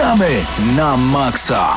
Gramy 0.00 0.40
na 0.72 0.96
maksa! 0.96 1.76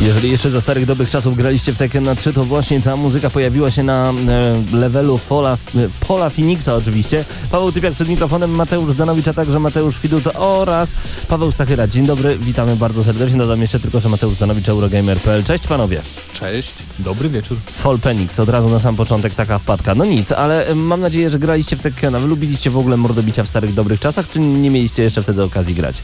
Jeżeli 0.00 0.30
jeszcze 0.30 0.50
za 0.50 0.60
starych 0.60 0.86
dobrych 0.86 1.10
czasów 1.10 1.36
graliście 1.36 1.72
w 1.72 1.78
Tekken 1.78 2.04
na 2.04 2.14
3, 2.14 2.32
to 2.32 2.44
właśnie 2.44 2.80
ta 2.80 2.96
muzyka 2.96 3.30
pojawiła 3.30 3.70
się 3.70 3.82
na 3.82 4.12
e, 4.28 4.76
levelu 4.76 5.18
Fola, 5.18 5.58
e, 5.76 5.88
Pola 6.08 6.30
Phoenixa 6.30 6.68
oczywiście. 6.68 7.24
Paweł 7.50 7.72
Typiak 7.72 7.94
przed 7.94 8.08
mikrofonem, 8.08 8.50
Mateusz 8.50 8.92
Zdanowicz, 8.92 9.28
a 9.28 9.32
także 9.32 9.58
Mateusz 9.58 9.96
Fidut 9.96 10.24
oraz 10.34 10.94
Paweł 11.28 11.50
Stachyra. 11.50 11.88
Dzień 11.88 12.06
dobry, 12.06 12.38
witamy 12.38 12.76
bardzo 12.76 13.04
serdecznie. 13.04 13.38
Dodam 13.38 13.60
jeszcze 13.60 13.80
tylko, 13.80 14.00
że 14.00 14.08
Mateusz 14.08 14.34
Zdanowicz, 14.34 14.68
Eurogamer.pl. 14.68 15.44
Cześć 15.44 15.66
panowie. 15.66 16.00
Cześć. 16.34 16.74
Dobry 16.98 17.28
wieczór. 17.28 17.56
Fall 17.72 17.98
Phoenix, 17.98 18.40
od 18.40 18.48
razu 18.48 18.68
na 18.68 18.78
sam 18.78 18.96
początek 18.96 19.34
taka 19.34 19.58
wpadka. 19.58 19.94
No 19.94 20.04
nic, 20.04 20.32
ale 20.32 20.66
e, 20.66 20.74
mam 20.74 21.00
nadzieję, 21.00 21.30
że 21.30 21.38
graliście 21.38 21.76
w 21.76 21.80
Tekkena. 21.80 22.20
Wy 22.20 22.26
lubiliście 22.26 22.70
w 22.70 22.78
ogóle 22.78 22.96
mordobicia 22.96 23.42
w 23.42 23.48
starych 23.48 23.74
dobrych 23.74 24.00
czasach, 24.00 24.30
czy 24.30 24.40
nie 24.40 24.70
mieliście 24.70 25.02
jeszcze 25.02 25.22
wtedy 25.22 25.42
okazji 25.42 25.74
grać? 25.74 26.02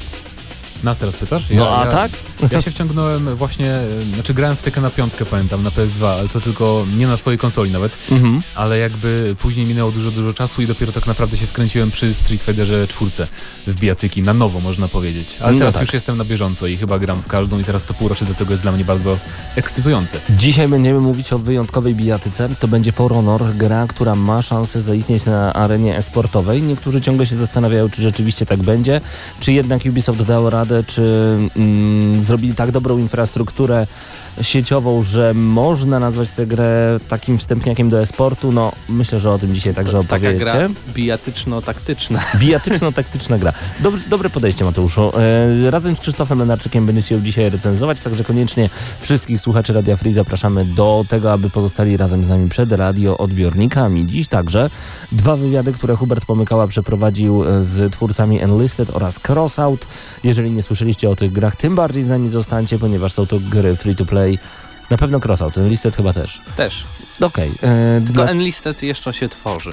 Nas 0.87 0.99
teraz 0.99 1.17
pytasz? 1.17 1.45
No 1.51 1.69
a 1.77 1.87
tak? 1.87 2.13
Ja 2.53 2.61
się 2.61 2.71
wciągnąłem 2.71 3.37
właśnie, 3.37 3.71
e, 3.75 4.03
znaczy 4.15 4.35
grałem 4.35 4.57
w 4.57 4.63
Tekken 4.63 4.83
na 4.83 4.91
piątkę, 4.91 5.25
pamiętam, 5.27 5.63
na 5.63 5.71
PS2, 5.71 6.07
ale 6.19 6.29
to 6.29 6.41
tylko 6.41 6.87
nie 6.97 7.07
na 7.07 7.17
swojej 7.17 7.39
konsoli 7.39 7.71
nawet, 7.71 7.99
Mhm. 8.11 8.43
ale 8.55 8.79
jakby 8.79 9.37
później 9.39 9.67
minęło 9.67 9.93
dużo, 9.93 10.11
dużo 10.11 10.33
czasu 10.33 10.63
i 10.63 10.67
dopiero 10.67 10.93
tak 10.93 11.07
naprawdę 11.07 11.37
się 11.37 11.47
wkręciłem 11.47 11.91
przy 11.91 12.15
Street 12.15 12.43
Fighterze 12.43 12.89
czwórce 12.89 13.29
w 13.67 13.75
bijatyki, 13.75 14.23
na 14.23 14.35
nowo 14.35 14.61
można 14.61 14.89
powiedzieć. 14.89 15.37
Ale 15.41 15.53
No 15.53 15.59
teraz 15.59 15.75
tak. 15.75 15.83
już 15.83 15.93
jestem 15.95 16.19
na 16.19 16.25
bieżąco 16.25 16.67
i 16.67 16.77
chyba 16.77 16.99
gram 16.99 17.23
w 17.23 17.27
każdą 17.27 17.59
i 17.59 17.65
teraz 17.65 17.85
to 17.85 17.95
półrocze 17.95 18.25
do 18.25 18.35
tego 18.35 18.51
jest 18.53 18.63
dla 18.63 18.73
mnie 18.73 18.85
bardzo 18.85 19.19
ekscytujące. 19.57 20.19
Dzisiaj 20.31 20.69
będziemy 20.69 21.01
mówić 21.01 21.33
o 21.33 21.39
wyjątkowej 21.39 21.95
bijatyce. 21.95 22.49
To 22.61 22.69
będzie 22.69 22.93
For 22.93 23.13
Honor, 23.13 23.43
gra, 23.57 23.87
która 23.87 24.15
ma 24.15 24.43
szansę 24.43 24.81
zaistnieć 24.81 25.25
na 25.27 25.53
arenie 25.53 25.97
esportowej. 25.97 26.63
Niektórzy 26.63 27.01
ciągle 27.01 27.27
się 27.27 27.37
zastanawiają, 27.37 27.91
czy 27.91 28.03
rzeczywiście 28.03 28.47
tak 28.47 28.63
będzie, 28.63 29.01
czy 29.41 29.53
jednak 29.53 29.83
Ubisoft 29.87 30.23
dało 30.23 30.51
radę, 30.51 30.76
czy 30.85 31.03
mm, 31.57 32.25
zrobili 32.25 32.55
tak 32.55 32.71
dobrą 32.71 32.99
infrastrukturę 32.99 33.87
sieciową, 34.43 35.03
że 35.03 35.35
można 35.35 36.01
nazwać 36.01 36.31
tę 36.31 36.47
grę 36.47 37.01
takim 37.09 37.39
wstępniakiem 37.39 37.91
do 37.91 38.01
esportu. 38.01 38.53
No, 38.53 38.73
myślę, 38.89 39.21
że 39.21 39.31
o 39.31 39.39
tym 39.39 39.55
dzisiaj 39.55 39.75
także 39.75 39.93
Taka 39.93 40.17
opowiecie. 40.17 40.39
gra 40.39 40.69
bijatyczno-taktyczna. 40.95 42.21
Bijatyczno-taktyczna 42.41 43.39
gra. 43.39 43.53
Dobre, 43.81 44.01
dobre 44.11 44.31
podejście, 44.31 44.65
Mateuszu. 44.65 45.13
E, 45.67 45.71
razem 45.71 45.97
z 45.97 46.01
Krzysztofem 46.01 46.39
Lenarczykiem 46.39 46.87
będziecie 46.87 47.15
ją 47.15 47.21
dzisiaj 47.21 47.51
recenzować, 47.51 48.01
także 48.01 48.25
koniecznie 48.25 48.71
wszystkich 49.01 49.41
słuchaczy 49.41 49.73
Radia 49.73 49.97
Free 49.97 50.13
zapraszamy 50.13 50.65
do 50.65 51.05
tego, 51.09 51.33
aby 51.33 51.51
pozostali 51.51 51.97
razem 51.97 52.25
z 52.25 52.29
nami 52.29 52.49
przed 52.49 52.73
radioodbiornikami. 52.73 54.07
Dziś 54.07 54.29
także 54.29 54.71
dwa 55.13 55.37
wywiady, 55.37 55.73
które 55.73 55.97
Hubert 55.97 56.25
Pomykała 56.25 56.67
przeprowadził 56.67 57.45
e, 57.45 57.65
z 57.65 57.93
twórcami 57.93 58.41
Enlisted 58.43 58.91
oraz 58.97 59.19
Crossout. 59.29 59.87
Jeżeli 60.25 60.51
nie 60.51 60.63
słyszeliście 60.63 61.11
o 61.11 61.17
tych 61.17 61.33
grach, 61.33 61.57
tym 61.57 61.75
bardziej 61.75 62.05
z 62.05 62.09
nami 62.09 62.29
zostańcie, 62.29 62.79
ponieważ 62.79 63.13
są 63.13 63.27
to 63.27 63.37
gry 63.51 63.77
free 63.77 63.97
to 63.97 64.05
play. 64.07 64.26
Na 64.91 64.97
pewno 64.97 65.21
Crossout, 65.21 65.59
Enlisted 65.59 65.97
chyba 65.97 66.13
też. 66.13 66.41
Też. 66.57 66.85
Okej. 67.21 67.51
e, 67.63 68.01
Tylko 68.05 68.13
dla- 68.13 68.27
Enlisted 68.31 68.83
jeszcze 68.83 69.15
się 69.15 69.29
tworzy. 69.29 69.71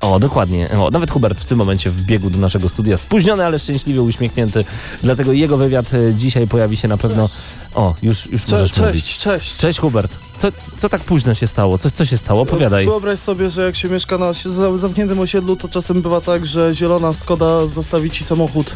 o, 0.00 0.18
dokładnie. 0.20 0.68
O, 0.78 0.90
nawet 0.90 1.10
Hubert 1.10 1.40
w 1.40 1.44
tym 1.44 1.58
momencie 1.58 1.90
wbiegł 1.90 2.30
do 2.30 2.38
naszego 2.38 2.68
studia 2.68 2.96
spóźniony, 2.96 3.44
ale 3.46 3.58
szczęśliwie 3.58 4.02
uśmiechnięty. 4.02 4.64
Dlatego 5.02 5.32
jego 5.32 5.56
wywiad 5.56 5.94
e, 5.94 6.14
dzisiaj 6.14 6.46
pojawi 6.48 6.76
się 6.76 6.88
na 6.88 6.96
pewno. 6.96 7.28
O, 7.74 7.94
już, 8.02 8.26
już 8.26 8.46
możesz 8.48 8.70
Cześć, 8.72 8.80
mówić. 8.88 9.04
cześć, 9.04 9.18
cześć. 9.20 9.56
Cześć 9.56 9.78
Hubert. 9.78 10.16
Co, 10.38 10.48
co 10.78 10.88
tak 10.88 11.00
późno 11.00 11.34
się 11.34 11.46
stało? 11.46 11.78
Co, 11.78 11.90
co 11.90 12.04
się 12.04 12.16
stało? 12.16 12.42
Opowiadaj. 12.42 12.84
Wyobraź 12.86 13.18
sobie, 13.18 13.50
że 13.50 13.62
jak 13.64 13.76
się 13.76 13.88
mieszka 13.88 14.18
na 14.18 14.30
zamkniętym 14.76 15.20
osiedlu, 15.20 15.56
to 15.56 15.68
czasem 15.68 16.02
bywa 16.02 16.20
tak, 16.20 16.46
że 16.46 16.74
zielona 16.74 17.12
Skoda 17.14 17.66
zostawi 17.66 18.10
ci 18.10 18.24
samochód 18.24 18.72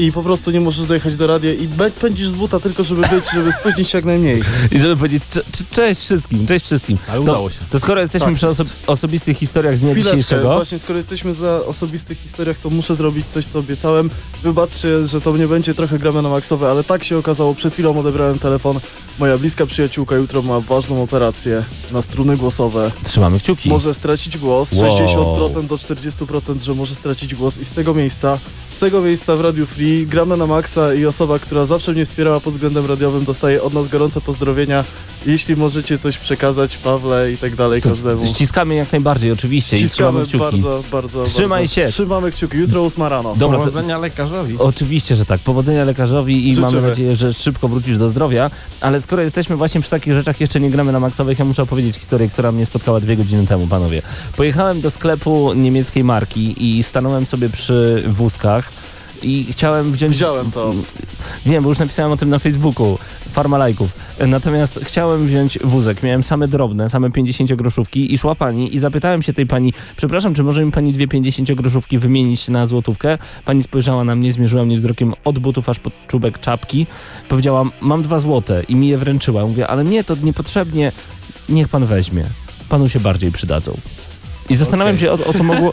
i 0.00 0.12
po 0.12 0.22
prostu 0.22 0.50
nie 0.50 0.60
możesz 0.60 0.86
dojechać 0.86 1.16
do 1.16 1.26
radia 1.26 1.52
i 1.52 1.68
pędzisz 2.00 2.28
z 2.28 2.32
buta 2.34 2.60
tylko, 2.60 2.84
żeby 2.84 3.00
być, 3.02 3.24
żeby 3.34 3.52
spóźnić 3.52 3.88
się 3.88 3.98
jak 3.98 4.04
najmniej. 4.04 4.42
I 4.72 4.80
żeby 4.80 4.96
powiedzieć 4.96 5.22
cze, 5.30 5.42
cze, 5.52 5.64
cześć 5.70 6.00
wszystkim, 6.00 6.46
cześć 6.46 6.66
wszystkim. 6.66 6.98
Ale 7.08 7.16
No, 7.16 7.22
udało 7.22 7.50
się. 7.50 7.58
To 7.70 7.80
skoro 7.80 8.00
jesteśmy 8.00 8.26
Tak 8.26 8.34
przy 8.36 8.46
oso 8.46 8.64
osobistych 8.86 9.36
historiach 9.38 9.76
z 9.76 9.80
dnia 9.80 9.94
dzisiejszego. 9.94 10.54
właśnie 10.54 10.78
skoro 10.78 10.96
jesteśmy 10.96 11.34
za 11.34 11.64
osobistych 11.66 12.18
historiach, 12.18 12.58
to 12.58 12.70
muszę 12.70 12.94
zrobić 12.94 13.26
coś, 13.26 13.46
co 13.46 13.58
obiecałem. 13.58 14.10
Wybaczcie, 14.42 15.06
że 15.06 15.20
to 15.20 15.36
nie 15.36 15.46
będzie 15.48 15.74
trochę 15.74 15.98
gramy 15.98 16.22
na 16.22 16.28
maksowe, 16.28 16.70
ale 16.70 16.84
tak 16.84 17.04
się 17.04 17.18
okazało. 17.18 17.54
Przed 17.54 17.72
chwilą 17.72 17.98
odebrałem 18.00 18.38
telefon. 18.38 18.80
Moja 19.18 19.38
bliska 19.38 19.66
przyjaciółka 19.66 20.16
jutro 20.16 20.42
ma 20.42 20.60
ważną 20.60 21.02
operację 21.02 21.64
na 21.92 22.02
struny 22.02 22.36
głosowe. 22.36 22.90
Trzymamy 23.04 23.40
kciuki. 23.40 23.68
Może 23.68 23.94
stracić 23.94 24.38
głos, 24.38 24.72
Wow. 24.72 24.98
60% 24.98 25.66
do 25.66 25.76
40%, 25.76 26.60
że 26.62 26.74
może 26.74 26.94
stracić 26.94 27.34
głos 27.34 27.58
i 27.58 27.64
z 27.64 27.72
tego 27.72 27.94
miejsca, 27.94 28.38
z 28.72 28.78
tego 28.78 29.00
miejsca 29.00 29.34
w 29.36 29.40
Radiu 29.40 29.66
Free 29.66 29.89
gramy 30.06 30.36
na 30.36 30.46
maksa 30.46 30.94
i 30.94 31.06
osoba, 31.06 31.38
która 31.38 31.64
zawsze 31.64 31.92
mnie 31.92 32.04
wspierała 32.04 32.40
pod 32.40 32.52
względem 32.52 32.86
radiowym 32.86 33.24
dostaje 33.24 33.62
od 33.62 33.74
nas 33.74 33.88
gorące 33.88 34.20
pozdrowienia. 34.20 34.84
Jeśli 35.26 35.56
możecie 35.56 35.98
coś 35.98 36.18
przekazać 36.18 36.76
Pawle 36.76 37.32
i 37.32 37.36
tak 37.36 37.56
dalej 37.56 37.82
To 37.82 37.88
każdemu. 37.88 38.26
ściskamy 38.26 38.74
jak 38.74 38.92
najbardziej, 38.92 39.32
oczywiście. 39.32 39.78
I 39.78 39.88
trzymamy 39.88 40.20
Ściskamy 40.26 40.50
kciuki. 40.50 40.62
bardzo, 40.62 40.84
bardzo, 40.92 41.22
Trzymaj 41.24 41.60
bardzo. 41.60 41.74
się. 41.74 41.86
Trzymamy 41.86 42.30
kciuki. 42.32 42.56
Jutro 42.58 42.84
8 42.84 43.02
rano. 43.08 43.34
Dobra, 43.36 43.58
to- 43.58 43.64
Powodzenia 43.64 43.98
lekarzowi. 43.98 44.56
Oczywiście, 44.58 45.16
że 45.16 45.24
tak. 45.24 45.40
Powodzenia 45.40 45.84
lekarzowi 45.84 46.48
i 46.48 46.54
Życzymy. 46.54 46.72
mamy 46.76 46.88
nadzieję, 46.88 47.16
że 47.16 47.32
szybko 47.32 47.68
wrócisz 47.68 47.98
do 47.98 48.08
zdrowia. 48.08 48.50
Ale 48.80 49.00
skoro 49.00 49.22
jesteśmy 49.22 49.56
właśnie 49.56 49.80
przy 49.80 49.90
takich 49.90 50.12
rzeczach, 50.14 50.40
jeszcze 50.40 50.60
nie 50.60 50.70
gramy 50.70 50.92
na 50.92 51.00
maksowych, 51.00 51.38
ja 51.38 51.44
muszę 51.44 51.62
opowiedzieć 51.62 51.96
historię, 51.96 52.28
która 52.28 52.52
mnie 52.52 52.66
spotkała 52.66 53.00
dwie 53.00 53.16
godziny 53.16 53.46
temu, 53.46 53.66
panowie. 53.66 54.02
Pojechałem 54.36 54.80
do 54.80 54.90
sklepu 54.90 55.54
niemieckiej 55.54 56.04
marki 56.04 56.78
i 56.78 56.82
stanąłem 56.82 57.26
sobie 57.26 57.48
przy 57.48 58.04
wózkach 58.08 58.68
i 59.22 59.46
chciałem 59.50 59.92
wziąć... 59.92 60.12
Widziałem 60.12 60.50
to. 60.50 60.74
Wiem, 61.46 61.62
bo 61.62 61.68
już 61.68 61.78
napisałem 61.78 62.12
o 62.12 62.16
tym 62.16 62.28
na 62.28 62.38
Facebooku. 62.38 62.98
Farma 63.32 63.58
lajków. 63.58 63.90
Natomiast 64.26 64.80
chciałem 64.82 65.26
wziąć 65.26 65.58
wózek. 65.64 66.02
Miałem 66.02 66.22
same 66.22 66.48
drobne, 66.48 66.90
same 66.90 67.10
50 67.10 67.52
groszówki 67.54 68.14
i 68.14 68.18
szła 68.18 68.34
pani 68.34 68.74
i 68.74 68.78
zapytałem 68.78 69.22
się 69.22 69.32
tej 69.32 69.46
pani, 69.46 69.72
przepraszam, 69.96 70.34
czy 70.34 70.42
może 70.42 70.64
mi 70.64 70.72
pani 70.72 70.92
dwie 70.92 71.08
50 71.08 71.52
groszówki 71.52 71.98
wymienić 71.98 72.48
na 72.48 72.66
złotówkę? 72.66 73.18
Pani 73.44 73.62
spojrzała 73.62 74.04
na 74.04 74.14
mnie, 74.14 74.32
zmierzyła 74.32 74.64
mnie 74.64 74.76
wzrokiem 74.76 75.14
od 75.24 75.38
butów 75.38 75.68
aż 75.68 75.78
pod 75.78 75.92
czubek 76.06 76.38
czapki. 76.38 76.86
Powiedziała, 77.28 77.64
mam 77.80 78.02
dwa 78.02 78.18
złote 78.18 78.62
i 78.68 78.74
mi 78.74 78.88
je 78.88 78.98
wręczyła. 78.98 79.46
Mówię, 79.46 79.66
ale 79.66 79.84
nie, 79.84 80.04
to 80.04 80.16
niepotrzebnie. 80.22 80.92
Niech 81.48 81.68
pan 81.68 81.86
weźmie. 81.86 82.24
Panu 82.68 82.88
się 82.88 83.00
bardziej 83.00 83.32
przydadzą. 83.32 83.76
I 84.50 84.56
zastanawiam 84.56 84.94
Okej. 84.94 85.06
się, 85.08 85.12
o, 85.12 85.26
o, 85.26 85.32
co 85.32 85.42
mogło, 85.42 85.72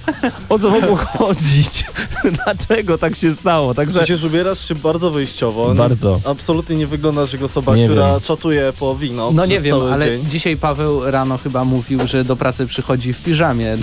o 0.50 0.60
co 0.60 0.70
mogło 0.70 0.96
chodzić. 0.96 1.86
Dlaczego 2.46 2.98
tak 2.98 3.16
się 3.16 3.34
stało? 3.34 3.74
Także 3.74 4.00
Przecież 4.00 4.24
ubierasz 4.24 4.68
się 4.68 4.76
bardzo 4.76 5.12
wyjściowo. 5.12 5.74
bardzo. 5.76 6.20
Absolutnie 6.26 6.76
nie 6.76 6.88
wyglądasz 6.88 7.34
jak 7.34 7.44
osoba, 7.44 7.76
Nie 7.76 7.86
która 7.86 8.12
wiem. 8.12 8.22
czatuje 8.22 8.74
po 8.80 8.96
wino 8.96 9.32
No 9.32 9.42
przez 9.44 9.50
nie 9.50 9.62
wiem, 9.62 9.78
cały 9.78 9.94
ale 9.94 10.06
dzień. 10.06 10.26
dzisiaj 10.30 10.58
Paweł 10.58 11.12
rano 11.12 11.38
chyba 11.38 11.66
mówił, 11.66 12.00
że 12.08 12.24
do 12.24 12.36
pracy 12.36 12.68
przychodzi 12.68 13.14
w 13.14 13.24
piżamie. 13.24 13.78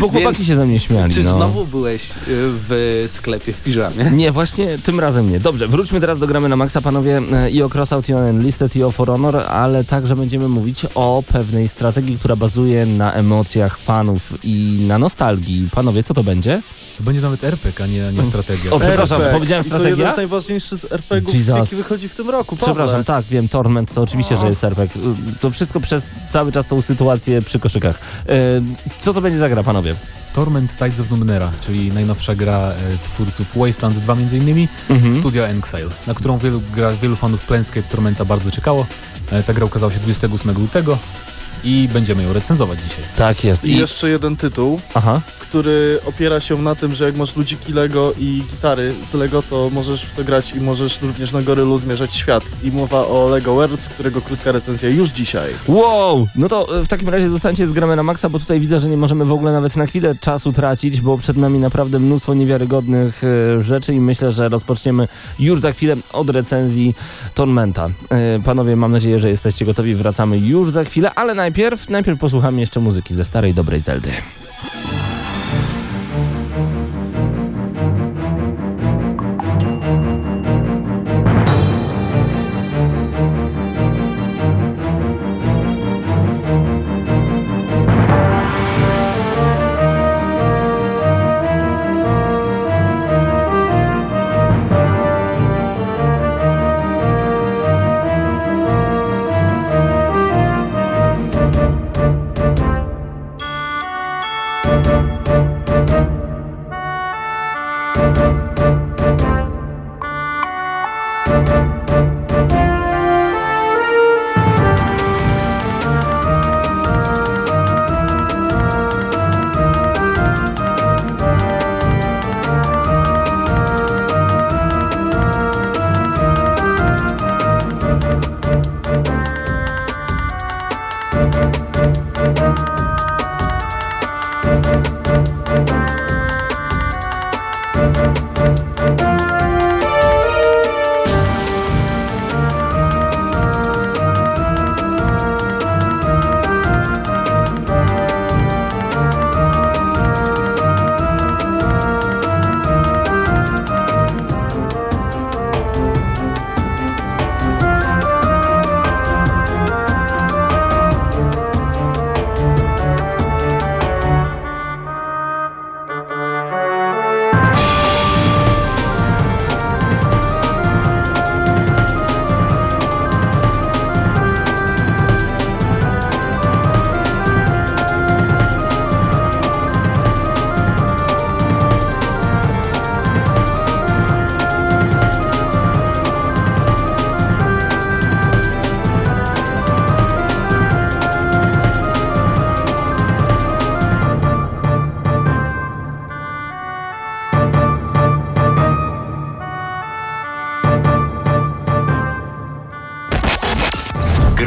Bo 0.00 0.08
chłopaki 0.08 0.36
Więc 0.36 0.46
się 0.46 0.56
ze 0.56 0.66
mnie 0.66 0.78
śmiali. 0.78 1.14
Czy 1.14 1.22
no. 1.22 1.30
znowu 1.36 1.64
byłeś 1.66 2.02
y, 2.10 2.12
w 2.28 3.04
sklepie 3.06 3.52
w 3.52 3.62
piżamie? 3.62 4.10
Nie, 4.12 4.32
właśnie 4.32 4.78
tym 4.78 5.00
razem 5.00 5.32
nie. 5.32 5.40
Dobrze, 5.40 5.68
wróćmy 5.68 6.00
teraz 6.00 6.18
do 6.18 6.26
gramy 6.26 6.48
na 6.48 6.56
maksa, 6.56 6.80
panowie, 6.80 7.22
e, 7.32 7.50
i 7.50 7.62
o 7.62 7.68
Crossout, 7.68 8.08
i 8.08 8.14
o 8.14 8.28
Enlisted, 8.28 8.76
i 8.76 8.82
o 8.82 8.90
For 8.90 9.08
Honor, 9.08 9.36
ale 9.36 9.84
także 9.84 10.16
będziemy 10.16 10.48
mówić 10.48 10.86
o 10.94 11.22
pewnej 11.32 11.68
strategii, 11.68 12.18
która 12.18 12.36
bazuje 12.36 12.86
na 12.86 13.12
emocjach 13.12 13.78
fanów 13.78 14.31
i 14.44 14.84
na 14.88 14.98
nostalgii. 14.98 15.68
Panowie, 15.72 16.02
co 16.02 16.14
to 16.14 16.24
będzie? 16.24 16.62
To 16.98 17.02
będzie 17.02 17.20
nawet 17.20 17.44
RPG, 17.44 17.84
a 17.84 17.86
nie, 17.86 18.08
a 18.08 18.10
nie 18.10 18.22
strategia. 18.30 18.70
O, 18.70 18.80
przepraszam, 18.80 19.16
RPG. 19.20 19.38
powiedziałem 19.38 19.66
I 19.66 19.70
to 19.70 19.76
strategia? 19.76 19.96
jeden 19.96 20.14
z 20.14 20.16
najważniejszych 20.16 20.78
z 20.78 20.92
RPGów, 20.92 21.34
Jesus. 21.34 21.56
jaki 21.58 21.76
wychodzi 21.76 22.08
w 22.08 22.14
tym 22.14 22.30
roku. 22.30 22.56
Pawle. 22.56 22.74
Przepraszam, 22.74 23.04
tak, 23.04 23.24
wiem, 23.26 23.48
Torment 23.48 23.94
to 23.94 24.02
oczywiście, 24.02 24.36
że 24.36 24.46
jest 24.46 24.64
RPG. 24.64 25.00
To 25.40 25.50
wszystko 25.50 25.80
przez 25.80 26.02
cały 26.30 26.52
czas 26.52 26.66
tą 26.66 26.82
sytuację 26.82 27.42
przy 27.42 27.58
koszykach. 27.58 27.98
E, 28.28 28.32
Co 29.00 29.14
to 29.14 29.20
będzie 29.20 29.38
za 29.38 29.48
gra, 29.48 29.62
panowie? 29.62 29.94
Torment 30.34 30.72
Tides 30.78 31.00
of 31.00 31.10
Numenera, 31.10 31.50
czyli 31.66 31.92
najnowsza 31.92 32.34
gra 32.34 32.58
e, 32.58 32.74
twórców 33.04 33.46
Wasteland 33.56 33.96
2 33.98 34.14
między 34.14 34.38
innymi, 34.38 34.68
Mhm. 34.90 35.14
studia 35.14 35.46
Exile, 35.46 35.88
na 36.06 36.14
którą 36.14 36.38
wielu, 36.38 36.62
gra, 36.74 36.92
wielu 36.92 37.16
fanów 37.16 37.46
Planescape 37.46 37.82
Tormenta 37.82 38.24
bardzo 38.24 38.50
czekało. 38.50 38.86
E, 39.32 39.42
Ta 39.42 39.52
gra 39.52 39.64
ukazała 39.66 39.92
się 39.92 39.98
28 39.98 40.54
lutego 40.58 40.98
i 41.64 41.88
będziemy 41.92 42.22
ją 42.22 42.32
recenzować 42.32 42.78
dzisiaj. 42.82 43.04
Tak 43.16 43.44
jest. 43.44 43.64
I 43.64 43.76
jeszcze 43.76 44.08
jeden 44.10 44.36
tytuł, 44.36 44.80
Aha. 44.94 45.20
Który 45.52 45.98
opiera 46.06 46.40
się 46.40 46.62
na 46.62 46.74
tym, 46.74 46.94
że 46.94 47.04
jak 47.04 47.16
masz 47.16 47.36
ludziki 47.36 47.72
Lego 47.72 48.12
i 48.18 48.42
gitary 48.50 48.94
z 49.04 49.14
Lego, 49.14 49.42
to 49.42 49.70
możesz 49.70 50.06
to 50.16 50.24
grać 50.24 50.52
i 50.52 50.60
możesz 50.60 51.02
również 51.02 51.32
na 51.32 51.42
gorylu 51.42 51.78
zmierzać 51.78 52.14
świat. 52.14 52.44
I 52.62 52.70
mowa 52.70 53.06
o 53.06 53.28
Lego 53.28 53.54
Worlds, 53.54 53.88
którego 53.88 54.20
krótka 54.20 54.52
recenzja 54.52 54.88
już 54.88 55.08
dzisiaj. 55.08 55.50
Wow! 55.68 56.26
No 56.36 56.48
to 56.48 56.80
e, 56.80 56.84
w 56.84 56.88
takim 56.88 57.08
razie 57.08 57.30
zostańcie 57.30 57.66
z 57.66 57.72
gramy 57.72 57.96
na 57.96 58.02
maksa, 58.02 58.28
bo 58.28 58.38
tutaj 58.38 58.60
widzę, 58.60 58.80
że 58.80 58.88
nie 58.88 58.96
możemy 58.96 59.24
w 59.24 59.32
ogóle 59.32 59.52
nawet 59.52 59.76
na 59.76 59.86
chwilę 59.86 60.14
czasu 60.20 60.52
tracić, 60.52 61.00
bo 61.00 61.18
przed 61.18 61.36
nami 61.36 61.58
naprawdę 61.58 61.98
mnóstwo 61.98 62.34
niewiarygodnych 62.34 63.22
e, 63.24 63.62
rzeczy 63.62 63.94
i 63.94 64.00
myślę, 64.00 64.32
że 64.32 64.48
rozpoczniemy 64.48 65.08
już 65.38 65.60
za 65.60 65.72
chwilę 65.72 65.96
od 66.12 66.30
recenzji 66.30 66.94
Tormenta. 67.34 67.88
E, 68.10 68.40
panowie, 68.44 68.76
mam 68.76 68.92
nadzieję, 68.92 69.18
że 69.18 69.28
jesteście 69.28 69.64
gotowi. 69.64 69.94
Wracamy 69.94 70.38
już 70.38 70.70
za 70.70 70.84
chwilę, 70.84 71.14
ale 71.14 71.34
najpierw, 71.34 71.88
najpierw 71.88 72.18
posłuchamy 72.18 72.60
jeszcze 72.60 72.80
muzyki 72.80 73.14
ze 73.14 73.24
starej, 73.24 73.54
dobrej 73.54 73.80
Zeldy. 73.80 74.12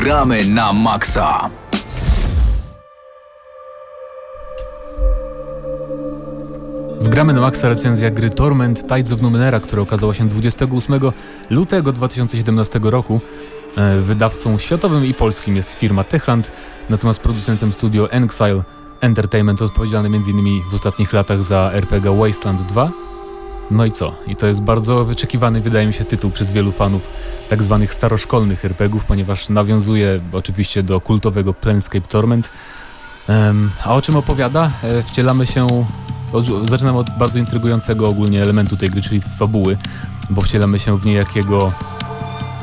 Gramy 0.03 0.45
na 0.49 0.73
maksa. 0.73 1.49
Wgramy 6.99 7.33
na 7.33 7.41
maksa 7.41 7.69
recenzja 7.69 8.11
gry 8.11 8.29
Torment 8.29 8.87
Tides 8.87 9.11
of 9.11 9.21
Numenera, 9.21 9.59
która 9.59 9.81
okazała 9.81 10.13
się 10.13 10.29
28 10.29 10.99
lutego 11.49 11.91
2017 11.91 12.79
roku. 12.83 13.21
E, 13.77 13.97
Wydawcą 14.01 14.57
światowym 14.57 15.05
i 15.05 15.13
polskim 15.13 15.55
jest 15.55 15.75
firma 15.75 16.03
Techland, 16.03 16.51
natomiast 16.89 17.19
producentem 17.19 17.73
studio 17.73 18.11
Exile 18.11 18.63
Entertainment 19.01 19.61
odpowiedzialny 19.61 20.07
m.in. 20.07 20.61
w 20.71 20.73
ostatnich 20.73 21.13
latach 21.13 21.43
za 21.43 21.71
RPG 21.73 22.17
Wasteland 22.19 22.61
2. 22.61 22.91
No 23.71 23.85
i 23.85 23.91
co? 23.91 24.15
I 24.27 24.35
to 24.35 24.47
jest 24.47 24.61
bardzo 24.61 25.05
wyczekiwany, 25.05 25.61
wydaje 25.61 25.87
mi 25.87 25.93
się, 25.93 26.05
tytuł 26.05 26.31
przez 26.31 26.51
wielu 26.51 26.71
fanów 26.71 27.09
tak 27.49 27.63
zwanych 27.63 27.93
staroszkolnych 27.93 28.65
RPGów, 28.65 29.05
ponieważ 29.05 29.49
nawiązuje 29.49 30.19
oczywiście 30.31 30.83
do 30.83 30.99
kultowego 30.99 31.53
Planescape 31.53 32.07
Torment. 32.07 32.51
Em, 33.27 33.71
a 33.83 33.95
o 33.95 34.01
czym 34.01 34.15
opowiada? 34.15 34.71
E, 34.83 35.03
wcielamy 35.03 35.47
się 35.47 35.85
od, 36.31 36.69
zaczynam 36.69 36.95
od 36.97 37.17
bardzo 37.17 37.39
intrygującego 37.39 38.09
ogólnie 38.09 38.41
elementu 38.41 38.77
tej 38.77 38.89
gry, 38.89 39.01
czyli 39.01 39.21
fabuły, 39.21 39.77
bo 40.29 40.41
wcielamy 40.41 40.79
się 40.79 40.97
w 40.97 41.05
niejakiego. 41.05 41.71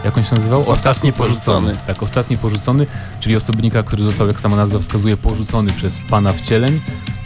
Jak 0.04 0.18
on 0.18 0.24
się 0.24 0.34
nazywał? 0.34 0.70
Ostatni 0.70 1.12
porzucony. 1.12 1.76
Tak, 1.86 2.02
ostatni 2.02 2.38
porzucony, 2.38 2.86
czyli 3.20 3.36
osobnika, 3.36 3.82
który 3.82 4.04
został, 4.04 4.26
jak 4.26 4.40
sama 4.40 4.56
nazwa 4.56 4.78
wskazuje, 4.78 5.16
porzucony 5.16 5.72
przez 5.72 6.00
pana 6.10 6.32
wcieleń. 6.32 6.80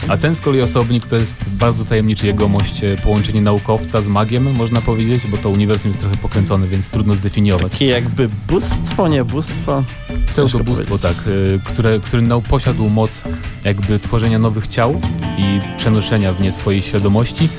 A 0.07 0.17
ten 0.17 0.35
z 0.35 0.41
kolei 0.41 0.61
osobnik 0.61 1.07
to 1.07 1.15
jest 1.15 1.49
bardzo 1.49 1.85
tajemniczy 1.85 2.27
jegomość, 2.27 2.83
e, 2.83 2.97
połączenie 3.03 3.41
naukowca 3.41 4.01
z 4.01 4.07
magiem, 4.07 4.53
można 4.53 4.81
powiedzieć, 4.81 5.27
bo 5.27 5.37
to 5.37 5.49
uniwersum 5.49 5.91
jest 5.91 6.01
trochę 6.01 6.17
pokręcone, 6.17 6.67
więc 6.67 6.89
trudno 6.89 7.13
zdefiniować. 7.13 7.71
Takie 7.71 7.85
jakby 7.85 8.29
bóstwo, 8.47 9.07
nie 9.07 9.23
bóstwo. 9.23 9.83
Pseudobóstwo, 10.27 10.97
tak, 10.99 11.15
y, 11.27 11.59
które, 11.63 11.99
który 11.99 12.23
posiadł 12.49 12.89
moc 12.89 13.23
jakby 13.63 13.99
tworzenia 13.99 14.39
nowych 14.39 14.67
ciał 14.67 15.01
i 15.37 15.59
przenoszenia 15.77 16.33
w 16.33 16.41
nie 16.41 16.51
swojej 16.51 16.81
świadomości. 16.81 17.49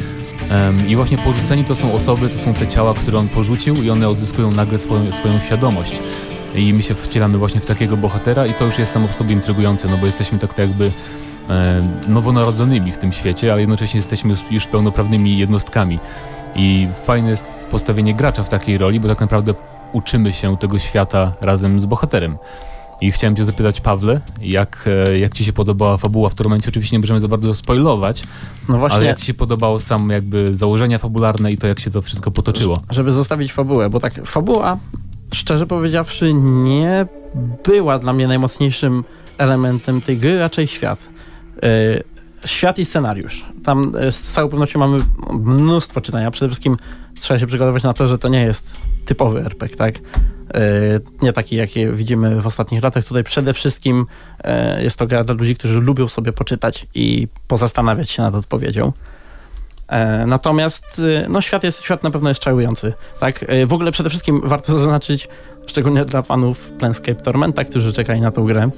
I 0.88 0.96
właśnie 0.96 1.18
porzuceni 1.18 1.64
to 1.64 1.74
są 1.74 1.92
osoby, 1.92 2.28
to 2.28 2.38
są 2.38 2.54
te 2.54 2.66
ciała, 2.66 2.94
które 2.94 3.18
on 3.18 3.28
porzucił 3.28 3.82
i 3.82 3.90
one 3.90 4.08
odzyskują 4.08 4.50
nagle 4.50 4.78
swoją, 4.78 5.12
swoją 5.12 5.40
świadomość. 5.40 6.00
I 6.54 6.74
my 6.74 6.82
się 6.82 6.94
wcielamy 6.94 7.38
właśnie 7.38 7.60
w 7.60 7.66
takiego 7.66 7.96
bohatera 7.96 8.46
i 8.46 8.54
to 8.54 8.64
już 8.64 8.78
jest 8.78 8.92
samo 8.92 9.08
w 9.08 9.14
sobie 9.14 9.32
intrygujące, 9.32 9.88
no 9.88 9.98
bo 9.98 10.06
jesteśmy 10.06 10.38
tak, 10.38 10.54
tak 10.54 10.68
jakby 10.68 10.84
e, 10.84 10.90
nowonarodzonymi 12.08 12.92
w 12.92 12.98
tym 12.98 13.12
świecie, 13.12 13.52
ale 13.52 13.60
jednocześnie 13.60 13.98
jesteśmy 13.98 14.34
już, 14.50 14.66
pełnoprawnymi 14.66 15.38
jednostkami. 15.38 15.98
I 16.54 16.88
fajne 17.04 17.30
jest 17.30 17.46
postawienie 17.70 18.14
gracza 18.14 18.42
w 18.42 18.48
takiej 18.48 18.78
roli, 18.78 19.00
bo 19.00 19.08
tak 19.08 19.20
naprawdę 19.20 19.54
uczymy 19.92 20.32
się 20.32 20.56
tego 20.56 20.78
świata 20.78 21.32
razem 21.40 21.80
z 21.80 21.86
bohaterem. 21.86 22.38
I 23.00 23.12
chciałem 23.12 23.36
cię 23.36 23.44
zapytać, 23.44 23.80
Pawle, 23.80 24.20
jak, 24.42 24.88
e, 25.06 25.18
jak 25.18 25.34
ci 25.34 25.44
się 25.44 25.52
podobała 25.52 25.96
fabuła 25.96 26.28
w 26.28 26.34
Tormencie? 26.34 26.68
Oczywiście 26.68 26.96
nie 26.96 27.00
możemy 27.00 27.20
za 27.20 27.28
bardzo 27.28 27.54
spoilować, 27.54 28.22
No 28.68 28.78
właśnie, 28.78 28.96
ale 28.96 29.06
jak 29.06 29.18
ci 29.18 29.26
się 29.26 29.34
podobało 29.34 29.80
sam 29.80 30.10
jakby 30.10 30.54
założenia 30.54 30.98
fabularne 30.98 31.52
i 31.52 31.58
to, 31.58 31.66
jak 31.66 31.80
się 31.80 31.90
to 31.90 32.02
wszystko 32.02 32.30
potoczyło? 32.30 32.82
żeby 32.90 33.12
zostawić 33.12 33.52
fabułę, 33.52 33.90
bo 33.90 34.00
tak 34.00 34.14
fabuła, 34.26 34.78
szczerze 35.34 35.66
powiedziawszy, 35.66 36.32
nie 36.34 37.06
była 37.64 37.98
dla 37.98 38.12
mnie 38.12 38.28
najmocniejszym 38.28 39.04
elementem 39.38 40.00
tej 40.00 40.18
gry, 40.18 40.38
raczej 40.38 40.66
świat. 40.66 41.08
Yy, 41.62 42.02
świat 42.46 42.78
i 42.78 42.84
scenariusz. 42.84 43.44
Tam 43.64 43.92
e, 44.00 44.12
z 44.12 44.20
całą 44.20 44.48
pewnością 44.48 44.78
mamy 44.78 45.04
mnóstwo 45.32 46.00
czytania. 46.00 46.30
Przede 46.30 46.48
wszystkim 46.48 46.76
trzeba 47.20 47.40
się 47.40 47.46
przygotować 47.46 47.82
na 47.82 47.92
to, 47.92 48.08
że 48.08 48.18
to 48.18 48.28
nie 48.28 48.42
jest 48.42 48.80
typowy 49.04 49.40
RPG, 49.40 49.76
tak? 49.76 49.98
Yy, 49.98 50.02
nie 51.22 51.32
taki, 51.32 51.56
jakie 51.56 51.92
widzimy 51.92 52.40
w 52.40 52.46
ostatnich 52.46 52.82
latach. 52.82 53.04
Tutaj 53.04 53.24
przede 53.24 53.52
wszystkim 53.52 54.06
jest 54.78 54.98
to 54.98 55.06
gra 55.06 55.24
dla 55.24 55.34
ludzi, 55.34 55.56
którzy 55.56 55.80
lubią 55.80 56.06
sobie 56.06 56.32
poczytać 56.32 56.86
i 56.94 57.28
pozastanawiać 57.48 58.10
się 58.10 58.22
nad 58.22 58.34
odpowiedzią. 58.34 58.92
E, 59.88 60.26
Natomiast 60.26 61.02
no, 61.28 61.40
świat, 61.40 61.64
jest, 61.64 61.82
świat 61.82 62.02
na 62.02 62.10
pewno 62.10 62.28
jest 62.28 62.40
czarujący. 62.40 62.92
Tak? 63.20 63.44
E, 63.48 63.66
W 63.66 63.72
ogóle 63.72 63.92
przede 63.92 64.08
wszystkim 64.10 64.40
warto 64.44 64.72
zaznaczyć, 64.78 65.28
szczególnie 65.66 66.04
dla 66.04 66.22
fanów 66.22 66.70
Planescape 66.70 67.14
Tormenta, 67.14 67.64
którzy 67.64 67.92
czekali 67.92 68.20
na 68.20 68.30
tą 68.30 68.44
grę, 68.44 68.70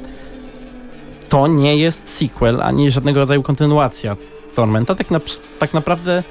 to 1.30 1.46
nie 1.46 1.76
jest 1.76 2.08
sequel 2.08 2.62
ani 2.62 2.90
żadnego 2.90 3.20
rodzaju 3.20 3.42
kontynuacja 3.42 4.16
Tormenta, 4.54 4.94
tak, 4.94 5.10
na, 5.10 5.20
tak 5.58 5.74
naprawdę 5.74 6.22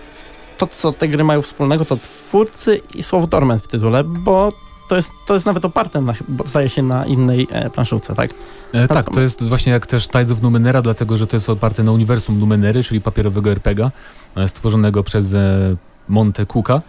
to, 0.58 0.68
co 0.68 0.92
te 0.92 1.08
gry 1.08 1.24
mają 1.24 1.42
wspólnego, 1.42 1.86
to 1.86 1.98
twórcy 1.98 2.82
i 2.96 3.04
słowo 3.04 3.28
Torment 3.28 3.64
w 3.64 3.68
tytule, 3.68 4.04
bo 4.04 4.52
to 4.90 4.96
jest, 4.96 5.12
to 5.26 5.34
jest 5.34 5.46
nawet 5.46 5.66
oparte, 5.66 6.02
na, 6.02 6.14
bo 6.28 6.48
zdaje 6.48 6.70
się, 6.70 6.84
na 6.84 7.06
innej 7.06 7.48
e, 7.52 7.70
planszówce, 7.70 8.16
tak? 8.16 8.32
E, 8.74 8.88
tak, 8.88 9.10
to 9.10 9.22
jest 9.22 9.44
właśnie 9.44 9.72
jak 9.72 9.88
też 9.88 10.08
Tides 10.08 10.32
of 10.32 10.42
Numenera, 10.42 10.82
dlatego 10.82 11.18
że 11.18 11.28
to 11.28 11.36
jest 11.36 11.50
oparte 11.50 11.84
na 11.84 11.92
uniwersum 11.92 12.40
Numenery, 12.40 12.84
czyli 12.84 13.02
papierowego 13.02 13.52
RPGa 13.52 13.92
e, 14.36 14.48
stworzonego 14.48 15.04
przez 15.04 15.34
e, 15.34 15.76
Monte 16.08 16.46
Cooka. 16.46 16.82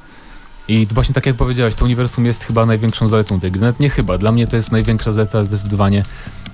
I 0.68 0.86
właśnie 0.94 1.14
tak 1.14 1.26
jak 1.26 1.36
powiedziałeś, 1.36 1.74
to 1.74 1.84
uniwersum 1.84 2.26
jest 2.26 2.44
chyba 2.44 2.66
największą 2.66 3.08
zaletą 3.08 3.40
tej 3.40 3.50
gry. 3.50 3.60
Nawet 3.60 3.80
nie 3.80 3.90
chyba, 3.90 4.18
dla 4.18 4.32
mnie 4.32 4.46
to 4.46 4.56
jest 4.56 4.72
największa 4.72 5.12
zaleta 5.12 5.44
zdecydowanie. 5.44 6.02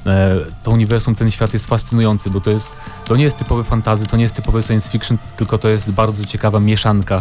E, 0.06 0.36
to 0.62 0.70
uniwersum, 0.70 1.14
ten 1.14 1.30
świat 1.30 1.52
jest 1.52 1.66
fascynujący, 1.66 2.30
bo 2.30 2.40
to 2.40 2.50
jest, 2.50 2.76
to 3.04 3.16
nie 3.16 3.24
jest 3.24 3.36
typowy 3.36 3.64
fantazy, 3.64 4.06
to 4.06 4.16
nie 4.16 4.22
jest 4.22 4.34
typowy 4.34 4.62
science 4.62 4.90
fiction, 4.90 5.18
tylko 5.36 5.58
to 5.58 5.68
jest 5.68 5.90
bardzo 5.90 6.24
ciekawa 6.24 6.60
mieszanka 6.60 7.20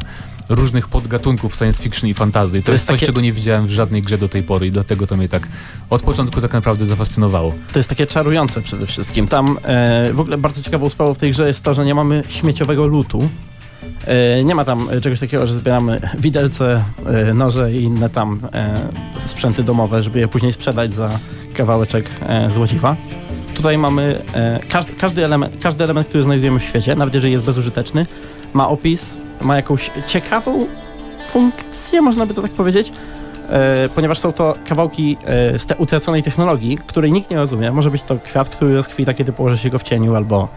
różnych 0.50 0.88
podgatunków 0.88 1.56
science 1.56 1.84
fiction 1.84 2.10
i 2.10 2.14
fantazy. 2.14 2.60
To, 2.60 2.66
to 2.66 2.72
jest, 2.72 2.86
coś, 2.86 3.00
takie... 3.00 3.06
czego 3.06 3.22
nie 3.22 3.32
widziałem 3.32 3.68
w 3.68 3.70
żadnej 3.70 4.02
grze 4.02 4.18
do 4.18 4.30
tej 4.30 4.44
pory 4.44 4.68
i 4.68 4.72
dlatego 4.72 5.08
to 5.08 5.18
mnie 5.18 5.30
tak 5.30 5.48
od 5.90 6.02
początku 6.02 6.42
tak 6.42 6.54
naprawdę 6.54 6.86
zafascynowało. 6.86 7.54
To 7.74 7.80
jest 7.80 7.90
takie 7.90 8.06
czarujące 8.06 8.62
przede 8.62 8.88
wszystkim. 8.88 9.28
Tam 9.28 9.58
e, 9.64 10.14
w 10.14 10.20
ogóle 10.20 10.38
bardzo 10.38 10.62
ciekawą 10.62 10.90
sprawą 10.90 11.14
w 11.14 11.18
tej 11.18 11.32
grze 11.32 11.48
jest 11.48 11.64
to, 11.64 11.74
że 11.74 11.86
nie 11.86 11.96
mamy 11.96 12.24
śmieciowego 12.28 12.88
lutu. 12.88 13.30
E, 14.08 14.44
nie 14.44 14.56
ma 14.56 14.66
tam 14.66 14.90
czegoś 15.02 15.20
takiego, 15.20 15.48
że 15.48 15.56
zbieramy 15.56 16.02
widelce, 16.20 16.84
e, 17.06 17.34
noże 17.34 17.74
i 17.74 17.84
inne 17.84 18.10
tam 18.10 18.40
e, 18.54 18.90
sprzęty 19.18 19.64
domowe, 19.64 20.04
żeby 20.04 20.20
je 20.20 20.28
później 20.28 20.54
sprzedać 20.54 20.94
za 20.94 21.20
kawałeczek 21.56 22.10
złociwa. 22.50 22.96
Tutaj 23.56 23.78
mamy 23.78 24.22
każdy, 24.70 24.94
każdy, 24.94 25.26
element, 25.26 25.54
każdy 25.62 25.84
element, 25.84 26.08
który 26.08 26.24
znajdujemy 26.24 26.60
w 26.60 26.64
świecie, 26.64 26.96
nawet 26.96 27.14
jeżeli 27.14 27.34
jest 27.34 27.46
bezużyteczny, 27.46 28.06
ma 28.54 28.70
opis, 28.70 29.18
ma 29.42 29.56
jakąś 29.56 29.92
ciekawą 30.08 30.66
funkcję, 31.26 32.02
można 32.02 32.26
by 32.26 32.34
to 32.34 32.42
tak 32.42 32.52
powiedzieć, 32.52 32.92
ponieważ 33.96 34.20
są 34.20 34.34
to 34.34 34.56
kawałki 34.70 35.18
z 35.58 35.66
tej 35.66 35.78
utraconej 35.78 36.24
technologii, 36.24 36.78
której 36.88 37.12
nikt 37.12 37.30
nie 37.30 37.38
rozumie. 37.38 37.72
Może 37.72 37.92
być 37.92 38.04
to 38.04 38.18
kwiat, 38.18 38.50
który 38.50 38.76
rozkwita, 38.76 39.14
kiedy 39.14 39.32
położy 39.32 39.58
się 39.58 39.70
go 39.70 39.80
w 39.80 39.84
cieniu, 39.84 40.16
albo 40.16 40.48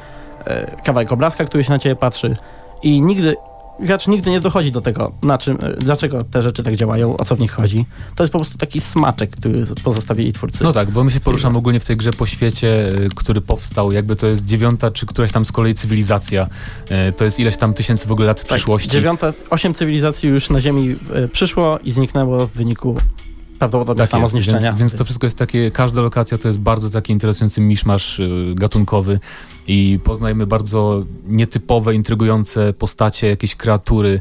kawałek 0.85 1.13
obrazka, 1.13 1.45
który 1.45 1.65
się 1.65 1.71
na 1.71 1.79
ciebie 1.79 1.97
patrzy 1.97 2.37
i 2.83 3.03
nigdy, 3.03 3.37
gracz 3.81 4.07
nigdy 4.07 4.31
nie 4.31 4.41
dochodzi 4.41 4.73
do 4.73 4.81
tego, 4.81 5.13
na 5.23 5.39
czym, 5.39 5.59
dlaczego 5.79 6.25
te 6.25 6.43
rzeczy 6.43 6.63
tak 6.63 6.77
działają, 6.77 7.17
o 7.17 7.25
co 7.25 7.37
w 7.37 7.41
nich 7.41 7.53
chodzi. 7.53 7.87
To 8.15 8.23
jest 8.23 8.33
po 8.33 8.39
prostu 8.39 8.59
taki 8.59 8.81
smaczek, 8.81 9.31
który 9.31 9.67
pozostawili 9.85 10.33
twórcy. 10.33 10.65
No 10.65 10.73
tak, 10.73 10.91
bo 10.91 11.05
my 11.05 11.11
się 11.11 11.21
poruszamy 11.21 11.59
ogólnie 11.59 11.81
w 11.81 11.85
tej 11.85 11.97
grze 11.97 12.13
po 12.13 12.27
świecie, 12.27 12.91
y, 13.07 13.09
który 13.15 13.41
powstał, 13.41 13.93
jakby 13.93 14.17
to 14.17 14.27
jest 14.27 14.45
dziewiąta, 14.45 14.91
czy 14.91 15.07
któraś 15.07 15.33
tam 15.33 15.45
z 15.45 15.53
kolei 15.53 15.75
cywilizacja. 15.75 16.49
Y, 17.09 17.13
to 17.13 17.25
jest 17.25 17.41
ileś 17.41 17.57
tam 17.57 17.75
tysięcy 17.75 18.09
w 18.09 18.13
ogóle 18.13 18.27
lat 18.27 18.41
w 18.41 18.45
tak, 18.45 18.49
przyszłości. 18.49 18.91
Dziewiąta, 18.91 19.33
osiem 19.51 19.75
cywilizacji 19.75 20.29
już 20.29 20.51
na 20.51 20.61
Ziemi 20.61 20.97
przyszło 21.33 21.79
i 21.85 21.91
zniknęło 21.91 22.47
w 22.47 22.53
wyniku 22.53 22.97
prawdopodobnie 23.59 23.99
tak 23.99 24.11
samo 24.11 24.29
zniszczenia. 24.29 24.61
Więc, 24.61 24.79
więc, 24.79 24.95
to 24.95 25.05
wszystko 25.05 25.27
jest 25.27 25.37
takie, 25.37 25.71
każda 25.71 26.03
lokacja 26.03 26.39
to 26.39 26.49
jest 26.49 26.59
bardzo 26.59 26.91
taki 26.91 27.13
interesujący 27.13 27.61
miszmasz 27.61 28.19
y, 28.19 28.55
gatunkowy 28.57 29.21
i 29.67 29.99
poznajemy 30.05 30.47
bardzo 30.47 31.05
nietypowe, 31.27 31.95
intrygujące 31.95 32.73
postacie, 32.73 33.27
jakieś 33.27 33.55
kreatury, 33.55 34.21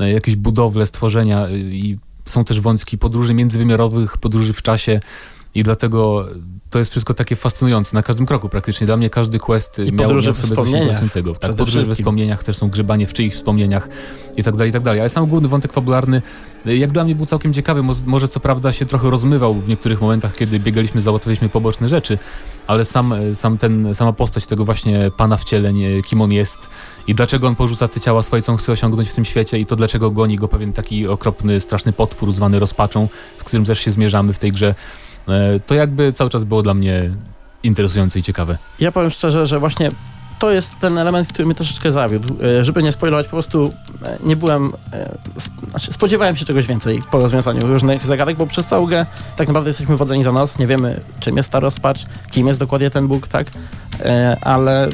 y, 0.00 0.10
jakieś 0.10 0.36
budowle, 0.36 0.86
stworzenia 0.86 1.48
y, 1.48 1.58
i 1.58 1.98
są 2.26 2.44
też 2.44 2.60
wątki 2.60 2.98
podróży 2.98 3.34
międzywymiarowych, 3.34 4.18
podróży 4.18 4.52
w 4.52 4.62
czasie 4.62 5.00
i 5.54 5.62
dlatego 5.62 6.26
to 6.70 6.78
jest 6.78 6.90
wszystko 6.90 7.14
takie 7.14 7.36
fascynujące 7.36 7.96
na 7.96 8.02
każdym 8.02 8.26
kroku 8.26 8.48
praktycznie. 8.48 8.86
Dla 8.86 8.96
mnie 8.96 9.10
każdy 9.10 9.38
quest 9.38 9.78
I 9.78 9.92
miał, 9.92 10.10
miał 10.10 10.34
sobie 10.34 10.56
coś 10.56 10.68
interesującego. 10.68 11.34
Tak, 11.34 11.50
podróże 11.50 11.82
we 11.82 11.94
wspomnieniach 11.94 12.42
też 12.42 12.56
są 12.56 12.68
grzebanie 12.68 13.06
w 13.06 13.12
czyichś 13.12 13.36
wspomnieniach 13.36 13.88
i 14.36 14.42
tak 14.42 14.56
dalej, 14.56 14.70
i 14.70 14.72
tak 14.72 14.82
dalej. 14.82 15.00
Ale 15.00 15.08
sam 15.08 15.26
główny 15.26 15.48
wątek 15.48 15.72
fabularny 15.72 16.22
jak 16.64 16.92
dla 16.92 17.04
mnie 17.04 17.14
był 17.14 17.26
całkiem 17.26 17.52
ciekawy. 17.52 17.82
Może 18.06 18.28
co 18.28 18.40
prawda 18.40 18.72
się 18.72 18.86
trochę 18.86 19.10
rozmywał 19.10 19.54
w 19.54 19.68
niektórych 19.68 20.00
momentach, 20.00 20.36
kiedy 20.36 20.60
biegaliśmy, 20.60 21.00
załatwialiśmy 21.00 21.48
poboczne 21.48 21.88
rzeczy, 21.88 22.18
ale 22.66 22.84
sam, 22.84 23.14
sam 23.34 23.58
ten, 23.58 23.94
sama 23.94 24.12
postać 24.12 24.46
tego 24.46 24.64
właśnie 24.64 25.10
pana 25.16 25.36
wcieleń, 25.36 25.82
kim 26.02 26.20
on 26.20 26.32
jest 26.32 26.68
i 27.06 27.14
dlaczego 27.14 27.48
on 27.48 27.56
porzuca 27.56 27.88
te 27.88 28.00
ciała 28.00 28.22
swoje, 28.22 28.42
co 28.42 28.52
on 28.52 28.58
chce 28.58 28.72
osiągnąć 28.72 29.08
w 29.08 29.14
tym 29.14 29.24
świecie 29.24 29.58
i 29.58 29.66
to 29.66 29.76
dlaczego 29.76 30.10
goni 30.10 30.36
go 30.36 30.48
pewien 30.48 30.72
taki 30.72 31.08
okropny, 31.08 31.60
straszny 31.60 31.92
potwór 31.92 32.32
zwany 32.32 32.58
rozpaczą, 32.58 33.08
z 33.38 33.44
którym 33.44 33.64
też 33.64 33.80
się 33.80 33.90
zmierzamy 33.90 34.32
w 34.32 34.38
tej 34.38 34.52
grze. 34.52 34.74
E, 35.28 35.60
to 35.60 35.74
jakby 35.74 36.12
cały 36.12 36.30
czas 36.30 36.44
było 36.44 36.62
dla 36.62 36.74
mnie 36.74 37.10
interesujące 37.62 38.18
i 38.18 38.22
ciekawe. 38.22 38.58
Ja 38.80 38.92
powiem 38.92 39.10
szczerze, 39.10 39.46
że 39.46 39.58
właśnie 39.58 39.90
to 40.38 40.50
jest 40.50 40.72
ten 40.80 40.98
element, 40.98 41.28
który 41.28 41.46
mnie 41.46 41.54
troszeczkę 41.54 41.92
zawiódł. 41.92 42.36
E, 42.42 42.64
żeby 42.64 42.82
nie 42.82 42.92
spoilować, 42.92 43.26
po 43.26 43.30
prostu 43.30 43.72
e, 44.02 44.18
nie 44.24 44.36
byłem... 44.36 44.72
Znaczy 45.70 45.92
spodziewałem 45.92 46.36
się 46.36 46.44
czegoś 46.44 46.66
więcej 46.66 47.02
po 47.10 47.18
rozwiązaniu 47.18 47.66
różnych 47.66 48.06
zagadek, 48.06 48.36
bo 48.36 48.46
przez 48.46 48.66
całą 48.66 48.86
grę 48.86 49.06
tak 49.36 49.48
naprawdę 49.48 49.70
jesteśmy 49.70 49.96
wodzeni 49.96 50.24
za 50.24 50.32
nos, 50.32 50.58
nie 50.58 50.66
wiemy 50.66 51.00
czym 51.20 51.36
jest 51.36 51.50
ta 51.50 51.60
rozpacz, 51.60 52.06
kim 52.30 52.46
jest 52.46 52.58
dokładnie 52.58 52.90
ten 52.90 53.08
Bóg, 53.08 53.28
tak? 53.28 53.46
Ale 54.40 54.88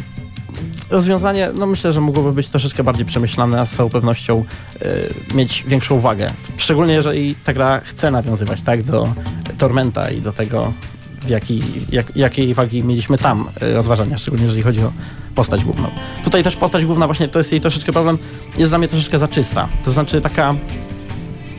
rozwiązanie, 0.90 1.50
no 1.54 1.66
myślę, 1.66 1.92
że 1.92 2.00
mogłoby 2.00 2.33
być 2.33 2.49
troszeczkę 2.49 2.85
bardziej 2.85 3.07
przemyślane, 3.07 3.61
a 3.61 3.66
z 3.66 3.71
całą 3.71 3.90
pewnością 3.90 4.45
y, 4.83 5.35
mieć 5.35 5.64
większą 5.66 5.95
uwagę. 5.95 6.33
Szczególnie 6.57 6.95
jeżeli 6.95 7.35
ta 7.35 7.52
gra 7.52 7.80
chce 7.80 8.11
nawiązywać 8.11 8.62
tak, 8.62 8.83
do 8.83 9.14
Tormenta 9.59 10.11
i 10.11 10.21
do 10.21 10.33
tego, 10.33 10.73
w 11.21 11.28
jaki, 11.28 11.62
jak, 11.92 12.16
jakiej 12.16 12.54
wagi 12.54 12.85
mieliśmy 12.85 13.19
tam 13.19 13.49
y, 13.62 13.75
rozważania, 13.75 14.19
szczególnie 14.19 14.45
jeżeli 14.45 14.62
chodzi 14.62 14.80
o 14.80 14.92
postać 15.35 15.64
główną. 15.64 15.88
Tutaj 16.25 16.42
też 16.42 16.57
postać 16.57 16.85
główna, 16.85 17.07
właśnie 17.07 17.28
to 17.28 17.38
jest 17.38 17.52
jej 17.52 17.61
troszeczkę 17.61 17.92
problem, 17.92 18.19
jest 18.57 18.71
dla 18.71 18.78
mnie 18.78 18.88
troszeczkę 18.88 19.19
za 19.19 19.28
czysta. 19.28 19.69
To 19.85 19.90
znaczy 19.90 20.21
taka 20.21 20.54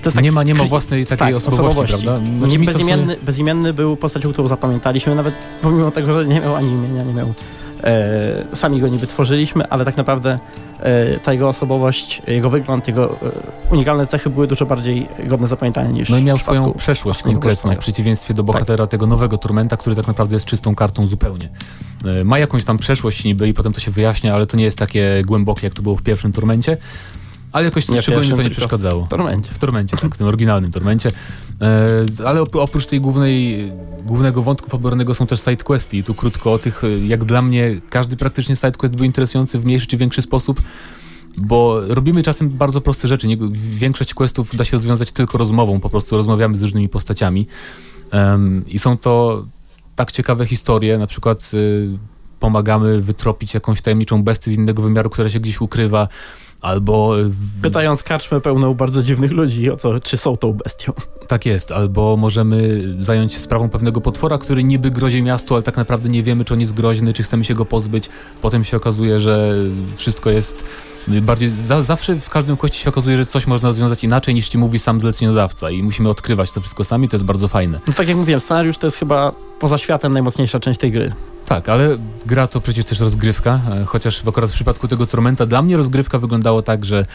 tak, 0.02 0.24
nie 0.24 0.32
ma, 0.32 0.44
nie 0.44 0.56
ma 0.56 0.64
własnej 0.64 1.06
takiej 1.06 1.28
tak, 1.28 1.36
osobowości, 1.36 1.80
osobowości, 1.80 2.06
prawda? 2.08 2.38
Znaczy, 2.38 2.60
bezimienny, 2.60 3.16
bezimienny 3.24 3.74
był 3.74 3.98
postacią, 3.98 4.34
którą 4.34 4.48
zapamiętaliśmy, 4.48 5.16
nawet 5.16 5.36
pomimo 5.62 5.92
tego, 5.92 6.14
że 6.14 6.26
nie 6.26 6.42
miał 6.42 6.56
ani 6.56 6.70
imienia, 6.70 7.04
nie 7.04 7.14
miał 7.14 7.34
E, 7.84 8.56
sami 8.56 8.82
go 8.82 8.88
nie 8.88 8.98
wytworzyliśmy, 8.98 9.68
ale 9.70 9.86
tak 9.86 9.98
naprawdę 9.98 10.40
e, 10.80 11.20
ta 11.20 11.34
jego 11.34 11.50
osobowość, 11.50 12.22
jego 12.28 12.50
wygląd, 12.50 12.88
jego 12.88 13.10
e, 13.10 13.16
unikalne 13.70 14.08
cechy 14.08 14.30
były 14.30 14.48
dużo 14.48 14.66
bardziej 14.66 15.08
godne 15.24 15.48
zapamiętania 15.48 15.92
niż 15.92 16.10
No 16.10 16.18
i 16.18 16.24
miał 16.24 16.38
swoją 16.38 16.74
przeszłość 16.74 17.24
konkretną, 17.24 17.76
w 17.76 17.78
przeciwieństwie 17.78 18.34
do 18.34 18.44
bohatera 18.44 18.84
tak. 18.84 18.92
tego 18.92 19.08
nowego 19.08 19.38
Turmenta, 19.38 19.78
który 19.78 19.96
tak 19.96 20.08
naprawdę 20.08 20.36
jest 20.36 20.46
czystą 20.46 20.76
kartą 20.76 21.08
zupełnie. 21.08 21.50
Ma 22.26 22.40
jakąś 22.40 22.64
tam 22.64 22.78
przeszłość 22.78 23.24
niby 23.24 23.48
i 23.48 23.54
potem 23.54 23.74
to 23.74 23.80
się 23.80 23.92
wyjaśnia, 23.92 24.34
ale 24.34 24.46
to 24.46 24.58
nie 24.58 24.64
jest 24.64 24.78
takie 24.78 25.22
głębokie, 25.26 25.68
jak 25.68 25.74
to 25.74 25.82
było 25.82 25.96
w 25.96 26.02
pierwszym 26.02 26.32
Turmencie. 26.32 26.78
Ale 27.52 27.66
jakoś 27.66 27.90
nie 27.90 28.02
szczególnie 28.02 28.36
to 28.36 28.42
nie 28.42 28.50
przeszkadzało. 28.50 29.06
W 29.06 29.10
Tormencie. 29.10 29.52
W 29.52 29.60
Tormencie, 29.60 29.98
tak, 29.98 30.16
w 30.16 30.18
tym 30.18 30.28
oryginalnym 30.28 30.72
Tormencie. 30.72 31.12
E, 31.62 32.26
ale 32.26 32.42
oprócz 32.42 32.86
tej 32.86 33.02
głównej, 33.02 33.72
głównego 34.06 34.42
wątku 34.42 34.70
fabularnego 34.70 35.14
są 35.14 35.28
też 35.28 35.40
sidequesty 35.40 35.98
i 35.98 36.04
tu 36.04 36.14
krótko 36.14 36.54
o 36.54 36.60
tych, 36.60 36.84
e, 36.84 37.00
jak 37.00 37.24
dla 37.24 37.42
mnie 37.42 37.82
każdy 37.90 38.18
praktycznie 38.18 38.56
sidequest 38.56 38.96
był 38.96 39.06
interesujący 39.06 39.60
w 39.60 39.66
mniejszy 39.66 39.88
czy 39.88 39.98
większy 39.98 40.22
sposób, 40.22 40.62
bo 41.38 41.82
robimy 41.88 42.24
czasem 42.24 42.50
bardzo 42.50 42.82
proste 42.82 43.08
rzeczy. 43.08 43.28
Nie, 43.28 43.38
większość 43.54 44.14
questów 44.14 44.56
da 44.56 44.66
się 44.66 44.78
rozwiązać 44.78 45.12
tylko 45.12 45.38
rozmową, 45.38 45.80
po 45.80 45.90
prostu 45.90 46.18
rozmawiamy 46.18 46.58
z 46.58 46.62
różnymi 46.62 46.90
postaciami 46.90 47.48
um, 48.14 48.64
i 48.68 48.80
są 48.80 48.98
to 48.98 49.46
tak 49.96 50.12
ciekawe 50.12 50.46
historie, 50.46 50.98
na 50.98 51.08
przykład 51.08 51.52
y, 51.54 51.90
pomagamy 52.40 53.02
wytropić 53.02 53.54
jakąś 53.54 53.82
tajemniczą 53.82 54.24
bestię 54.24 54.52
z 54.52 54.54
innego 54.54 54.82
wymiaru, 54.82 55.10
która 55.10 55.30
się 55.30 55.40
gdzieś 55.40 55.62
ukrywa, 55.62 56.08
Albo... 56.62 57.16
W... 57.24 57.62
Pytając 57.62 58.04
karczmę 58.04 58.42
pełną 58.42 58.74
bardzo 58.74 59.04
dziwnych 59.04 59.32
ludzi 59.32 59.70
o 59.70 59.78
to, 59.78 60.00
czy 60.00 60.18
są 60.18 60.36
tą 60.36 60.54
bestią. 60.54 60.94
Tak 61.28 61.46
jest, 61.46 61.72
albo 61.72 62.18
możemy 62.18 62.82
zająć 63.00 63.34
się 63.34 63.40
sprawą 63.40 63.70
pewnego 63.70 64.02
potwora, 64.02 64.38
który 64.38 64.64
niby 64.64 64.92
grozi 64.92 65.24
miastu, 65.24 65.54
ale 65.54 65.64
tak 65.64 65.78
naprawdę 65.78 66.10
nie 66.10 66.24
wiemy, 66.24 66.46
czy 66.46 66.54
on 66.54 66.60
jest 66.60 66.74
groźny, 66.74 67.14
czy 67.14 67.24
chcemy 67.24 67.44
się 67.44 67.54
go 67.54 67.66
pozbyć. 67.66 68.10
Potem 68.42 68.64
się 68.64 68.78
okazuje, 68.78 69.20
że 69.20 69.56
wszystko 69.96 70.30
jest 70.30 70.64
bardziej... 71.08 71.52
Za, 71.52 71.82
zawsze 71.82 72.16
w 72.16 72.30
każdym 72.30 72.58
kości 72.58 72.80
się 72.80 72.90
okazuje, 72.90 73.18
że 73.18 73.26
coś 73.26 73.48
można 73.48 73.68
rozwiązać 73.68 74.04
inaczej, 74.04 74.34
niż 74.34 74.50
ci 74.50 74.58
mówi 74.58 74.80
sam 74.80 75.02
zleceniodawca 75.02 75.70
i 75.70 75.84
musimy 75.84 76.10
odkrywać 76.10 76.52
to 76.52 76.62
wszystko 76.62 76.84
sami, 76.84 77.10
to 77.10 77.16
jest 77.16 77.26
bardzo 77.26 77.48
fajne. 77.48 77.80
No 77.88 77.94
tak 77.94 78.08
jak 78.08 78.18
mówiłem, 78.18 78.40
scenariusz 78.40 78.78
to 78.78 78.88
jest 78.88 78.98
chyba 78.98 79.32
poza 79.60 79.78
światem 79.78 80.14
najmocniejsza 80.14 80.60
część 80.60 80.80
tej 80.80 80.92
gry. 80.92 81.14
Tak, 81.46 81.70
ale 81.70 81.98
gra 82.26 82.48
to 82.48 82.62
przecież 82.62 82.86
też 82.86 83.00
rozgrywka, 83.00 83.60
e, 83.72 83.86
chociaż 83.86 84.24
w 84.24 84.28
akurat 84.28 84.50
w 84.50 84.54
przypadku 84.54 84.88
tego 84.88 85.06
Tormenta 85.06 85.46
dla 85.46 85.62
mnie 85.62 85.78
rozgrywka 85.78 86.20
wyglądało 86.20 86.62
tak, 86.62 86.86
że 86.86 87.06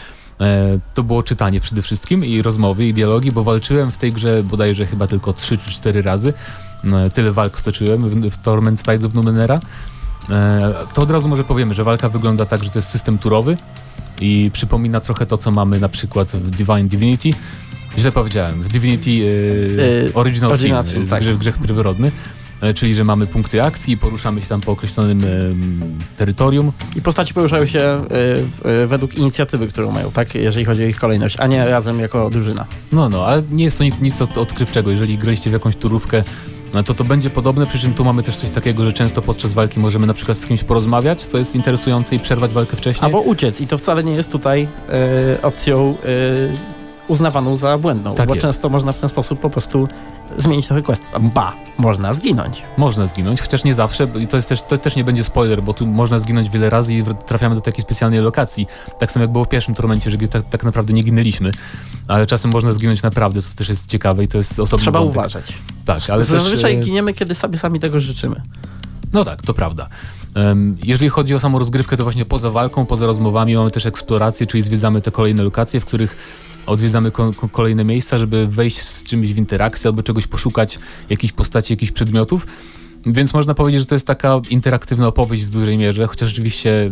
e, 0.41 0.79
to 0.93 1.03
było 1.03 1.23
czytanie 1.23 1.59
przede 1.59 1.81
wszystkim 1.81 2.25
i 2.25 2.41
rozmowy 2.41 2.85
i 2.85 2.93
dialogi, 2.93 3.31
bo 3.31 3.43
walczyłem 3.43 3.91
w 3.91 3.97
tej 3.97 4.11
grze 4.11 4.43
bodajże 4.43 4.85
chyba 4.85 5.07
tylko 5.07 5.33
3 5.33 5.57
czy 5.57 5.71
4 5.71 6.01
razy. 6.01 6.33
E, 6.83 7.09
tyle 7.09 7.31
walk 7.31 7.59
stoczyłem 7.59 8.09
w, 8.09 8.29
w 8.29 8.37
Torment 8.37 8.83
Tides 8.83 9.03
of 9.03 9.13
Numenera. 9.13 9.59
E, 10.29 10.73
to 10.93 11.01
od 11.01 11.11
razu 11.11 11.27
może 11.29 11.43
powiemy, 11.43 11.73
że 11.73 11.83
walka 11.83 12.09
wygląda 12.09 12.45
tak, 12.45 12.63
że 12.63 12.69
to 12.69 12.79
jest 12.79 12.89
system 12.89 13.17
turowy 13.17 13.57
i 14.21 14.49
przypomina 14.53 15.01
trochę 15.01 15.25
to, 15.25 15.37
co 15.37 15.51
mamy 15.51 15.79
na 15.79 15.89
przykład 15.89 16.31
w 16.31 16.49
Divine 16.49 16.87
Divinity. 16.87 17.29
Źle 17.97 18.11
powiedziałem, 18.11 18.61
w 18.63 18.67
Divinity 18.67 19.11
e, 19.11 20.13
Original, 20.13 20.51
Original 20.51 20.85
Sin, 20.85 21.07
tak. 21.07 21.21
grze, 21.23 21.35
grze 21.35 21.51
Prywyrodny. 21.53 22.11
e, 22.61 22.73
czyli 22.73 22.95
że 22.95 23.03
mamy 23.03 23.27
punkty 23.27 23.63
akcji, 23.63 23.97
poruszamy 23.97 24.41
się 24.41 24.47
tam 24.47 24.61
po 24.61 24.71
określonym 24.71 25.19
em, 25.19 25.97
terytorium. 26.17 26.71
I 26.95 27.01
postaci 27.01 27.33
poruszają 27.33 27.65
się 27.65 28.01
y, 28.65 28.69
y, 28.83 28.87
według 28.87 29.15
inicjatywy, 29.15 29.67
którą 29.67 29.91
mają, 29.91 30.11
tak? 30.11 30.35
Jeżeli 30.35 30.65
chodzi 30.65 30.83
o 30.83 30.87
ich 30.87 30.97
kolejność, 30.99 31.39
a 31.39 31.47
nie 31.47 31.65
razem 31.65 31.99
jako 31.99 32.29
drużyna. 32.29 32.65
No, 32.91 33.09
no, 33.09 33.25
ale 33.25 33.43
nie 33.51 33.63
jest 33.63 33.77
to 33.77 33.83
nic, 33.83 33.99
nic 34.01 34.21
od- 34.21 34.37
odkrywczego. 34.37 34.91
Jeżeli 34.91 35.17
graliście 35.17 35.49
w 35.49 35.53
jakąś 35.53 35.75
turówkę, 35.75 36.23
no 36.73 36.83
to 36.83 36.93
to 36.93 37.03
będzie 37.03 37.29
podobne, 37.29 37.65
przy 37.65 37.79
czym 37.79 37.93
tu 37.93 38.05
mamy 38.05 38.23
też 38.23 38.35
coś 38.37 38.49
takiego, 38.49 38.83
że 38.85 38.93
często 38.93 39.21
podczas 39.21 39.53
walki 39.53 39.79
możemy 39.79 40.07
na 40.07 40.13
przykład 40.13 40.37
z 40.37 40.45
kimś 40.45 40.63
porozmawiać, 40.63 41.21
co 41.21 41.37
jest 41.37 41.55
interesujące 41.55 42.15
i 42.15 42.19
przerwać 42.19 42.51
walkę 42.51 42.77
wcześniej. 42.77 43.05
Albo 43.05 43.21
uciec. 43.21 43.61
I 43.61 43.67
to 43.67 43.77
wcale 43.77 44.03
nie 44.03 44.11
jest 44.13 44.31
tutaj 44.31 44.67
y, 45.37 45.41
opcją 45.41 45.95
y, 46.05 47.07
uznawaną 47.07 47.55
za 47.55 47.77
błędną, 47.77 48.15
Tak 48.15 48.27
bo 48.27 48.35
jest. 48.35 48.47
często 48.47 48.69
można 48.69 48.91
w 48.91 48.99
ten 48.99 49.09
sposób 49.09 49.39
po 49.39 49.49
prostu 49.49 49.87
zmienić 50.37 50.67
trochę 50.67 50.81
quest. 50.81 51.03
Ba, 51.19 51.53
można 51.77 52.13
zginąć. 52.13 52.63
Można 52.77 53.07
zginąć, 53.07 53.41
chociaż 53.41 53.63
nie 53.63 53.73
zawsze 53.73 54.07
i 54.19 54.27
to, 54.27 54.37
jest 54.37 54.49
też, 54.49 54.61
to 54.61 54.77
też 54.77 54.95
nie 54.95 55.03
będzie 55.03 55.23
spoiler, 55.23 55.63
bo 55.63 55.73
tu 55.73 55.87
można 55.87 56.19
zginąć 56.19 56.49
wiele 56.49 56.69
razy 56.69 56.93
i 56.93 57.03
trafiamy 57.25 57.55
do 57.55 57.61
takiej 57.61 57.81
specjalnej 57.81 58.19
lokacji. 58.19 58.67
Tak 58.99 59.11
samo 59.11 59.23
jak 59.23 59.31
było 59.31 59.45
w 59.45 59.49
pierwszym 59.49 59.75
tormencie, 59.75 60.11
że 60.11 60.17
tak, 60.17 60.43
tak 60.43 60.63
naprawdę 60.63 60.93
nie 60.93 61.03
ginęliśmy, 61.03 61.51
ale 62.07 62.27
czasem 62.27 62.51
można 62.51 62.71
zginąć 62.71 63.03
naprawdę, 63.03 63.41
co 63.41 63.55
też 63.55 63.69
jest 63.69 63.89
ciekawe 63.89 64.23
i 64.23 64.27
to 64.27 64.37
jest 64.37 64.59
osobny 64.59 64.83
Trzeba 64.83 64.99
wątek. 64.99 65.15
uważać. 65.15 65.53
Tak, 65.85 66.09
ale 66.09 66.25
Zazwyczaj 66.25 66.75
też, 66.75 66.81
e, 66.81 66.85
giniemy, 66.85 67.13
kiedy 67.13 67.35
sobie 67.35 67.57
sami 67.57 67.79
tego 67.79 67.99
życzymy. 67.99 68.41
No 69.13 69.25
tak, 69.25 69.41
to 69.41 69.53
prawda. 69.53 69.89
Jeżeli 70.83 71.09
chodzi 71.09 71.35
o 71.35 71.39
samą 71.39 71.59
rozgrywkę, 71.59 71.97
to 71.97 72.03
właśnie 72.03 72.25
poza 72.25 72.49
walką, 72.49 72.85
poza 72.85 73.05
rozmowami 73.05 73.55
mamy 73.55 73.71
też 73.71 73.85
eksplorację, 73.85 74.47
czyli 74.47 74.63
zwiedzamy 74.63 75.01
te 75.01 75.11
kolejne 75.11 75.43
lokacje, 75.43 75.79
w 75.79 75.85
których 75.85 76.17
odwiedzamy 76.67 77.11
ko- 77.11 77.31
ko- 77.33 77.49
kolejne 77.49 77.83
miejsca, 77.83 78.17
żeby 78.17 78.47
wejść 78.47 78.81
z 78.81 79.03
czymś 79.03 79.33
w 79.33 79.37
interakcję 79.37 79.87
albo 79.87 80.03
czegoś 80.03 80.27
poszukać, 80.27 80.79
jakichś 81.09 81.33
postaci, 81.33 81.73
jakichś 81.73 81.91
przedmiotów. 81.91 82.47
Więc 83.07 83.33
można 83.33 83.53
powiedzieć, 83.53 83.81
że 83.81 83.85
to 83.85 83.95
jest 83.95 84.07
taka 84.07 84.41
interaktywna 84.49 85.07
opowieść 85.07 85.43
w 85.43 85.49
dużej 85.49 85.77
mierze, 85.77 86.07
chociaż 86.07 86.29
rzeczywiście 86.29 86.91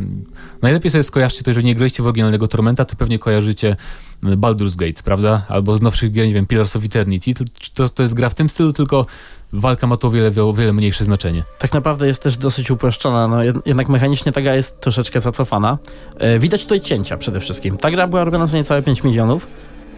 najlepiej 0.62 0.92
sobie 0.92 1.04
skojarzcie 1.04 1.44
to, 1.44 1.50
jeżeli 1.50 1.66
nie 1.66 1.76
graliście 1.76 2.04
w 2.04 2.06
oryginalnego 2.06 2.48
Tormenta, 2.48 2.86
to 2.86 2.96
pewnie 2.96 3.20
kojarzycie 3.20 3.76
mm, 4.24 4.40
Baldur's 4.40 4.76
Gate, 4.76 5.04
prawda? 5.04 5.42
Albo 5.50 5.78
z 5.78 5.82
nowszych 5.82 6.12
gier, 6.12 6.28
nie 6.28 6.34
wiem, 6.34 6.46
Pillars 6.46 6.76
of 6.76 6.86
Eternity. 6.86 7.34
To, 7.34 7.44
to, 7.74 7.90
to 7.90 8.04
jest 8.04 8.14
gra 8.14 8.30
w 8.30 8.36
tym 8.36 8.50
stylu, 8.50 8.74
tylko 8.74 9.06
walka 9.54 9.88
ma 9.88 9.98
tu 9.98 10.08
o 10.08 10.10
wiele, 10.10 10.32
o 10.44 10.54
wiele 10.54 10.74
mniejsze 10.74 11.06
znaczenie. 11.06 11.44
Tak 11.60 11.74
naprawdę 11.74 12.08
jest 12.08 12.24
też 12.24 12.38
dosyć 12.38 12.72
uproszczona, 12.72 13.28
no 13.28 13.38
jed- 13.38 13.62
jednak 13.66 13.90
mechanicznie 13.90 14.32
ta 14.32 14.42
gra 14.42 14.56
jest 14.56 14.80
troszeczkę 14.80 15.20
zacofana. 15.20 15.78
E, 16.18 16.40
widać 16.40 16.64
tutaj 16.64 16.80
cięcia 16.80 17.18
przede 17.18 17.40
wszystkim. 17.40 17.78
Ta 17.78 17.92
gra 17.92 18.08
była 18.08 18.24
robiona 18.24 18.48
za 18.48 18.58
niecałe 18.58 18.84
5 18.84 19.04
milionów. 19.04 19.48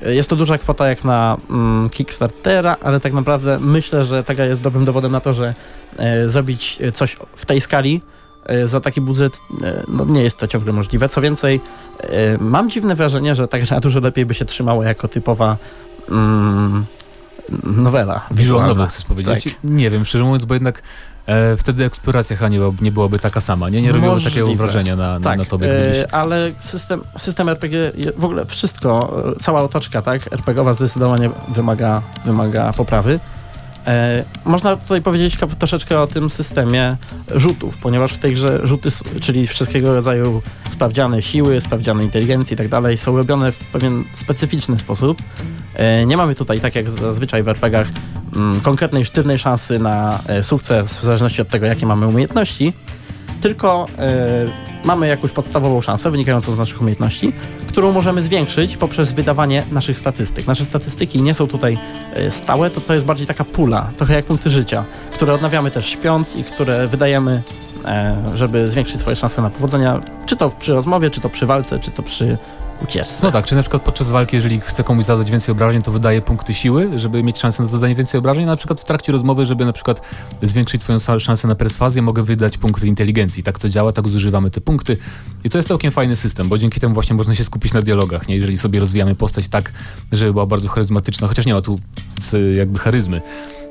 Jest 0.01 0.29
to 0.29 0.35
duża 0.35 0.57
kwota 0.57 0.89
jak 0.89 1.03
na 1.03 1.37
mm, 1.49 1.89
Kickstartera, 1.89 2.77
ale 2.81 2.99
tak 2.99 3.13
naprawdę 3.13 3.59
myślę, 3.59 4.03
że 4.03 4.23
ta 4.23 4.35
gra 4.35 4.45
jest 4.45 4.61
dobrym 4.61 4.85
dowodem 4.85 5.11
na 5.11 5.19
to, 5.19 5.33
że 5.33 5.53
e, 5.97 6.29
zrobić 6.29 6.79
coś 6.93 7.17
w 7.35 7.45
tej 7.45 7.61
skali 7.61 8.01
e, 8.45 8.67
za 8.67 8.79
taki 8.79 9.01
budżet 9.01 9.39
e, 9.63 9.83
no, 9.87 10.05
nie 10.05 10.23
jest 10.23 10.37
to 10.37 10.47
ciągle 10.47 10.73
możliwe. 10.73 11.09
Co 11.09 11.21
więcej, 11.21 11.61
e, 12.01 12.37
mam 12.39 12.69
dziwne 12.69 12.95
wrażenie, 12.95 13.35
że 13.35 13.47
ta 13.47 13.59
gra 13.59 13.79
dużo 13.79 13.99
lepiej 13.99 14.25
by 14.25 14.33
się 14.33 14.45
trzymała 14.45 14.85
jako 14.85 15.07
typowa 15.07 15.57
mm, 16.09 16.85
nowela. 17.63 18.21
Wizualna. 18.31 18.87
chcesz 18.87 19.05
powiedzieć? 19.05 19.43
Tak. 19.43 19.53
Nie 19.63 19.89
wiem, 19.89 20.05
szczerze 20.05 20.23
mówiąc, 20.23 20.45
bo 20.45 20.53
jednak 20.53 20.81
e, 21.27 21.57
wtedy 21.57 21.85
eksploracja 21.85 22.35
chyba 22.35 22.49
nie, 22.49 22.57
była- 22.59 22.73
nie 22.81 22.91
byłaby 22.91 23.19
taka 23.19 23.39
sama, 23.39 23.69
nie? 23.69 23.81
Nie 23.81 23.91
robiło 23.91 24.13
Możliwe. 24.13 24.29
takiego 24.41 24.55
wrażenia 24.55 24.95
na, 24.95 25.19
Tak, 25.19 25.39
na 25.39 25.45
tobie, 25.45 25.77
e, 25.77 25.89
gdybyś... 25.91 26.11
ale 26.11 26.51
system, 26.59 27.01
system 27.17 27.49
RPG, 27.49 27.91
w 28.17 28.25
ogóle 28.25 28.45
wszystko, 28.45 29.13
e, 29.35 29.39
cała 29.43 29.61
otoczka, 29.61 30.01
tak, 30.01 30.33
RPGowa 30.33 30.73
zdecydowanie 30.73 31.29
wymaga, 31.49 32.01
wymaga 32.25 32.73
poprawy. 32.73 33.19
E, 33.87 34.23
można 34.45 34.75
tutaj 34.75 35.01
powiedzieć 35.01 35.37
troszeczkę 35.59 35.99
o 36.01 36.07
tym 36.07 36.29
systemie 36.29 36.97
rzutów, 37.35 37.77
ponieważ 37.77 38.13
w 38.13 38.17
tej 38.19 38.33
grze 38.33 38.59
rzuty, 38.63 38.89
czyli 39.21 39.47
wszystkiego 39.47 39.93
rodzaju 39.93 40.41
sprawdziane 40.73 41.21
siły, 41.21 41.61
sprawdziane 41.61 42.03
inteligencji 42.03 42.53
i 42.53 42.57
tak 42.57 42.67
dalej, 42.69 42.97
są 42.97 43.17
robione 43.17 43.51
w 43.51 43.59
pewien 43.59 44.03
specyficzny 44.13 44.77
sposób. 44.77 45.17
E, 45.77 46.05
nie 46.05 46.17
mamy 46.17 46.35
tutaj, 46.35 46.59
tak 46.59 46.75
jak 46.75 46.89
zazwyczaj 46.89 47.43
w 47.43 47.47
RPGach, 47.47 47.87
mm, 48.35 48.61
konkretnej 48.61 49.05
sztywnej 49.05 49.39
szansy 49.39 49.79
na 49.79 50.19
e, 50.27 50.43
sukces 50.43 50.99
w 50.99 51.03
zależności 51.03 51.41
od 51.41 51.49
tego, 51.49 51.65
jakie 51.65 51.85
mamy 51.85 52.07
umiejętności, 52.07 52.73
tylko 53.41 53.87
e, 53.99 54.45
mamy 54.85 55.07
jakąś 55.07 55.31
podstawową 55.31 55.81
szansę 55.81 56.11
wynikającą 56.11 56.55
z 56.55 56.57
naszych 56.57 56.81
umiejętności, 56.81 57.33
którą 57.67 57.91
możemy 57.91 58.21
zwiększyć 58.21 58.77
poprzez 58.77 59.13
wydawanie 59.13 59.63
naszych 59.71 59.99
statystyk. 59.99 60.47
Nasze 60.47 60.65
statystyki 60.65 61.21
nie 61.21 61.33
są 61.33 61.47
tutaj 61.47 61.77
stałe, 62.29 62.69
to, 62.69 62.81
to 62.81 62.93
jest 62.93 63.05
bardziej 63.05 63.27
taka 63.27 63.43
pula, 63.43 63.89
trochę 63.97 64.13
jak 64.13 64.25
punkty 64.25 64.49
życia, 64.49 64.85
które 65.11 65.33
odnawiamy 65.33 65.71
też 65.71 65.89
śpiąc 65.89 66.35
i 66.35 66.43
które 66.43 66.87
wydajemy, 66.87 67.41
żeby 68.35 68.67
zwiększyć 68.67 68.99
swoje 68.99 69.15
szanse 69.15 69.41
na 69.41 69.49
powodzenia, 69.49 69.99
czy 70.25 70.35
to 70.35 70.49
przy 70.49 70.73
rozmowie, 70.73 71.09
czy 71.09 71.21
to 71.21 71.29
przy 71.29 71.45
walce, 71.45 71.79
czy 71.79 71.91
to 71.91 72.03
przy 72.03 72.37
ucieczce. 72.83 73.19
No 73.23 73.31
tak, 73.31 73.45
czy 73.45 73.55
na 73.55 73.61
przykład 73.61 73.81
podczas 73.81 74.09
walki, 74.09 74.35
jeżeli 74.35 74.59
chce 74.59 74.83
komuś 74.83 75.05
zadać 75.05 75.31
więcej 75.31 75.51
obrażeń, 75.51 75.81
to 75.81 75.91
wydaje 75.91 76.21
punkty 76.21 76.53
siły, 76.53 76.97
żeby 76.97 77.23
mieć 77.23 77.39
szansę 77.39 77.63
na 77.63 77.69
zadanie 77.69 77.95
więcej 77.95 78.17
obrażeń, 78.17 78.45
na 78.45 78.55
przykład 78.55 78.81
w 78.81 78.83
trakcie 78.83 79.11
rozmowy, 79.11 79.45
żeby 79.45 79.65
na 79.65 79.73
przykład 79.73 80.01
zwiększyć 80.43 80.81
swoją 80.81 80.99
szansę 81.19 81.47
na 81.47 81.55
perswazję, 81.55 82.01
mogę 82.01 82.23
wydać 82.23 82.57
punkty 82.57 82.87
inteligencji. 82.87 83.43
Tak 83.43 83.59
to 83.59 83.69
działa, 83.69 83.91
tak 83.91 84.07
zużywamy 84.07 84.51
te 84.51 84.61
punkty 84.61 84.97
i 85.43 85.49
to 85.49 85.57
jest 85.57 85.67
całkiem 85.67 85.91
fajny 85.91 86.15
system, 86.15 86.47
bo 86.49 86.57
dzięki 86.57 86.79
temu 86.79 86.93
właśnie 86.93 87.15
można 87.15 87.35
się 87.35 87.43
skupić 87.43 87.73
na 87.73 87.81
dialogach, 87.81 88.27
nie? 88.27 88.35
Jeżeli 88.35 88.57
sobie 88.57 88.79
rozwijamy 88.79 89.15
postać 89.15 89.47
tak, 89.47 89.71
żeby 90.11 90.33
była 90.33 90.45
bardzo 90.45 90.67
charyzmatyczna, 90.67 91.27
chociaż 91.27 91.45
nie 91.45 91.53
ma 91.53 91.61
tu 91.61 91.79
jakby 92.57 92.79
charyzmy, 92.79 93.21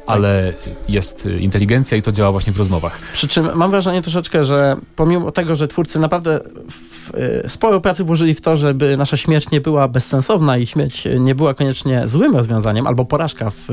ale 0.06 0.52
jest 0.88 1.26
y, 1.26 1.38
inteligencja 1.38 1.96
i 1.96 2.02
to 2.02 2.12
działa 2.12 2.32
właśnie 2.32 2.52
w 2.52 2.56
rozmowach. 2.56 2.98
Przy 3.12 3.28
czym 3.28 3.54
mam 3.54 3.70
wrażenie 3.70 4.02
troszeczkę, 4.02 4.44
że 4.44 4.76
pomimo 4.96 5.30
tego, 5.30 5.56
że 5.56 5.68
twórcy 5.68 5.98
naprawdę 5.98 6.40
w, 6.70 7.14
y, 7.44 7.48
sporo 7.48 7.80
pracy 7.80 8.04
włożyli 8.04 8.34
w 8.34 8.40
to, 8.40 8.56
żeby 8.56 8.96
nasza 8.96 9.16
śmierć 9.16 9.50
nie 9.50 9.60
była 9.60 9.88
bezsensowna 9.88 10.58
i 10.58 10.66
śmierć 10.66 11.08
nie 11.18 11.34
była 11.34 11.54
koniecznie 11.54 12.08
złym 12.08 12.36
rozwiązaniem, 12.36 12.86
albo 12.86 13.04
porażka 13.04 13.50
w, 13.50 13.64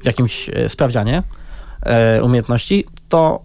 w 0.00 0.04
jakimś 0.04 0.48
y, 0.48 0.68
sprawdzianie 0.68 1.22
e, 1.82 2.22
umiejętności, 2.22 2.84
to 3.08 3.40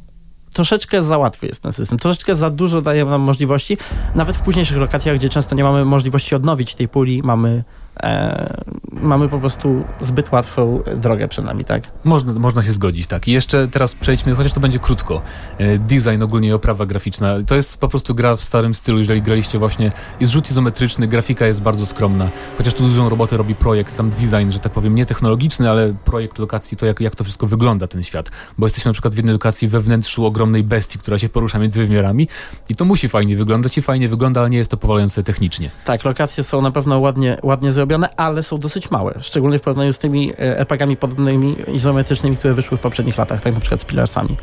troszeczkę 0.54 1.04
za 1.04 1.18
łatwy 1.18 1.48
jest 1.48 1.64
ten 1.64 1.74
system. 1.74 1.98
Troszeczkę 1.98 2.36
za 2.36 2.50
dużo 2.50 2.82
daje 2.82 3.06
nam 3.06 3.22
możliwości, 3.22 3.78
nawet 4.16 4.38
w 4.38 4.42
późniejszych 4.42 4.78
lokacjach, 4.78 5.16
gdzie 5.16 5.30
często 5.30 5.56
nie 5.56 5.64
mamy 5.64 5.86
możliwości 5.86 6.36
odnowić 6.36 6.76
tej 6.76 6.88
puli, 6.88 7.24
mamy, 7.24 7.64
e, 8.04 8.64
mamy 8.92 9.30
po 9.30 9.40
prostu 9.40 9.86
zbyt 10.00 10.32
łatwą 10.32 10.84
drogę 10.96 11.28
przed 11.28 11.46
nami, 11.46 11.66
tak? 11.66 11.84
Można, 12.04 12.34
można 12.34 12.62
się 12.62 12.72
zgodzić, 12.72 13.08
tak. 13.08 13.28
I 13.28 13.32
jeszcze 13.32 13.68
teraz 13.68 13.96
przejdźmy, 13.96 14.36
chociaż 14.36 14.54
to 14.54 14.60
będzie 14.60 14.80
krótko. 14.80 15.22
E, 15.58 15.78
Design 15.78 16.22
ogólnie 16.24 16.50
i 16.50 16.54
oprawa 16.54 16.86
graficzna. 16.86 17.34
To 17.48 17.56
jest 17.56 17.80
po 17.80 17.88
prostu 17.88 18.16
gra 18.16 18.36
w 18.36 18.44
starym 18.44 18.76
stylu, 18.76 18.98
jeżeli 18.98 19.22
graliście 19.22 19.60
właśnie. 19.60 19.92
Jest 20.20 20.34
rzut 20.34 20.52
izometryczny, 20.52 21.08
grafika 21.08 21.46
jest 21.46 21.62
bardzo 21.62 21.86
skromna. 21.86 22.30
Chociaż 22.58 22.74
tu 22.74 22.84
dużą 22.84 23.10
robotę 23.10 23.38
robi 23.38 23.56
projekt, 23.56 23.94
sam 23.94 24.10
design, 24.10 24.50
że 24.50 24.60
tak 24.60 24.72
powiem, 24.72 24.96
nie 24.96 25.06
technologiczny, 25.06 25.70
ale 25.70 25.96
projekt 26.06 26.40
lokacji, 26.40 26.78
to 26.78 26.86
jak, 26.86 27.00
jak 27.00 27.16
to 27.16 27.24
wszystko 27.24 27.48
wygląda, 27.48 27.88
ten 27.88 28.04
świat. 28.04 28.32
Bo 28.58 28.66
jesteśmy 28.66 28.90
na 28.90 28.94
przykład 28.94 29.14
w 29.14 29.18
jednej 29.18 29.34
lokacji 29.34 29.68
we 29.68 29.80
wnętrzu 29.80 30.26
ogromnej 30.26 30.64
bestii, 30.64 31.00
która 31.00 31.18
się 31.18 31.30
porusza 31.30 31.60
między 31.60 31.86
wymiarami 31.86 32.28
i 32.70 32.76
to 32.76 32.86
musi 32.86 33.10
fajnie 33.10 33.36
wyglądać 33.36 33.78
i 33.78 33.82
fajnie 33.82 34.10
wygląda, 34.10 34.42
ale 34.42 34.50
nie 34.50 34.58
jest 34.58 34.72
to 34.72 34.78
powalające 34.78 35.24
technicznie. 35.24 35.70
Tak, 35.86 36.04
lokacje 36.06 36.44
są 36.44 36.62
na 36.62 36.72
pewno 36.72 37.00
ładnie, 37.00 37.38
ładnie 37.44 37.72
zrobione, 37.72 37.89
ale 38.18 38.44
są 38.44 38.58
dosyć 38.58 38.92
małe. 38.92 39.14
Szczególnie 39.22 39.60
w 39.60 39.62
porównaniu 39.62 39.94
z 39.94 40.00
tymi 40.00 40.32
e, 40.34 40.60
RPG-ami 40.60 40.98
podobnymi, 40.98 41.56
izometrycznymi, 41.74 42.38
które 42.38 42.54
wyszły 42.54 42.78
w 42.78 42.82
poprzednich 42.82 43.18
latach, 43.18 43.42
tak 43.42 43.54
na 43.54 43.60
przykład 43.60 43.82
z 43.82 43.86
Pillarsami. 43.86 44.38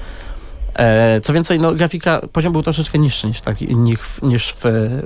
E, 0.75 1.21
co 1.21 1.33
więcej, 1.33 1.61
no, 1.61 1.75
grafika, 1.75 2.21
poziom 2.33 2.53
był 2.53 2.63
troszeczkę 2.63 2.99
niższy 2.99 3.27
niż, 3.27 3.41
tak, 3.41 3.61
niż, 3.61 4.01
w- 4.01 4.23
niż 4.23 4.53
w, 4.53 4.63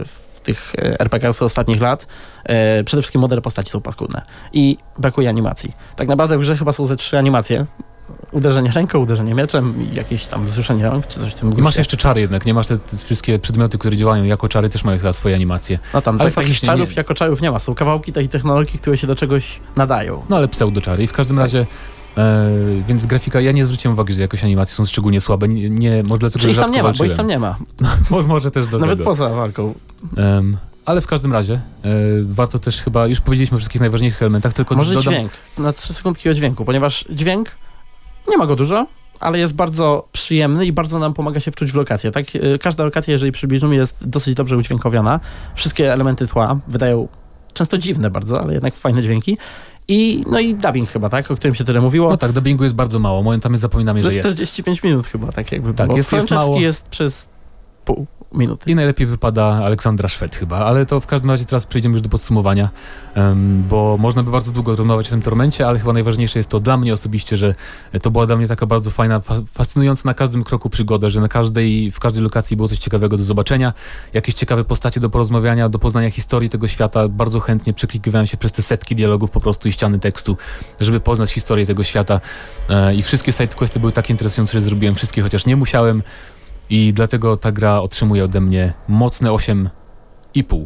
w 0.07 0.41
tych 0.41 0.73
e, 0.79 1.01
RPG 1.01 1.33
z 1.33 1.43
ostatnich 1.43 1.81
lat. 1.81 2.07
Przede 2.85 3.03
wszystkim 3.03 3.21
modele 3.21 3.43
postaci 3.43 3.71
są 3.71 3.81
paskudne 3.81 4.23
i 4.53 4.79
brakuje 4.99 5.29
animacji. 5.29 5.73
Tak 5.97 6.09
naprawdę 6.09 6.37
w 6.37 6.41
grze 6.41 6.57
chyba 6.57 6.73
są 6.73 6.87
ze 6.87 6.97
trzy 6.97 7.19
animacje. 7.19 7.67
Uderzenie 8.33 8.71
ręką, 8.73 8.99
uderzenie 8.99 9.35
mieczem 9.35 9.83
i 9.93 9.95
jakieś 9.95 10.25
tam 10.27 10.45
wzruszenie 10.47 10.91
rąk, 10.91 11.07
czy 11.07 11.21
coś 11.21 11.33
w 11.35 11.37
tym 11.37 11.49
I 11.49 11.55
masz 11.55 11.63
guście. 11.63 11.81
jeszcze 11.81 11.97
czary 11.97 12.21
jednak, 12.21 12.47
nie 12.47 12.55
masz 12.55 12.67
te, 12.67 12.79
te 12.79 12.97
wszystkie 12.97 13.39
przedmioty, 13.39 13.79
które 13.79 13.97
działają 13.97 14.25
jako 14.25 14.49
czary, 14.49 14.69
też 14.69 14.85
mają 14.85 14.99
chyba 14.99 15.13
swoje 15.13 15.35
animacje. 15.35 15.79
No 15.95 16.03
tam 16.03 16.21
ale 16.21 16.31
tak, 16.31 16.45
takich 16.45 16.61
czarów 16.61 16.89
nie- 16.89 16.95
jako 16.97 17.15
czarów 17.15 17.41
nie 17.43 17.51
ma. 17.51 17.59
Są 17.59 17.75
kawałki 17.75 18.13
tej 18.13 18.29
technologii, 18.29 18.79
które 18.79 18.97
się 18.97 19.07
do 19.07 19.15
czegoś 19.17 19.61
nadają. 19.77 20.23
No 20.29 20.37
ale 20.37 20.49
pseudoczary. 20.49 21.03
I 21.03 21.07
w 21.07 21.13
każdym 21.13 21.39
razie, 21.39 21.67
e, 22.17 22.51
więc 22.89 23.07
grafika, 23.07 23.41
ja 23.41 23.53
nie 23.53 23.65
zwróciłem 23.65 23.93
uwagi, 23.95 24.15
że 24.15 24.23
jakoś 24.23 24.45
animacje 24.45 24.75
są 24.75 24.85
szczególnie 24.85 25.21
słabe. 25.21 25.49
Nie, 25.49 25.71
nie 25.71 26.03
może 26.03 26.19
dlatego, 26.19 26.39
Czyli 26.41 26.55
że 26.55 26.61
ich 26.61 26.67
tam 26.67 26.75
nie 26.75 26.83
ma, 26.83 26.93
bo 26.99 27.05
ich 27.05 27.13
tam 27.13 27.27
nie 27.27 27.39
ma. 27.39 27.57
Mo- 28.11 28.23
Może 28.23 28.51
też 28.51 28.69
do 28.69 28.79
Nawet 28.79 28.99
tego. 28.99 29.11
poza 29.11 29.29
walką. 29.29 29.75
Ale 30.85 31.01
w 31.01 31.07
każdym 31.07 31.33
razie, 31.33 31.55
e, 31.55 31.89
warto 32.23 32.59
też 32.59 32.83
chyba, 32.83 33.07
już 33.07 33.21
powiedzieliśmy 33.21 33.57
o 33.57 33.59
wszystkich 33.59 33.81
najważniejszych 33.81 34.23
elementach, 34.23 34.53
tylko 34.53 34.75
Może 34.75 34.95
dodam, 34.95 35.13
dźwięk. 35.15 35.33
Na 35.59 35.73
trzy 35.73 35.95
sekundki 35.95 36.29
o 36.31 36.35
dźwięku, 36.35 36.65
ponieważ 36.65 37.05
dźwięk, 37.11 37.51
nie 38.29 38.37
ma 38.37 38.47
go 38.47 38.57
dużo, 38.57 38.87
ale 39.21 39.39
jest 39.39 39.55
bardzo 39.55 40.09
przyjemny 40.13 40.67
i 40.67 40.73
bardzo 40.73 40.99
nam 40.99 41.15
pomaga 41.15 41.41
się 41.41 41.51
wczuć 41.51 41.73
w 41.73 41.75
lokację. 41.75 42.11
Tak, 42.11 42.25
y, 42.35 42.59
każda 42.59 42.85
lokacja, 42.85 43.13
jeżeli 43.13 43.33
przybliżymy, 43.33 43.75
jest 43.75 44.09
dosyć 44.09 44.35
dobrze 44.35 44.57
udźwiękowiona. 44.57 45.21
Wszystkie 45.55 45.93
elementy 45.93 46.27
tła 46.29 46.59
wydają 46.69 47.09
często 47.53 47.79
dziwne 47.79 48.11
bardzo, 48.11 48.41
ale 48.41 48.53
jednak 48.53 48.75
fajne 48.75 49.03
dźwięki. 49.03 49.39
I, 49.89 50.23
no 50.31 50.41
i 50.41 50.55
dubbing 50.55 50.89
chyba, 50.91 51.09
tak? 51.09 51.31
O 51.31 51.37
którym 51.37 51.55
się 51.55 51.65
tyle 51.65 51.81
mówiło. 51.81 52.11
No 52.11 52.17
tak, 52.17 52.33
dubbingu 52.33 52.65
jest 52.65 52.77
bardzo 52.77 52.99
mało. 52.99 53.23
Momentami 53.23 53.59
zapominamy, 53.59 54.03
Ze 54.03 54.11
że 54.13 54.17
jest. 54.19 54.29
45 54.29 54.83
minut 54.83 55.07
chyba, 55.07 55.33
tak 55.33 55.53
jakby 55.53 55.75
Tak, 55.75 55.87
było. 55.87 55.97
jest- 55.97 56.13
jest 56.13 56.31
mało. 56.31 56.61
jest 56.61 56.89
przez 56.89 57.29
pół 57.85 58.07
minuty. 58.33 58.71
I 58.71 58.75
najlepiej 58.75 59.07
wypada 59.07 59.45
Aleksandra 59.45 60.09
Szwed 60.09 60.37
chyba, 60.37 60.57
ale 60.59 60.87
to 60.87 61.01
w 61.01 61.07
każdym 61.07 61.31
razie 61.31 61.45
teraz 61.45 61.67
przejdziemy 61.67 61.93
już 61.93 62.03
do 62.03 62.09
podsumowania, 62.09 62.71
bo 63.69 63.97
można 64.01 64.23
by 64.23 64.31
bardzo 64.31 64.53
długo 64.53 64.77
rozmawiać 64.77 65.07
o 65.07 65.11
tym 65.11 65.23
tormencie, 65.23 65.67
ale 65.67 65.79
chyba 65.79 65.93
najważniejsze 65.93 66.39
jest 66.39 66.49
to 66.49 66.61
dla 66.61 66.77
mnie 66.77 66.93
osobiście, 66.93 67.37
że 67.37 67.55
to 68.03 68.11
była 68.11 68.27
dla 68.27 68.37
mnie 68.37 68.49
taka 68.49 68.67
bardzo 68.67 68.91
fajna, 68.91 69.21
fa- 69.21 69.43
fascynująca 69.53 70.03
na 70.05 70.15
każdym 70.15 70.45
kroku 70.45 70.71
przygoda, 70.71 71.11
że 71.11 71.21
na 71.21 71.29
każdej, 71.29 71.91
w 71.91 72.01
każdej 72.01 72.23
lokacji 72.23 72.57
było 72.57 72.69
coś 72.69 72.79
ciekawego 72.79 73.17
do 73.17 73.25
zobaczenia, 73.25 73.73
jakieś 74.13 74.35
ciekawe 74.35 74.65
postacie 74.65 75.01
do 75.01 75.11
porozmawiania, 75.11 75.69
do 75.69 75.79
poznania 75.79 76.11
historii 76.11 76.49
tego 76.49 76.69
świata. 76.69 77.09
Bardzo 77.09 77.41
chętnie 77.41 77.75
przeklikiwałem 77.75 78.27
się 78.27 78.37
przez 78.37 78.53
te 78.53 78.63
setki 78.63 78.97
dialogów 78.97 79.31
po 79.31 79.41
prostu 79.41 79.69
i 79.69 79.73
ściany 79.73 79.99
tekstu, 79.99 80.37
żeby 80.81 81.01
poznać 81.01 81.33
historię 81.33 81.67
tego 81.67 81.85
świata. 81.85 82.21
E, 82.69 82.95
I 82.95 83.03
wszystkie 83.03 83.33
sidequesty 83.33 83.81
były 83.81 83.93
tak 83.93 84.11
interesujące, 84.11 84.53
że 84.53 84.61
zrobiłem 84.61 84.95
wszystkie, 84.95 85.23
chociaż 85.23 85.47
nie 85.47 85.57
musiałem. 85.57 86.03
I 86.71 86.93
dlatego 86.93 87.37
ta 87.37 87.53
gra 87.53 87.81
otrzymuje 87.81 88.25
ode 88.25 88.41
mnie 88.41 88.73
mocne 88.89 89.31
8,5. 89.31 90.65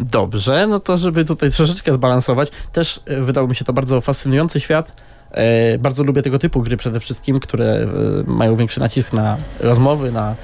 Dobrze, 0.00 0.66
no 0.66 0.80
to 0.80 0.98
żeby 0.98 1.24
tutaj 1.24 1.50
troszeczkę 1.50 1.92
zbalansować, 1.92 2.50
też 2.72 3.00
e, 3.06 3.22
wydał 3.22 3.48
mi 3.48 3.54
się 3.54 3.64
to 3.64 3.72
bardzo 3.72 4.00
fascynujący 4.00 4.60
świat. 4.60 5.02
E, 5.30 5.78
bardzo 5.78 6.04
lubię 6.04 6.22
tego 6.22 6.38
typu 6.38 6.62
gry 6.62 6.76
przede 6.76 7.00
wszystkim, 7.00 7.40
które 7.40 7.66
e, 7.66 7.86
mają 8.26 8.56
większy 8.56 8.80
nacisk 8.80 9.12
na 9.12 9.36
rozmowy, 9.60 10.12
na 10.12 10.36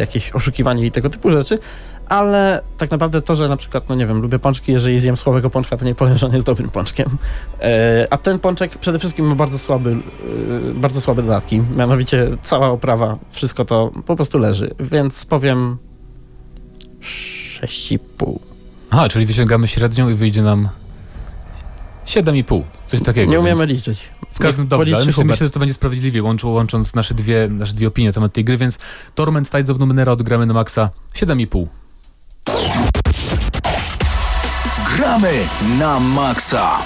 jakieś 0.00 0.30
oszukiwanie 0.30 0.86
i 0.86 0.90
tego 0.90 1.10
typu 1.10 1.30
rzeczy, 1.30 1.58
ale 2.10 2.62
tak 2.78 2.90
naprawdę 2.90 3.22
to, 3.22 3.36
że 3.36 3.48
na 3.48 3.56
przykład, 3.56 3.88
no 3.88 3.94
nie 3.94 4.06
wiem, 4.06 4.20
lubię 4.22 4.38
pączki, 4.38 4.72
jeżeli 4.72 4.98
zjem 5.00 5.16
słabego 5.16 5.50
pączka, 5.50 5.76
to 5.76 5.84
nie 5.84 5.94
powiem, 5.94 6.18
że 6.18 6.26
on 6.26 6.32
jest 6.32 6.46
dobrym 6.46 6.70
pączkiem. 6.70 7.08
E, 7.60 8.06
a 8.10 8.16
ten 8.16 8.38
pączek 8.38 8.78
przede 8.78 8.98
wszystkim 8.98 9.26
ma 9.26 9.34
bardzo 9.34 9.58
słaby, 9.58 9.90
e, 9.90 10.74
bardzo 10.74 11.00
słabe 11.00 11.22
dodatki, 11.22 11.62
mianowicie 11.76 12.28
cała 12.42 12.68
oprawa, 12.68 13.18
wszystko 13.30 13.64
to 13.64 13.90
po 14.06 14.16
prostu 14.16 14.38
leży, 14.38 14.70
więc 14.80 15.24
powiem 15.24 15.76
6,5. 17.00 18.38
Aha, 18.90 19.08
czyli 19.08 19.26
wyciągamy 19.26 19.68
średnią 19.68 20.08
i 20.08 20.14
wyjdzie 20.14 20.42
nam 20.42 20.68
7,5. 22.06 22.62
Coś 22.84 23.02
takiego. 23.02 23.32
Nie 23.32 23.40
umiemy 23.40 23.66
więc 23.66 23.78
liczyć. 23.78 24.08
W 24.32 24.38
każdym 24.38 24.68
dobrze, 24.68 24.96
ale 24.96 25.06
myślę, 25.06 25.24
myślę, 25.24 25.46
że 25.46 25.50
to 25.50 25.60
będzie 25.60 25.74
sprawiedliwie, 25.74 26.22
łącz, 26.22 26.44
łącząc 26.44 26.94
nasze 26.94 27.14
dwie, 27.14 27.48
nasze 27.50 27.74
dwie 27.74 27.88
opinie 27.88 28.08
na 28.08 28.12
temat 28.12 28.32
tej 28.32 28.44
gry, 28.44 28.56
więc 28.56 28.78
Torment 29.14 29.50
Tides 29.50 29.70
of 29.70 29.78
Numenera 29.78 30.12
odgramy 30.12 30.46
na 30.46 30.54
maksa 30.54 30.90
7,5. 31.14 31.66
Gramy 34.96 35.48
na 35.78 36.00
maksa. 36.00 36.78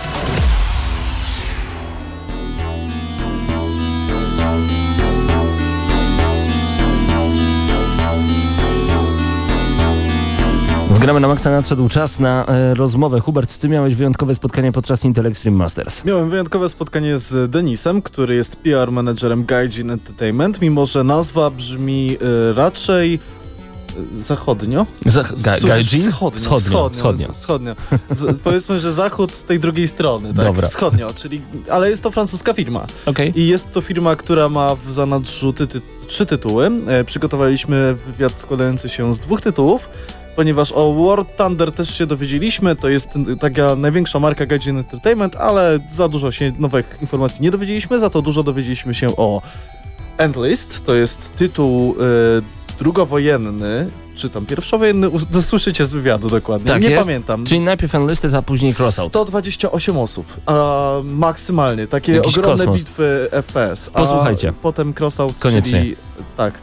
W 10.90 10.98
Gramy 10.98 11.20
na 11.20 11.28
Maxa 11.28 11.50
nadszedł 11.50 11.88
czas 11.88 12.20
na 12.20 12.46
e, 12.46 12.74
rozmowę. 12.74 13.20
Hubert, 13.20 13.58
ty 13.58 13.68
miałeś 13.68 13.94
wyjątkowe 13.94 14.34
spotkanie 14.34 14.72
podczas 14.72 15.04
Intel 15.04 15.26
Extreme 15.26 15.56
Masters. 15.56 16.04
Miałem 16.04 16.30
wyjątkowe 16.30 16.68
spotkanie 16.68 17.18
z 17.18 17.50
Denisem, 17.50 18.02
który 18.02 18.34
jest 18.34 18.56
PR 18.56 18.92
menedżerem 18.92 19.44
Gaijin 19.44 19.90
Entertainment, 19.90 20.60
mimo 20.60 20.86
że 20.86 21.04
nazwa 21.04 21.50
brzmi 21.50 22.16
y, 22.50 22.54
raczej 22.54 23.18
zachodnio. 24.20 24.86
Zach- 25.06 25.42
Gaijin? 25.42 26.10
Wschodnio. 26.10 26.40
Wschodnio. 26.40 26.90
Wschodnio. 26.90 27.28
wschodnio. 27.34 27.76
Z, 28.10 28.38
powiedzmy, 28.44 28.80
że 28.80 28.92
zachód 28.92 29.34
z 29.34 29.44
tej 29.44 29.60
drugiej 29.60 29.88
strony. 29.88 30.34
Tak? 30.34 30.44
Dobra. 30.44 30.68
Wschodnio, 30.68 31.14
czyli, 31.14 31.40
ale 31.70 31.90
jest 31.90 32.02
to 32.02 32.10
francuska 32.10 32.54
firma. 32.54 32.86
Okej. 33.06 33.40
I 33.40 33.48
jest 33.48 33.74
to 33.74 33.80
firma, 33.80 34.16
która 34.16 34.48
ma 34.48 34.74
w 34.74 34.92
zanadrzu 34.92 35.52
ty, 35.52 35.66
ty, 35.66 35.80
trzy 36.06 36.26
tytuły. 36.26 36.70
E, 36.86 37.04
przygotowaliśmy 37.04 37.96
wywiad 38.06 38.40
składający 38.40 38.88
się 38.88 39.14
z 39.14 39.18
dwóch 39.18 39.40
tytułów, 39.40 39.88
ponieważ 40.36 40.72
o 40.72 40.92
War 40.94 41.24
Thunder 41.36 41.72
też 41.72 41.98
się 41.98 42.06
dowiedzieliśmy. 42.06 42.76
To 42.76 42.88
jest 42.88 43.08
taka 43.40 43.76
największa 43.76 44.20
marka 44.20 44.46
Gaijin 44.46 44.78
Entertainment, 44.78 45.36
ale 45.36 45.78
za 45.92 46.08
dużo 46.08 46.30
się 46.30 46.52
nowych 46.58 46.98
informacji 47.00 47.42
nie 47.42 47.50
dowiedzieliśmy, 47.50 47.98
za 47.98 48.10
to 48.10 48.22
dużo 48.22 48.42
dowiedzieliśmy 48.42 48.94
się 48.94 49.16
o 49.16 49.42
Endlist. 50.18 50.84
To 50.84 50.94
jest 50.94 51.36
tytuł 51.36 51.94
e, 52.00 52.04
drugowojenny, 52.78 53.90
czy 54.14 54.30
tam 54.30 54.46
pierwszowojenny, 54.46 55.08
us- 55.08 55.22
to 55.32 55.42
słyszycie 55.42 55.86
z 55.86 55.92
wywiadu 55.92 56.30
dokładnie. 56.30 56.66
Tak 56.68 56.82
nie 56.82 56.90
jest. 56.90 57.02
pamiętam. 57.06 57.44
Czyli 57.44 57.60
najpierw 57.60 57.94
Enlisted, 57.94 58.34
a 58.34 58.42
później 58.42 58.74
Crossout. 58.74 59.08
128 59.08 59.98
osób, 59.98 60.26
a 60.46 60.90
maksymalnie, 61.04 61.86
takie 61.86 62.12
Jakiś 62.12 62.38
ogromne 62.38 62.64
kosmos. 62.64 62.80
bitwy 62.80 63.28
FPS. 63.30 63.90
A 63.94 63.98
Posłuchajcie. 63.98 64.52
Potem 64.62 64.92
crossout, 64.94 65.38
Koniecznie. 65.38 65.72
czyli 65.80 65.96
tak, 66.36 66.60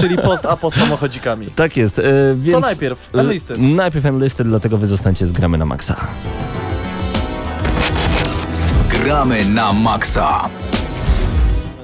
czyli 0.00 0.18
post 0.18 0.46
a 0.46 0.56
post 0.56 0.76
samochodzikami. 0.76 1.46
Tak 1.56 1.76
jest, 1.76 1.98
e, 1.98 2.02
więc... 2.36 2.54
Co 2.54 2.60
najpierw? 2.60 3.10
Enlisted. 3.14 3.58
Najpierw 3.58 4.06
Enlisted, 4.06 4.48
dlatego 4.48 4.78
wy 4.78 4.86
zostańcie 4.86 5.26
z 5.26 5.32
Gramy 5.32 5.58
na 5.58 5.64
Maxa. 5.66 5.96
Gramy 8.90 9.44
na 9.44 9.72
maksa. 9.72 10.48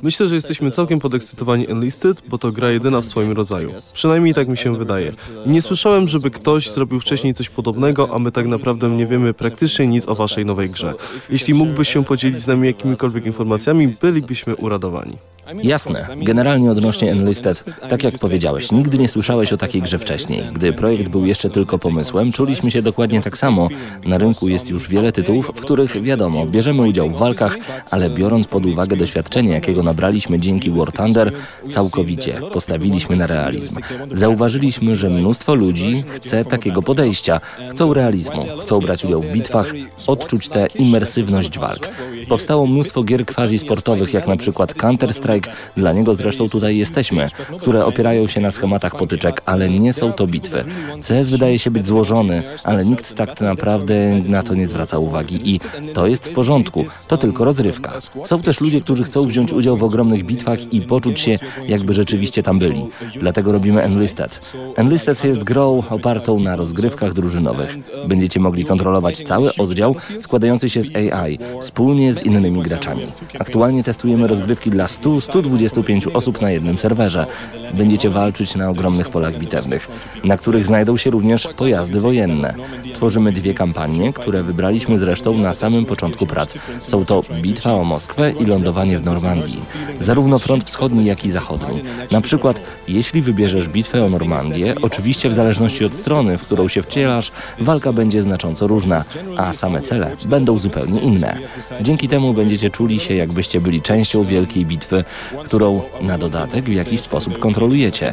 Myślę, 0.03 0.29
że 0.29 0.35
jesteśmy 0.35 0.71
całkiem 0.71 0.99
podekscytowani 0.99 1.71
Enlisted, 1.71 2.23
bo 2.29 2.39
to 2.39 2.53
gra 2.53 2.71
jedyna 2.71 3.01
w 3.01 3.05
swoim 3.05 3.33
rodzaju. 3.33 3.73
Przynajmniej 3.93 4.35
tak 4.35 4.49
mi 4.49 4.57
się 4.57 4.77
wydaje. 4.77 5.13
Nie 5.47 5.63
słyszałem, 5.63 6.09
żeby 6.09 6.31
ktoś 6.31 6.71
zrobił 6.71 7.01
wcześniej 7.01 7.35
coś 7.35 7.49
podobnego, 7.49 8.09
a 8.15 8.19
my 8.19 8.33
tak 8.33 8.47
naprawdę 8.47 8.89
nie 8.89 9.07
wiemy 9.07 9.35
praktycznie 9.35 9.87
nic 9.87 10.09
o 10.09 10.15
waszej 10.15 10.47
nowej 10.47 10.69
grze. 10.69 10.95
Jeśli 11.31 11.55
mógłbyś 11.55 11.89
się 11.89 12.05
podzielić 12.05 12.41
z 12.41 12.47
nami 12.47 12.67
jakimikolwiek 12.67 13.27
informacjami, 13.27 13.95
bylibyśmy 14.03 14.57
uradowani. 14.57 15.19
Jasne. 15.63 16.07
Generalnie 16.17 16.71
odnośnie 16.71 17.13
Enlisted, 17.13 17.65
tak 17.91 18.05
jak 18.05 18.19
powiedziałeś, 18.19 18.73
nigdy 18.73 18.99
nie 18.99 19.09
słyszałeś 19.09 19.53
o 19.53 19.57
takiej 19.57 19.83
grze 19.83 19.99
wcześniej. 19.99 20.41
Gdy 20.53 20.73
projekt 20.73 21.09
był 21.09 21.27
jeszcze 21.27 21.51
tylko 21.51 21.79
pomysłem, 21.79 22.33
czuliśmy 22.33 22.71
się 22.71 22.83
dokładnie 22.83 23.21
tak 23.21 23.39
samo. 23.39 23.69
Na 24.05 24.19
rynku 24.19 24.49
jest 24.49 24.71
już 24.71 24.89
wiele 24.89 25.13
tytułów, 25.13 25.51
w 25.55 25.61
których, 25.61 26.03
wiadomo, 26.03 26.47
bierzemy 26.47 26.83
udział 26.83 27.11
w 27.11 27.19
walkach, 27.19 27.57
ale 27.91 28.11
biorąc 28.11 28.47
pod 28.47 28.67
uwagę 28.67 28.97
doświadczenie, 28.97 29.51
jakiego 29.51 29.83
nabraliśmy 29.83 30.39
dzięki 30.39 30.71
War 30.71 30.93
Thunder, 30.93 31.33
całkowicie 31.71 32.41
postawiliśmy 32.53 33.17
na 33.17 33.27
realizm. 33.27 33.77
Zauważyliśmy, 34.13 34.97
że 34.97 35.11
mnóstwo 35.11 35.55
ludzi 35.55 36.05
chce 36.15 36.45
takiego 36.45 36.83
podejścia, 36.83 37.41
chcą 37.71 37.95
realizmu, 37.95 38.47
chcą 38.63 38.81
brać 38.81 39.05
udział 39.05 39.21
w 39.21 39.29
bitwach, 39.29 39.73
odczuć 40.07 40.49
tę 40.49 40.67
imersywność 40.67 41.59
walk. 41.59 41.89
Powstało 42.29 42.67
mnóstwo 42.67 43.05
gier 43.05 43.27
quasi 43.27 43.59
sportowych, 43.59 44.15
jak 44.15 44.27
na 44.27 44.37
przykład 44.37 44.75
Counter-Strike, 44.75 45.36
dla 45.77 45.93
niego 45.93 46.15
zresztą 46.15 46.49
tutaj 46.49 46.77
jesteśmy, 46.77 47.29
które 47.61 47.85
opierają 47.85 48.29
się 48.29 48.41
na 48.41 48.51
schematach 48.51 48.97
potyczek, 48.97 49.43
ale 49.47 49.69
nie 49.69 49.93
są 49.93 50.13
to 50.13 50.27
bitwy. 50.27 50.65
CS 51.09 51.31
wydaje 51.31 51.59
się 51.59 51.71
być 51.71 51.87
złożony, 51.87 52.43
ale 52.65 52.85
nikt 52.85 53.15
tak 53.15 53.41
naprawdę 53.41 54.21
na 54.21 54.43
to 54.43 54.55
nie 54.55 54.69
zwraca 54.69 54.99
uwagi 54.99 55.55
i 55.55 55.61
to 55.95 56.07
jest 56.07 56.27
w 56.29 56.33
porządku, 56.33 56.85
to 57.09 57.17
tylko 57.17 57.45
rozrywka. 57.45 57.93
Są 58.25 58.43
też 58.43 58.61
ludzie, 58.61 58.81
którzy 58.81 59.05
chcą 59.05 59.23
wziąć 59.23 59.53
udział 59.53 59.77
w 59.77 59.83
ogromnych 59.83 60.25
bitwach 60.25 60.73
i 60.73 60.81
poczuć 60.81 61.21
się, 61.21 61.39
jakby 61.69 61.93
rzeczywiście 61.93 62.43
tam 62.43 62.59
byli. 62.59 62.87
Dlatego 63.21 63.53
robimy 63.53 63.83
Enlisted. 63.83 64.55
Enlisted 64.77 65.25
jest 65.25 65.45
grą 65.45 65.83
opartą 65.91 66.41
na 66.41 66.57
rozgrywkach 66.57 67.13
drużynowych. 67.13 67.77
Będziecie 68.09 68.41
mogli 68.41 68.65
kontrolować 68.65 69.23
cały 69.23 69.51
oddział 69.59 69.95
składający 70.21 70.71
się 70.71 70.83
z 70.83 70.91
AI, 70.97 71.39
wspólnie 71.61 72.13
z 72.13 72.27
innymi 72.27 72.63
graczami. 72.63 73.07
Aktualnie 73.39 73.83
testujemy 73.83 74.27
rozgrywki 74.27 74.71
dla 74.71 74.89
100-125 75.27 76.11
osób 76.15 76.41
na 76.41 76.51
jednym 76.51 76.79
serwerze. 76.79 77.27
Będziecie 77.75 78.11
walczyć 78.11 78.55
na 78.55 78.69
ogromnych 78.69 79.09
polach 79.09 79.39
bitewnych, 79.39 79.89
na 80.25 80.37
których 80.37 80.67
znajdą 80.67 80.97
się 80.97 81.11
również 81.11 81.49
pojazdy 81.57 82.01
wojenne. 82.01 82.55
Tworzymy 82.95 83.33
dwie 83.33 83.55
kampanie, 83.55 84.13
które 84.13 84.43
wybraliśmy 84.43 84.99
zresztą 84.99 85.39
na 85.39 85.55
samym 85.55 85.85
początku 85.85 86.27
prac. 86.27 86.55
Są 86.79 87.05
to 87.05 87.23
Bitwa 87.43 87.73
o 87.73 87.85
Moskwę 87.85 88.33
i 88.41 88.45
lądowanie 88.45 88.99
w 88.99 89.05
Normandii. 89.05 89.61
Zarówno 90.01 90.39
front 90.39 90.65
wschodni, 90.65 91.05
jak 91.05 91.25
i 91.25 91.31
zachodni. 91.31 91.83
Na 92.11 92.21
przykład, 92.21 92.61
jeśli 92.89 93.23
wybierzesz 93.23 93.69
bitwę 93.69 94.05
o 94.05 94.09
Normandię, 94.09 94.75
oczywiście 94.83 95.31
w 95.31 95.35
zależności 95.35 95.85
od 95.85 95.95
strony, 95.95 96.39
w 96.39 96.43
którą 96.43 96.69
się 96.69 96.83
wcielasz, 96.83 97.33
walka 97.59 97.93
będzie 97.93 98.23
znacząco 98.23 98.67
różna, 98.67 99.05
a 99.37 99.53
same 99.53 99.83
cele 99.83 100.17
będą 100.29 100.59
zupełnie 100.59 101.01
inne. 101.01 101.39
Dzięki 101.81 102.09
temu 102.09 102.35
będziecie 102.35 102.71
czuli 102.71 102.99
się, 102.99 103.15
jakbyście 103.15 103.61
byli 103.61 103.83
częścią 103.83 104.25
wielkiej 104.25 104.67
bitwy, 104.67 105.05
którą 105.45 105.83
na 106.01 106.19
dodatek 106.19 106.65
w 106.65 106.73
jakiś 106.73 107.01
sposób 107.01 107.39
kontrolujecie. 107.39 108.13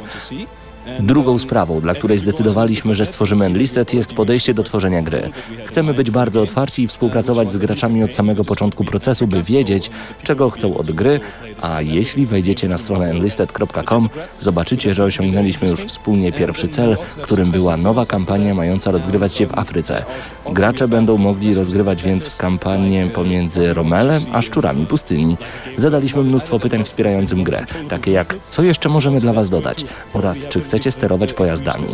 Drugą 0.99 1.39
sprawą, 1.39 1.81
dla 1.81 1.93
której 1.93 2.19
zdecydowaliśmy, 2.19 2.95
że 2.95 3.05
stworzymy 3.05 3.45
Enlisted 3.45 3.93
jest 3.93 4.13
podejście 4.13 4.53
do 4.53 4.63
tworzenia 4.63 5.01
gry. 5.01 5.29
Chcemy 5.65 5.93
być 5.93 6.11
bardzo 6.11 6.41
otwarci 6.41 6.83
i 6.83 6.87
współpracować 6.87 7.53
z 7.53 7.57
graczami 7.57 8.03
od 8.03 8.13
samego 8.13 8.43
początku 8.43 8.83
procesu, 8.83 9.27
by 9.27 9.43
wiedzieć, 9.43 9.91
czego 10.23 10.49
chcą 10.49 10.77
od 10.77 10.91
gry, 10.91 11.19
a 11.61 11.81
jeśli 11.81 12.25
wejdziecie 12.25 12.67
na 12.67 12.77
stronę 12.77 13.09
enlisted.com, 13.09 14.09
zobaczycie, 14.33 14.93
że 14.93 15.03
osiągnęliśmy 15.03 15.69
już 15.69 15.79
wspólnie 15.79 16.31
pierwszy 16.31 16.67
cel, 16.67 16.97
którym 17.21 17.51
była 17.51 17.77
nowa 17.77 18.05
kampania 18.05 18.55
mająca 18.55 18.91
rozgrywać 18.91 19.35
się 19.35 19.47
w 19.47 19.57
Afryce. 19.57 20.05
Gracze 20.51 20.87
będą 20.87 21.17
mogli 21.17 21.55
rozgrywać 21.55 22.03
więc 22.03 22.27
w 22.27 22.37
kampanię 22.37 23.07
pomiędzy 23.13 23.73
Romelem 23.73 24.21
a 24.33 24.41
szczurami 24.41 24.85
pustyni. 24.85 25.37
Zadaliśmy 25.77 26.23
mnóstwo 26.23 26.59
pytań 26.59 26.83
wspierającym 26.83 27.43
grę, 27.43 27.65
takie 27.89 28.11
jak 28.11 28.39
co 28.39 28.63
jeszcze 28.63 28.89
możemy 28.89 29.19
dla 29.19 29.33
Was 29.33 29.49
dodać 29.49 29.85
oraz 30.13 30.37
czy 30.49 30.61
chcecie 30.61 30.72
sterować 30.91 31.33
pojazdami. 31.33 31.87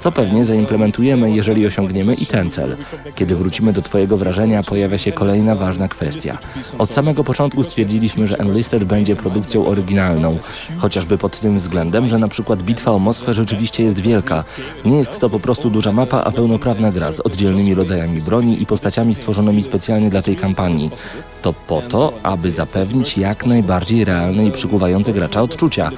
Co 0.00 0.12
pewnie 0.12 0.44
zaimplementujemy, 0.44 1.30
jeżeli 1.30 1.66
osiągniemy 1.66 2.14
i 2.14 2.26
ten 2.26 2.50
cel. 2.50 2.76
Kiedy 3.14 3.36
wrócimy 3.36 3.72
do 3.72 3.82
Twojego 3.82 4.16
wrażenia, 4.16 4.62
pojawia 4.62 4.98
się 4.98 5.12
kolejna 5.12 5.56
ważna 5.56 5.88
kwestia. 5.88 6.38
Od 6.78 6.92
samego 6.92 7.24
początku 7.24 7.64
stwierdziliśmy, 7.64 8.26
że 8.26 8.38
Enlisted 8.38 8.84
będzie 8.84 9.16
produkcją 9.16 9.66
oryginalną, 9.66 10.38
chociażby 10.76 11.18
pod 11.18 11.40
tym 11.40 11.58
względem, 11.58 12.08
że 12.08 12.18
na 12.18 12.28
przykład 12.28 12.62
bitwa 12.62 12.90
o 12.90 12.98
Moskwę 12.98 13.34
rzeczywiście 13.34 13.82
jest 13.82 14.00
wielka. 14.00 14.44
Nie 14.84 14.96
jest 14.96 15.20
to 15.20 15.30
po 15.30 15.40
prostu 15.40 15.70
duża 15.70 15.92
mapa, 15.92 16.24
a 16.24 16.30
pełnoprawna 16.30 16.92
gra 16.92 17.12
z 17.12 17.20
oddzielnymi 17.20 17.74
rodzajami 17.74 18.20
broni 18.20 18.62
i 18.62 18.66
postaciami 18.66 19.14
stworzonymi 19.14 19.62
specjalnie 19.62 20.10
dla 20.10 20.22
tej 20.22 20.36
kampanii. 20.36 20.90
To 21.42 21.52
po 21.52 21.82
to, 21.82 22.12
aby 22.22 22.50
zapewnić 22.50 23.18
jak 23.18 23.46
najbardziej 23.46 24.04
realne 24.04 24.46
i 24.46 24.50
przykuwające 24.52 25.12
gracza 25.12 25.42
odczucia. 25.42 25.90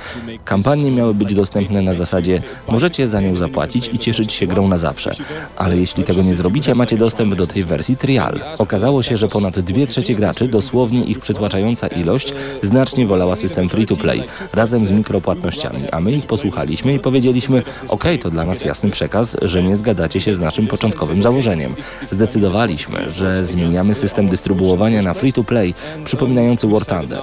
Kampanie 0.45 0.91
miały 0.91 1.15
być 1.15 1.35
dostępne 1.35 1.83
na 1.83 1.95
zasadzie 1.95 2.26
możecie 2.69 3.09
za 3.09 3.21
nią 3.21 3.37
zapłacić 3.37 3.91
i 3.93 3.99
cieszyć 3.99 4.33
się 4.33 4.47
grą 4.47 4.69
na 4.69 4.79
zawsze. 4.79 5.11
Ale 5.57 5.77
jeśli 5.77 6.05
tego 6.05 6.23
nie 6.23 6.35
zrobicie, 6.35 6.75
macie 6.75 6.97
dostęp 6.97 7.35
do 7.35 7.47
tej 7.47 7.65
wersji 7.65 7.97
trial. 7.97 8.41
Okazało 8.59 9.03
się, 9.03 9.17
że 9.17 9.29
ponad 9.29 9.61
dwie 9.61 9.87
trzecie 9.87 10.15
graczy, 10.15 10.49
dosłownie 10.49 11.05
ich 11.05 11.19
przytłaczająca 11.19 11.87
ilość, 11.87 12.33
znacznie 12.63 13.07
wolała 13.07 13.37
system 13.37 13.69
free-to-play 13.69 14.25
razem 14.53 14.81
z 14.87 14.91
mikropłatnościami, 14.91 15.91
a 15.93 16.01
my 16.01 16.13
ich 16.13 16.27
posłuchaliśmy 16.27 16.95
i 16.95 16.99
powiedzieliśmy, 16.99 17.63
ok, 17.89 18.05
to 18.21 18.31
dla 18.31 18.45
nas 18.45 18.65
jasny 18.65 18.91
przekaz, 18.91 19.37
że 19.43 19.63
nie 19.63 19.77
zgadzacie 19.77 20.21
się 20.21 20.35
z 20.35 20.41
naszym 20.41 20.67
początkowym 20.67 21.23
założeniem. 21.23 21.75
Zdecydowaliśmy, 22.11 23.11
że 23.11 23.45
zmieniamy 23.45 23.95
system 23.95 24.29
dystrybuowania 24.29 25.03
na 25.03 25.15
free-to-play, 25.15 25.75
przypominający 26.05 26.67
War 26.67 26.87
Thunder. 26.87 27.21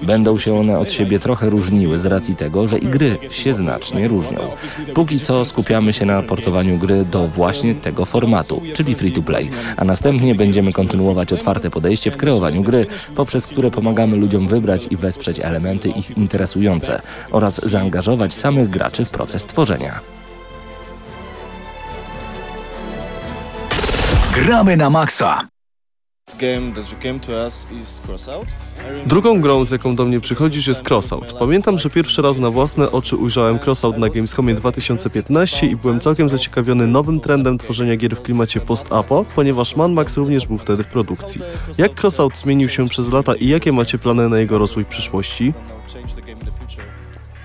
Będą 0.00 0.38
się 0.38 0.60
one 0.60 0.78
od 0.78 0.92
siebie 0.92 1.18
trochę 1.18 1.50
różniły 1.50 1.98
z 1.98 2.06
racji 2.06 2.36
tego, 2.36 2.66
że 2.66 2.78
i 2.78 2.86
gry 2.86 3.18
się 3.30 3.54
znacznie 3.54 4.08
różnią. 4.08 4.41
Póki 4.94 5.20
co 5.20 5.44
skupiamy 5.44 5.92
się 5.92 6.06
na 6.06 6.22
portowaniu 6.22 6.78
gry 6.78 7.04
do 7.04 7.28
właśnie 7.28 7.74
tego 7.74 8.04
formatu, 8.04 8.62
czyli 8.74 8.94
free-to-play, 8.94 9.50
a 9.76 9.84
następnie 9.84 10.34
będziemy 10.34 10.72
kontynuować 10.72 11.32
otwarte 11.32 11.70
podejście 11.70 12.10
w 12.10 12.16
kreowaniu 12.16 12.62
gry, 12.62 12.86
poprzez 13.14 13.46
które 13.46 13.70
pomagamy 13.70 14.16
ludziom 14.16 14.48
wybrać 14.48 14.86
i 14.90 14.96
wesprzeć 14.96 15.40
elementy 15.40 15.88
ich 15.88 16.16
interesujące 16.16 17.02
oraz 17.30 17.70
zaangażować 17.70 18.34
samych 18.34 18.68
graczy 18.68 19.04
w 19.04 19.10
proces 19.10 19.44
tworzenia. 19.44 20.00
Gramy 24.34 24.76
na 24.76 24.90
maksa. 24.90 25.51
Drugą 29.06 29.40
grą, 29.40 29.64
z 29.64 29.70
jaką 29.70 29.94
do 29.94 30.04
mnie 30.04 30.20
przychodzisz 30.20 30.66
jest 30.66 30.82
Crossout. 30.90 31.32
Pamiętam, 31.38 31.78
że 31.78 31.90
pierwszy 31.90 32.22
raz 32.22 32.38
na 32.38 32.50
własne 32.50 32.90
oczy 32.92 33.16
ujrzałem 33.16 33.58
Crossout 33.58 33.98
na 33.98 34.08
Gamescomie 34.08 34.54
2015 34.54 35.66
i 35.66 35.76
byłem 35.76 36.00
całkiem 36.00 36.28
zaciekawiony 36.28 36.86
nowym 36.86 37.20
trendem 37.20 37.58
tworzenia 37.58 37.96
gier 37.96 38.16
w 38.16 38.22
klimacie 38.22 38.60
post-apo, 38.60 39.24
ponieważ 39.34 39.76
Man 39.76 39.92
Max 39.92 40.16
również 40.16 40.46
był 40.46 40.58
wtedy 40.58 40.84
w 40.84 40.86
produkcji. 40.86 41.40
Jak 41.78 41.94
Crossout 42.00 42.38
zmienił 42.38 42.68
się 42.68 42.88
przez 42.88 43.12
lata 43.12 43.34
i 43.34 43.48
jakie 43.48 43.72
macie 43.72 43.98
plany 43.98 44.28
na 44.28 44.38
jego 44.38 44.58
rozwój 44.58 44.84
w 44.84 44.88
przyszłości? 44.88 45.52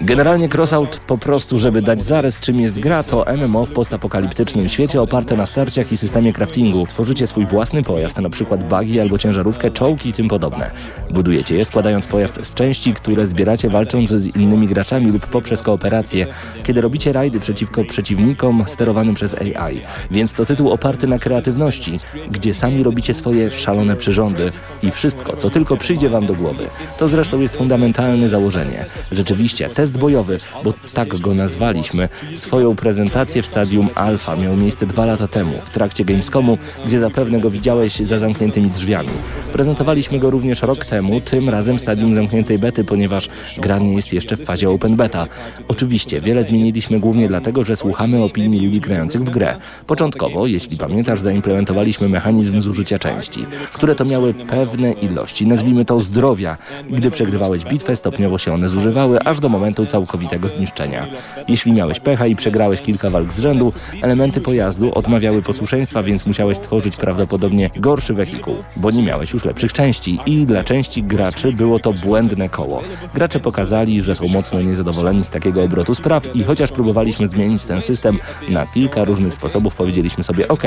Generalnie 0.02 0.50
Crossout 0.50 0.98
po 0.98 1.18
prostu, 1.18 1.60
żeby 1.60 1.82
dać 1.82 2.02
zarys 2.02 2.42
czym 2.42 2.60
jest 2.60 2.80
gra, 2.80 3.04
to 3.04 3.26
MMO 3.38 3.66
w 3.66 3.72
postapokaliptycznym 3.72 4.70
świecie 4.70 5.02
oparte 5.02 5.38
na 5.38 5.46
starciach 5.46 5.92
i 5.92 5.98
systemie 5.98 6.34
craftingu. 6.34 6.88
Tworzycie 6.88 7.28
swój 7.28 7.46
własny 7.46 7.84
pojazd, 7.84 8.22
na 8.22 8.30
przykład 8.30 8.68
buggy 8.68 9.02
albo 9.02 9.18
ciężarówkę, 9.18 9.72
czołgi 9.72 10.10
i 10.10 10.14
tym 10.14 10.28
podobne. 10.28 10.72
Budujecie 11.12 11.56
je 11.56 11.66
składając 11.66 12.08
pojazd 12.08 12.46
z 12.46 12.54
części, 12.54 12.94
które 12.94 13.26
zbieracie 13.26 13.70
walcząc 13.70 14.10
z 14.10 14.36
innymi 14.36 14.68
graczami 14.68 15.12
lub 15.12 15.28
poprzez 15.28 15.62
kooperację, 15.62 16.28
kiedy 16.64 16.82
robicie 16.82 17.14
rajdy 17.14 17.40
przeciwko 17.40 17.84
przeciwnikom 17.84 18.64
sterowanym 18.68 19.16
przez 19.16 19.36
AI. 19.36 19.82
Więc 20.12 20.34
to 20.34 20.46
tytuł 20.46 20.72
oparty 20.72 21.08
na 21.08 21.20
kreatywności, 21.20 21.94
gdzie 22.32 22.54
sami 22.54 22.84
robicie 22.84 23.14
swoje 23.14 23.52
szalone 23.52 23.96
przyrządy 23.96 24.52
i 24.84 24.92
wszystko, 24.92 25.36
co 25.36 25.50
tylko 25.50 25.78
przyjdzie 25.78 26.10
wam 26.10 26.26
do 26.26 26.34
głowy. 26.34 26.68
To 26.98 27.08
zresztą 27.08 27.40
jest 27.40 27.56
fundamentalne 27.56 28.30
założenie. 28.30 28.86
Rzeczywiście, 29.12 29.70
te 29.70 29.87
test 29.88 30.00
bojowy, 30.00 30.38
bo 30.64 30.74
tak 30.94 31.20
go 31.20 31.34
nazwaliśmy, 31.34 32.10
swoją 32.36 32.76
prezentację 32.76 33.42
w 33.42 33.46
stadium 33.46 33.90
alfa 33.96 34.36
miał 34.36 34.56
miejsce 34.56 34.86
dwa 34.86 35.06
lata 35.06 35.28
temu, 35.28 35.62
w 35.62 35.70
trakcie 35.70 36.06
Gamescomu, 36.06 36.58
gdzie 36.86 37.00
zapewne 37.00 37.40
go 37.40 37.50
widziałeś 37.50 37.96
za 37.96 38.18
zamkniętymi 38.18 38.70
drzwiami. 38.70 39.10
Prezentowaliśmy 39.54 40.20
go 40.20 40.30
również 40.30 40.62
rok 40.62 40.86
temu, 40.86 41.22
tym 41.22 41.50
razem 41.50 41.78
w 41.78 41.82
stadium 41.82 42.14
zamkniętej 42.16 42.60
bety, 42.60 42.84
ponieważ 42.84 43.30
gra 43.58 43.78
nie 43.80 43.94
jest 43.94 44.14
jeszcze 44.14 44.38
w 44.38 44.46
fazie 44.46 44.70
open 44.70 44.96
beta. 44.96 45.28
Oczywiście, 45.68 46.22
wiele 46.22 46.44
zmieniliśmy 46.44 47.00
głównie 47.00 47.28
dlatego, 47.28 47.64
że 47.64 47.76
słuchamy 47.76 48.24
opinii 48.24 48.66
ludzi 48.66 48.80
grających 48.80 49.24
w 49.24 49.30
grę. 49.30 49.56
Początkowo, 49.88 50.48
jeśli 50.48 50.78
pamiętasz, 50.78 51.20
zaimplementowaliśmy 51.20 52.10
mechanizm 52.10 52.62
zużycia 52.62 53.00
części, 53.00 53.46
które 53.74 53.96
to 53.96 54.06
miały 54.06 54.34
pewne 54.34 54.92
ilości, 54.92 55.48
nazwijmy 55.48 55.86
to 55.86 56.00
zdrowia. 56.00 56.58
Gdy 56.90 57.12
przegrywałeś 57.12 57.64
bitwę, 57.64 57.96
stopniowo 57.96 58.38
się 58.38 58.54
one 58.54 58.70
zużywały, 58.70 59.20
aż 59.20 59.40
do 59.40 59.50
momentu 59.50 59.77
całkowitego 59.86 60.50
zniszczenia. 60.50 61.08
Jeśli 61.48 61.72
miałeś 61.72 62.00
pecha 62.00 62.28
i 62.28 62.36
przegrałeś 62.36 62.82
kilka 62.82 63.10
walk 63.10 63.32
z 63.34 63.40
rzędu, 63.40 63.74
elementy 64.02 64.42
pojazdu 64.42 64.94
odmawiały 64.94 65.42
posłuszeństwa, 65.42 66.04
więc 66.04 66.26
musiałeś 66.26 66.58
stworzyć 66.58 66.96
prawdopodobnie 66.96 67.70
gorszy 67.76 68.14
wehikuł, 68.14 68.56
bo 68.76 68.92
nie 68.92 69.04
miałeś 69.04 69.34
już 69.34 69.46
lepszych 69.46 69.74
części 69.74 70.20
i 70.26 70.46
dla 70.46 70.64
części 70.64 71.04
graczy 71.04 71.54
było 71.54 71.80
to 71.80 71.94
błędne 71.94 72.50
koło. 72.50 72.84
Gracze 73.14 73.40
pokazali, 73.40 74.02
że 74.02 74.16
są 74.16 74.28
mocno 74.28 74.62
niezadowoleni 74.62 75.26
z 75.26 75.30
takiego 75.30 75.64
obrotu 75.64 75.96
spraw 75.96 76.36
i 76.36 76.44
chociaż 76.44 76.72
próbowaliśmy 76.72 77.28
zmienić 77.28 77.64
ten 77.64 77.82
system 77.82 78.20
na 78.50 78.66
kilka 78.66 79.04
różnych 79.04 79.34
sposobów, 79.34 79.76
powiedzieliśmy 79.76 80.24
sobie 80.24 80.48
ok, 80.48 80.64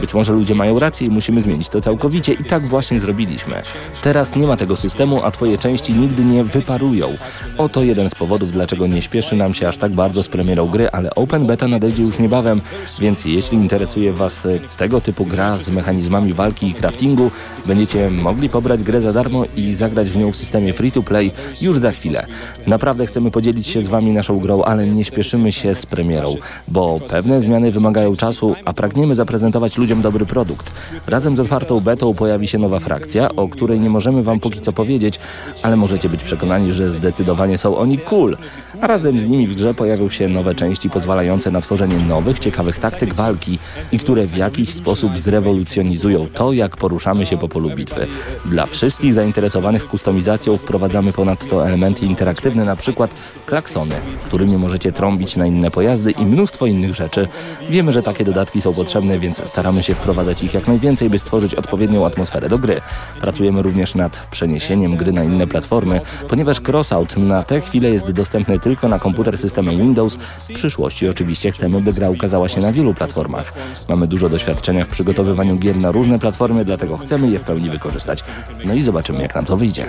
być 0.00 0.14
może 0.14 0.32
ludzie 0.32 0.54
mają 0.54 0.78
rację 0.78 1.06
i 1.06 1.10
musimy 1.10 1.40
zmienić 1.40 1.68
to 1.68 1.80
całkowicie 1.80 2.32
i 2.32 2.44
tak 2.44 2.62
właśnie 2.62 3.00
zrobiliśmy. 3.00 3.62
Teraz 4.02 4.36
nie 4.36 4.46
ma 4.46 4.56
tego 4.56 4.76
systemu, 4.76 5.24
a 5.24 5.30
twoje 5.30 5.58
części 5.58 5.92
nigdy 5.92 6.24
nie 6.24 6.44
wyparują. 6.44 7.16
Oto 7.58 7.82
jeden 7.82 8.10
z 8.10 8.14
powodów, 8.14 8.49
dlaczego 8.50 8.86
nie 8.86 9.02
śpieszy 9.02 9.36
nam 9.36 9.54
się 9.54 9.68
aż 9.68 9.78
tak 9.78 9.92
bardzo 9.92 10.22
z 10.22 10.28
premierą 10.28 10.68
gry, 10.68 10.90
ale 10.90 11.14
Open 11.14 11.46
Beta 11.46 11.68
nadejdzie 11.68 12.02
już 12.02 12.18
niebawem, 12.18 12.60
więc 13.00 13.24
jeśli 13.24 13.58
interesuje 13.58 14.12
Was 14.12 14.46
e, 14.46 14.58
tego 14.76 15.00
typu 15.00 15.26
gra 15.26 15.56
z 15.56 15.70
mechanizmami 15.70 16.32
walki 16.32 16.68
i 16.68 16.74
craftingu, 16.74 17.30
będziecie 17.66 18.10
mogli 18.10 18.48
pobrać 18.48 18.84
grę 18.84 19.00
za 19.00 19.12
darmo 19.12 19.44
i 19.56 19.74
zagrać 19.74 20.10
w 20.10 20.16
nią 20.16 20.32
w 20.32 20.36
systemie 20.36 20.72
free-to-play 20.72 21.30
już 21.60 21.78
za 21.78 21.92
chwilę. 21.92 22.26
Naprawdę 22.66 23.06
chcemy 23.06 23.30
podzielić 23.30 23.66
się 23.66 23.82
z 23.82 23.88
Wami 23.88 24.12
naszą 24.12 24.38
grą, 24.38 24.62
ale 24.62 24.86
nie 24.86 25.04
śpieszymy 25.04 25.52
się 25.52 25.74
z 25.74 25.86
premierą, 25.86 26.34
bo 26.68 27.00
pewne 27.08 27.40
zmiany 27.40 27.70
wymagają 27.70 28.16
czasu, 28.16 28.54
a 28.64 28.72
pragniemy 28.72 29.14
zaprezentować 29.14 29.78
ludziom 29.78 30.02
dobry 30.02 30.26
produkt. 30.26 30.72
Razem 31.06 31.36
z 31.36 31.40
otwartą 31.40 31.80
betą 31.80 32.14
pojawi 32.14 32.48
się 32.48 32.58
nowa 32.58 32.78
frakcja, 32.78 33.28
o 33.36 33.48
której 33.48 33.80
nie 33.80 33.90
możemy 33.90 34.22
Wam 34.22 34.40
póki 34.40 34.60
co 34.60 34.72
powiedzieć, 34.72 35.20
ale 35.62 35.76
możecie 35.76 36.08
być 36.08 36.24
przekonani, 36.24 36.72
że 36.72 36.88
zdecydowanie 36.88 37.58
są 37.58 37.76
oni 37.76 37.98
cool 37.98 38.36
a 38.80 38.86
razem 38.86 39.18
z 39.18 39.24
nimi 39.24 39.48
w 39.48 39.56
grze 39.56 39.74
pojawią 39.74 40.10
się 40.10 40.28
nowe 40.28 40.54
części 40.54 40.90
pozwalające 40.90 41.50
na 41.50 41.60
tworzenie 41.60 41.96
nowych, 41.96 42.38
ciekawych 42.38 42.78
taktyk 42.78 43.14
walki 43.14 43.58
i 43.92 43.98
które 43.98 44.26
w 44.26 44.36
jakiś 44.36 44.74
sposób 44.74 45.18
zrewolucjonizują 45.18 46.26
to, 46.34 46.52
jak 46.52 46.76
poruszamy 46.76 47.26
się 47.26 47.38
po 47.38 47.48
polu 47.48 47.70
bitwy. 47.70 48.06
Dla 48.44 48.66
wszystkich 48.66 49.14
zainteresowanych 49.14 49.88
kustomizacją 49.88 50.58
wprowadzamy 50.58 51.12
ponadto 51.12 51.68
elementy 51.68 52.06
interaktywne, 52.06 52.64
na 52.64 52.76
przykład 52.76 53.14
klaksony, 53.46 53.94
którymi 54.24 54.56
możecie 54.56 54.92
trąbić 54.92 55.36
na 55.36 55.46
inne 55.46 55.70
pojazdy 55.70 56.10
i 56.10 56.24
mnóstwo 56.24 56.66
innych 56.66 56.94
rzeczy. 56.94 57.28
Wiemy, 57.70 57.92
że 57.92 58.02
takie 58.02 58.24
dodatki 58.24 58.60
są 58.60 58.74
potrzebne, 58.74 59.18
więc 59.18 59.48
staramy 59.48 59.82
się 59.82 59.94
wprowadzać 59.94 60.42
ich 60.42 60.54
jak 60.54 60.68
najwięcej, 60.68 61.10
by 61.10 61.18
stworzyć 61.18 61.54
odpowiednią 61.54 62.06
atmosferę 62.06 62.48
do 62.48 62.58
gry. 62.58 62.80
Pracujemy 63.20 63.62
również 63.62 63.94
nad 63.94 64.28
przeniesieniem 64.30 64.96
gry 64.96 65.12
na 65.12 65.24
inne 65.24 65.46
platformy, 65.46 66.00
ponieważ 66.28 66.60
Crossout 66.60 67.16
na 67.16 67.42
tę 67.42 67.60
chwilę 67.60 67.90
jest 67.90 68.10
dostępny 68.10 68.29
dostępny 68.30 68.58
tylko 68.58 68.88
na 68.88 68.98
komputer 68.98 69.38
z 69.38 69.40
systemem 69.40 69.78
Windows. 69.78 70.16
W 70.16 70.52
przyszłości 70.54 71.08
oczywiście 71.08 71.52
chcemy, 71.52 71.80
by 71.80 71.92
gra 71.92 72.10
ukazała 72.10 72.48
się 72.48 72.60
na 72.60 72.72
wielu 72.72 72.94
platformach. 72.94 73.52
Mamy 73.88 74.06
dużo 74.06 74.28
doświadczenia 74.28 74.84
w 74.84 74.88
przygotowywaniu 74.88 75.56
gier 75.56 75.76
na 75.76 75.92
różne 75.92 76.18
platformy, 76.18 76.64
dlatego 76.64 76.96
chcemy 76.96 77.30
je 77.30 77.38
w 77.38 77.42
pełni 77.42 77.70
wykorzystać. 77.70 78.24
No 78.64 78.74
i 78.74 78.82
zobaczymy, 78.82 79.22
jak 79.22 79.34
nam 79.34 79.44
to 79.44 79.56
wyjdzie. 79.56 79.86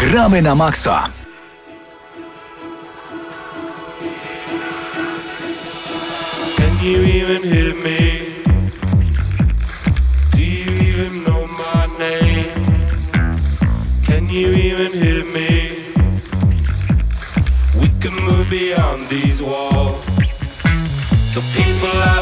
Gramy 0.00 0.42
na 0.42 0.54
maksa! 0.54 1.08
You 6.82 6.98
even 6.98 7.82
me? 7.84 8.11
Beyond 18.52 19.08
these 19.08 19.40
walls. 19.40 19.96
So 21.32 21.40
people 21.56 21.88
of 21.88 22.21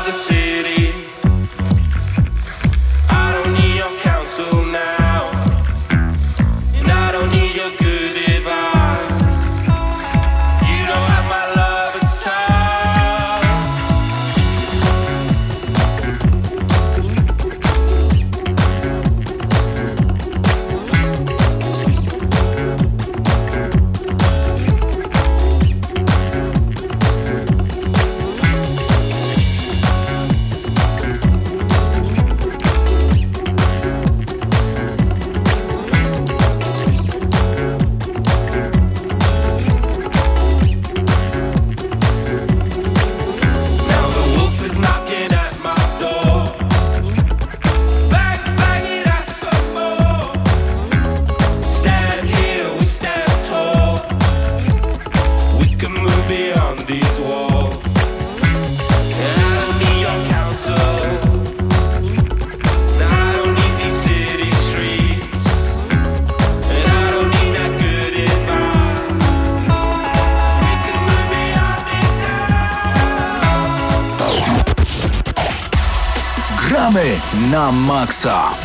na 77.72 78.59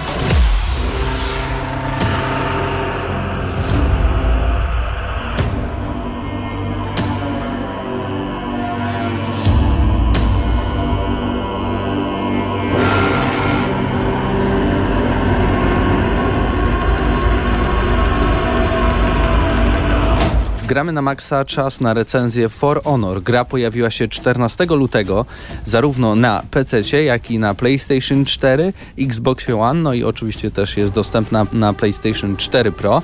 Gramy 20.67 20.91
na 20.91 21.01
maksa 21.01 21.45
czas 21.45 21.82
na 21.82 21.93
recenzję 21.93 22.49
For 22.49 22.84
Honor. 22.84 23.23
Gra 23.23 23.45
pojawiła 23.45 23.89
się 23.89 24.08
14 24.08 24.65
lutego 24.65 25.25
zarówno 25.65 26.15
na 26.15 26.43
PC, 26.51 27.04
jak 27.04 27.32
i 27.32 27.39
na 27.39 27.54
PlayStation 27.54 28.25
4, 28.25 28.73
Xbox 28.99 29.49
One, 29.49 29.82
no 29.82 29.93
i 29.93 30.04
oczywiście 30.04 30.51
też 30.51 30.78
jest 30.78 30.93
dostępna 30.93 31.47
na 31.54 31.73
PlayStation 31.73 32.38
4 32.38 32.71
Pro. 32.71 33.01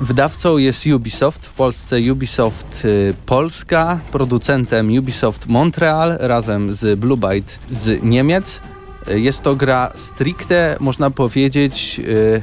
Wydawcą 0.00 0.58
jest 0.58 0.86
Ubisoft, 0.86 1.46
w 1.46 1.52
Polsce 1.52 2.12
Ubisoft 2.12 2.84
y, 2.84 3.14
Polska, 3.26 4.00
producentem 4.12 4.98
Ubisoft 4.98 5.46
Montreal 5.46 6.16
razem 6.20 6.72
z 6.72 6.98
Blue 6.98 7.16
Byte 7.16 7.58
z 7.70 8.02
Niemiec. 8.02 8.60
Y, 9.08 9.20
Jest 9.20 9.42
to 9.42 9.54
gra 9.54 9.92
stricte, 9.94 10.76
można 10.80 11.10
powiedzieć, 11.10 12.00
y, 12.04 12.42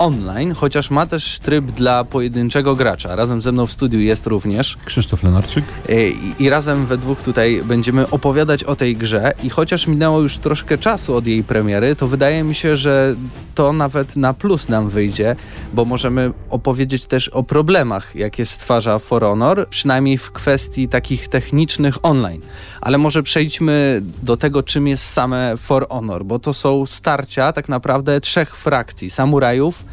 online, 0.00 0.54
chociaż 0.54 0.90
ma 0.90 1.06
też 1.06 1.38
tryb 1.38 1.64
dla 1.64 2.04
pojedynczego 2.04 2.74
gracza. 2.74 3.16
Razem 3.16 3.42
ze 3.42 3.52
mną 3.52 3.66
w 3.66 3.72
studiu 3.72 4.00
jest 4.00 4.26
również 4.26 4.76
Krzysztof 4.84 5.22
Lenarczyk. 5.22 5.64
y, 5.90 6.10
i, 6.10 6.42
i 6.42 6.48
razem 6.48 6.86
we 6.86 6.98
dwóch 6.98 7.22
tutaj 7.22 7.62
będziemy 7.64 8.10
opowiadać 8.10 8.64
o 8.64 8.76
tej 8.76 8.96
grze 8.96 9.32
i 9.42 9.50
chociaż 9.50 9.86
minęło 9.86 10.20
już 10.20 10.38
troszkę 10.38 10.78
czasu 10.78 11.14
od 11.14 11.26
jej 11.26 11.44
premiery, 11.44 11.96
to 11.96 12.06
wydaje 12.06 12.42
mi 12.42 12.54
się, 12.54 12.76
że 12.76 13.14
to 13.54 13.72
nawet 13.72 14.16
na 14.16 14.34
plus 14.34 14.68
nam 14.68 14.88
wyjdzie, 14.88 15.36
bo 15.74 15.84
możemy 15.84 16.32
opowiedzieć 16.50 17.06
też 17.06 17.28
o 17.28 17.42
problemach, 17.42 18.16
jakie 18.16 18.46
stwarza 18.46 18.98
For 18.98 19.22
Honor, 19.22 19.68
przynajmniej 19.68 20.18
w 20.18 20.30
kwestii 20.32 20.88
takich 20.88 21.28
technicznych 21.28 22.04
online. 22.04 22.40
Ale 22.80 22.98
może 22.98 23.22
przejdźmy 23.22 24.02
do 24.22 24.36
tego, 24.36 24.62
czym 24.62 24.86
jest 24.86 25.04
same 25.04 25.56
For 25.56 25.86
Honor, 25.88 26.24
bo 26.24 26.38
to 26.38 26.54
są 26.54 26.86
starcia 26.86 27.52
tak 27.52 27.68
naprawdę 27.68 28.20
trzech 28.20 28.56
frakcji, 28.56 29.10
samurajów, 29.10 29.84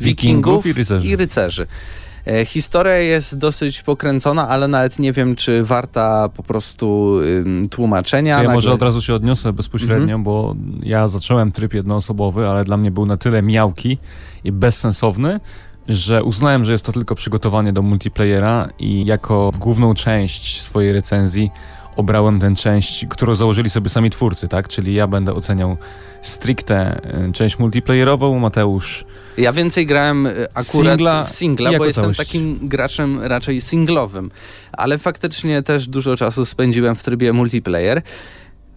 wikingów, 0.00 0.64
Wikingów 0.64 0.66
i 0.66 0.72
rycerzy. 0.72 1.08
I 1.08 1.16
rycerzy. 1.16 1.66
E, 2.26 2.44
Historia 2.44 2.96
jest 2.96 3.38
dosyć 3.38 3.82
pokręcona, 3.82 4.48
ale 4.48 4.68
nawet 4.68 4.98
nie 4.98 5.12
wiem, 5.12 5.36
czy 5.36 5.64
warta 5.64 6.28
po 6.28 6.42
prostu 6.42 7.18
ym, 7.46 7.66
tłumaczenia. 7.70 8.34
To 8.36 8.42
ja 8.42 8.48
Nagle- 8.48 8.54
może 8.54 8.72
od 8.72 8.82
razu 8.82 9.02
się 9.02 9.14
odniosę 9.14 9.52
bezpośrednio, 9.52 10.18
bo 10.18 10.54
ja 10.82 11.08
zacząłem 11.08 11.52
tryb 11.52 11.74
jednoosobowy, 11.74 12.48
ale 12.48 12.64
dla 12.64 12.76
mnie 12.76 12.90
był 12.90 13.06
na 13.06 13.16
tyle 13.16 13.42
miałki 13.42 13.98
i 14.44 14.52
bezsensowny, 14.52 15.40
że 15.88 16.22
uznałem, 16.24 16.64
że 16.64 16.72
jest 16.72 16.86
to 16.86 16.92
tylko 16.92 17.14
przygotowanie 17.14 17.72
do 17.72 17.82
multiplayera 17.82 18.68
i 18.78 19.04
jako 19.06 19.50
główną 19.58 19.94
część 19.94 20.62
swojej 20.62 20.92
recenzji 20.92 21.50
obrałem 21.96 22.40
tę 22.40 22.54
część, 22.54 23.06
którą 23.08 23.34
założyli 23.34 23.70
sobie 23.70 23.88
sami 23.88 24.10
twórcy, 24.10 24.48
tak? 24.48 24.68
Czyli 24.68 24.94
ja 24.94 25.06
będę 25.06 25.34
oceniał 25.34 25.76
stricte 26.22 27.00
y, 27.28 27.32
część 27.32 27.58
multiplayerową, 27.58 28.38
Mateusz 28.38 29.04
Ja 29.38 29.52
więcej 29.52 29.86
grałem 29.86 30.26
y, 30.26 30.46
akurat 30.54 30.98
Singla 30.98 31.24
w 31.24 31.30
singla, 31.30 31.78
bo 31.78 31.86
jestem 31.86 32.02
całość. 32.02 32.18
takim 32.18 32.58
graczem 32.62 33.20
raczej 33.22 33.60
singlowym, 33.60 34.30
ale 34.72 34.98
faktycznie 34.98 35.62
też 35.62 35.88
dużo 35.88 36.16
czasu 36.16 36.44
spędziłem 36.44 36.96
w 36.96 37.02
trybie 37.02 37.32
multiplayer. 37.32 38.02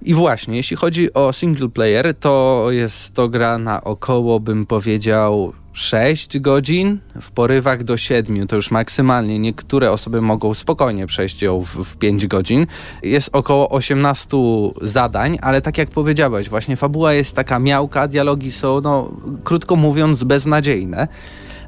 I 0.02 0.14
właśnie, 0.14 0.58
jeśli 0.58 0.78
chodzi 0.78 1.14
o 1.14 1.34
single 1.34 1.70
player, 1.70 2.14
to 2.20 2.68
jest 2.70 3.14
to 3.14 3.30
gra 3.30 3.58
na 3.58 3.84
około, 3.84 4.40
bym 4.40 4.66
powiedział, 4.66 5.54
6 5.78 6.40
godzin, 6.40 7.00
w 7.22 7.32
porywach 7.32 7.84
do 7.84 7.98
7, 7.98 8.48
to 8.48 8.56
już 8.56 8.72
maksymalnie. 8.72 9.40
Niektóre 9.40 9.92
osoby 9.92 10.22
mogą 10.22 10.54
spokojnie 10.54 11.08
przejść 11.08 11.42
ją 11.42 11.60
w, 11.60 11.68
w 11.68 11.98
5 11.98 12.28
godzin. 12.28 12.68
Jest 13.04 13.30
około 13.34 13.70
18 13.70 14.38
zadań, 14.82 15.38
ale 15.42 15.62
tak 15.62 15.78
jak 15.78 15.90
powiedziałeś, 15.90 16.50
właśnie 16.50 16.76
fabuła 16.76 17.14
jest 17.14 17.36
taka 17.36 17.60
miałka, 17.60 18.08
dialogi 18.08 18.52
są, 18.52 18.82
no, 18.82 19.12
krótko 19.44 19.76
mówiąc, 19.76 20.24
beznadziejne. 20.24 21.08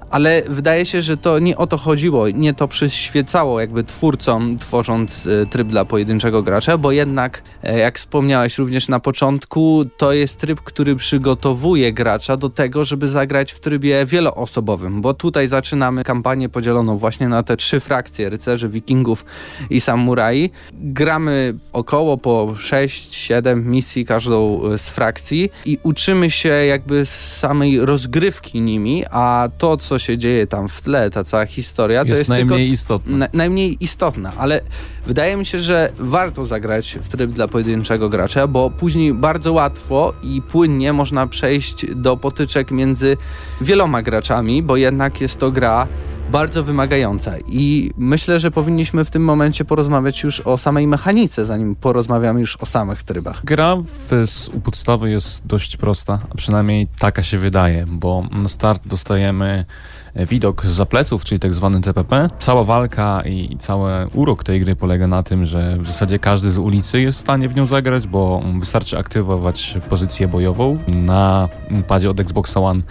Ale 0.10 0.44
wydaje 0.48 0.86
się, 0.86 1.02
że 1.02 1.18
to 1.18 1.40
nie 1.40 1.58
o 1.58 1.68
to 1.68 1.78
chodziło, 1.78 2.30
nie 2.30 2.54
to 2.54 2.68
przyświecało 2.68 3.60
jakby 3.60 3.84
twórcom, 3.84 4.58
tworząc 4.58 5.28
e, 5.28 5.46
tryb 5.46 5.68
dla 5.68 5.86
pojedynczego 5.86 6.44
gracza, 6.44 6.78
bo 6.78 6.92
jednak, 6.92 7.44
e, 7.64 7.80
jak 7.80 7.98
wspomniałeś 7.98 8.58
również 8.58 8.88
na 8.88 9.00
początku, 9.00 9.86
to 9.98 10.14
jest 10.14 10.40
tryb, 10.40 10.62
który 10.62 10.96
przygotowuje 10.96 11.94
gracza 11.94 12.38
do 12.38 12.50
tego, 12.50 12.86
żeby 12.86 13.08
zagrać 13.08 13.52
w 13.52 13.60
trybie 13.60 14.06
wieloosobowym, 14.06 15.02
bo 15.02 15.14
tutaj 15.14 15.48
zaczynamy 15.48 16.04
kampanię 16.04 16.50
podzieloną 16.50 16.98
właśnie 16.98 17.28
na 17.28 17.44
te 17.44 17.58
trzy 17.58 17.80
frakcje, 17.80 18.30
rycerzy, 18.30 18.70
wikingów 18.70 19.26
i 19.70 19.82
samurai. 19.82 20.50
Gramy 20.74 21.58
około 21.74 22.18
po 22.18 22.48
6-7 22.48 23.66
misji 23.66 24.06
każdą 24.06 24.62
e, 24.64 24.78
z 24.78 24.90
frakcji 24.90 25.50
i 25.66 25.78
uczymy 25.84 26.32
się 26.32 26.50
jakby 26.50 27.06
samej 27.06 27.86
rozgrywki 27.86 28.62
nimi, 28.62 29.04
a 29.12 29.50
to, 29.58 29.78
co 29.78 29.99
się 30.00 30.18
dzieje 30.18 30.48
tam 30.48 30.70
w 30.70 30.82
tle, 30.82 31.10
ta 31.10 31.24
cała 31.24 31.46
historia, 31.46 32.02
to 32.02 32.08
jest, 32.08 32.20
jest 32.20 32.30
najmniej 32.30 32.60
tylko 32.60 32.74
istotne. 32.74 33.18
na, 33.18 33.28
najmniej 33.34 33.78
istotna, 33.84 34.34
ale 34.38 34.62
wydaje 35.06 35.38
mi 35.38 35.46
się, 35.46 35.60
że 35.60 35.92
warto 36.00 36.46
zagrać 36.46 37.00
w 37.02 37.10
tryb 37.10 37.32
dla 37.32 37.48
pojedynczego 37.48 38.10
gracza, 38.10 38.48
bo 38.48 38.70
później 38.70 39.14
bardzo 39.14 39.54
łatwo 39.54 40.14
i 40.24 40.42
płynnie 40.42 40.94
można 40.94 41.28
przejść 41.28 41.86
do 41.96 42.18
potyczek 42.18 42.72
między 42.72 43.18
wieloma 43.62 44.02
graczami, 44.02 44.64
bo 44.64 44.78
jednak 44.78 45.22
jest 45.22 45.38
to 45.38 45.52
gra 45.52 45.88
bardzo 46.32 46.64
wymagająca 46.64 47.34
i 47.48 47.92
myślę, 47.98 48.40
że 48.40 48.52
powinniśmy 48.52 49.06
w 49.06 49.12
tym 49.12 49.24
momencie 49.24 49.66
porozmawiać 49.66 50.24
już 50.24 50.40
o 50.40 50.58
samej 50.58 50.88
mechanice, 50.88 51.46
zanim 51.46 51.76
porozmawiamy 51.76 52.40
już 52.40 52.58
o 52.58 52.66
samych 52.66 53.04
trybach. 53.04 53.46
Gra 53.46 53.78
z, 54.26 54.50
u 54.50 54.60
podstawy 54.60 55.10
jest 55.10 55.48
dość 55.48 55.78
prosta, 55.78 56.20
a 56.30 56.36
przynajmniej 56.36 56.88
taka 57.00 57.24
się 57.24 57.38
wydaje, 57.38 57.86
bo 57.88 58.24
na 58.32 58.50
start 58.50 58.88
dostajemy 58.88 59.66
e, 60.14 60.26
widok 60.26 60.66
z 60.66 60.90
pleców, 60.90 61.24
czyli 61.24 61.40
tak 61.40 61.54
zwany 61.54 61.82
TPP. 61.82 62.30
Cała 62.40 62.64
walka 62.64 63.22
i, 63.26 63.54
i 63.54 63.58
cały 63.58 63.92
urok 64.14 64.44
tej 64.44 64.62
gry 64.62 64.76
polega 64.76 65.08
na 65.08 65.24
tym, 65.24 65.46
że 65.46 65.78
w 65.80 65.88
zasadzie 65.88 66.20
każdy 66.20 66.52
z 66.52 66.58
ulicy 66.58 67.02
jest 67.02 67.18
w 67.18 67.22
stanie 67.22 67.50
w 67.50 67.56
nią 67.56 67.66
zagrać, 67.66 68.08
bo 68.08 68.44
wystarczy 68.60 68.98
aktywować 68.98 69.78
pozycję 69.90 70.28
bojową 70.28 70.78
na 70.88 71.50
padzie 71.88 72.10
od 72.10 72.20
Xboxa 72.20 72.60
One 72.60 72.82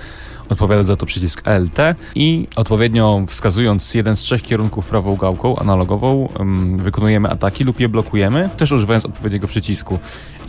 odpowiada 0.49 0.82
za 0.82 0.96
to 0.96 1.07
przycisk 1.07 1.42
LT 1.46 1.78
i 2.14 2.46
odpowiednio 2.57 3.24
wskazując 3.26 3.94
jeden 3.94 4.16
z 4.16 4.20
trzech 4.20 4.42
kierunków 4.42 4.88
prawą 4.88 5.16
gałką 5.16 5.57
analogową 5.57 6.28
wykonujemy 6.76 7.30
ataki 7.30 7.64
lub 7.64 7.80
je 7.80 7.88
blokujemy, 7.88 8.51
też 8.57 8.72
używając 8.72 9.05
odpowiedniego 9.05 9.46
przycisku. 9.46 9.99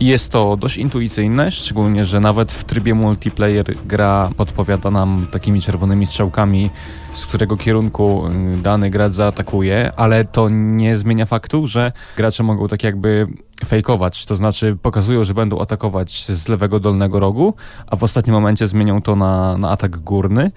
I 0.00 0.06
jest 0.06 0.32
to 0.32 0.56
dość 0.56 0.76
intuicyjne, 0.76 1.50
szczególnie, 1.50 2.04
że 2.04 2.20
nawet 2.20 2.52
w 2.52 2.64
trybie 2.64 2.94
multiplayer 2.94 3.74
gra 3.84 4.30
podpowiada 4.36 4.90
nam 4.90 5.26
takimi 5.32 5.62
czerwonymi 5.62 6.06
strzałkami, 6.06 6.70
z 7.12 7.26
którego 7.26 7.56
kierunku 7.56 8.24
dany 8.62 8.90
gracz 8.90 9.12
zaatakuje, 9.12 9.92
ale 9.96 10.24
to 10.24 10.48
nie 10.48 10.96
zmienia 10.96 11.26
faktu, 11.26 11.66
że 11.66 11.92
gracze 12.16 12.42
mogą 12.42 12.68
tak 12.68 12.82
jakby 12.82 13.26
fejkować, 13.66 14.24
to 14.26 14.36
znaczy 14.36 14.76
pokazują, 14.82 15.24
że 15.24 15.34
będą 15.34 15.60
atakować 15.60 16.24
z 16.24 16.48
lewego 16.48 16.80
dolnego 16.80 17.20
rogu, 17.20 17.54
a 17.86 17.96
w 17.96 18.02
ostatnim 18.02 18.34
momencie 18.34 18.66
zmienią 18.66 19.02
to 19.02 19.16
na, 19.16 19.58
na 19.58 19.70
atak 19.70 19.96
górny 19.96 20.50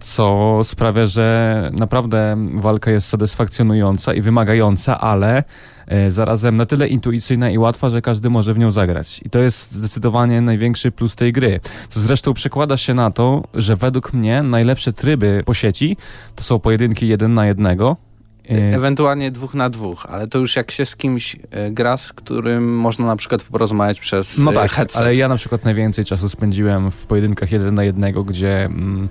co 0.00 0.60
sprawia, 0.64 1.06
że 1.06 1.70
naprawdę 1.78 2.36
walka 2.54 2.90
jest 2.90 3.08
satysfakcjonująca 3.08 4.14
i 4.14 4.20
wymagająca, 4.20 5.00
ale 5.00 5.44
e, 5.86 6.10
zarazem 6.10 6.56
na 6.56 6.66
tyle 6.66 6.88
intuicyjna 6.88 7.50
i 7.50 7.58
łatwa, 7.58 7.90
że 7.90 8.02
każdy 8.02 8.30
może 8.30 8.54
w 8.54 8.58
nią 8.58 8.70
zagrać. 8.70 9.20
I 9.24 9.30
to 9.30 9.38
jest 9.38 9.72
zdecydowanie 9.72 10.40
największy 10.40 10.90
plus 10.90 11.16
tej 11.16 11.32
gry. 11.32 11.60
Co 11.88 12.00
zresztą 12.00 12.34
przekłada 12.34 12.76
się 12.76 12.94
na 12.94 13.10
to, 13.10 13.42
że 13.54 13.76
według 13.76 14.12
mnie 14.12 14.42
najlepsze 14.42 14.92
tryby 14.92 15.42
po 15.46 15.54
sieci 15.54 15.96
to 16.34 16.42
są 16.42 16.58
pojedynki 16.58 17.08
jeden 17.08 17.34
na 17.34 17.46
jednego. 17.46 18.09
E, 18.50 18.74
Ewentualnie 18.76 19.30
dwóch 19.30 19.54
na 19.54 19.70
dwóch, 19.70 20.06
ale 20.08 20.28
to 20.28 20.38
już 20.38 20.56
jak 20.56 20.70
się 20.70 20.86
z 20.86 20.96
kimś 20.96 21.36
e, 21.50 21.70
gra, 21.70 21.96
z 21.96 22.12
którym 22.12 22.76
można 22.78 23.06
na 23.06 23.16
przykład 23.16 23.42
porozmawiać 23.42 24.00
przez 24.00 24.38
No 24.38 24.50
e, 24.50 24.54
tak, 24.54 24.70
headset. 24.72 25.02
ale 25.02 25.14
ja 25.14 25.28
na 25.28 25.36
przykład 25.36 25.64
najwięcej 25.64 26.04
czasu 26.04 26.28
spędziłem 26.28 26.90
w 26.90 27.06
pojedynkach 27.06 27.52
jeden 27.52 27.74
na 27.74 27.84
jednego, 27.84 28.24
gdzie 28.24 28.64
mm, 28.64 29.08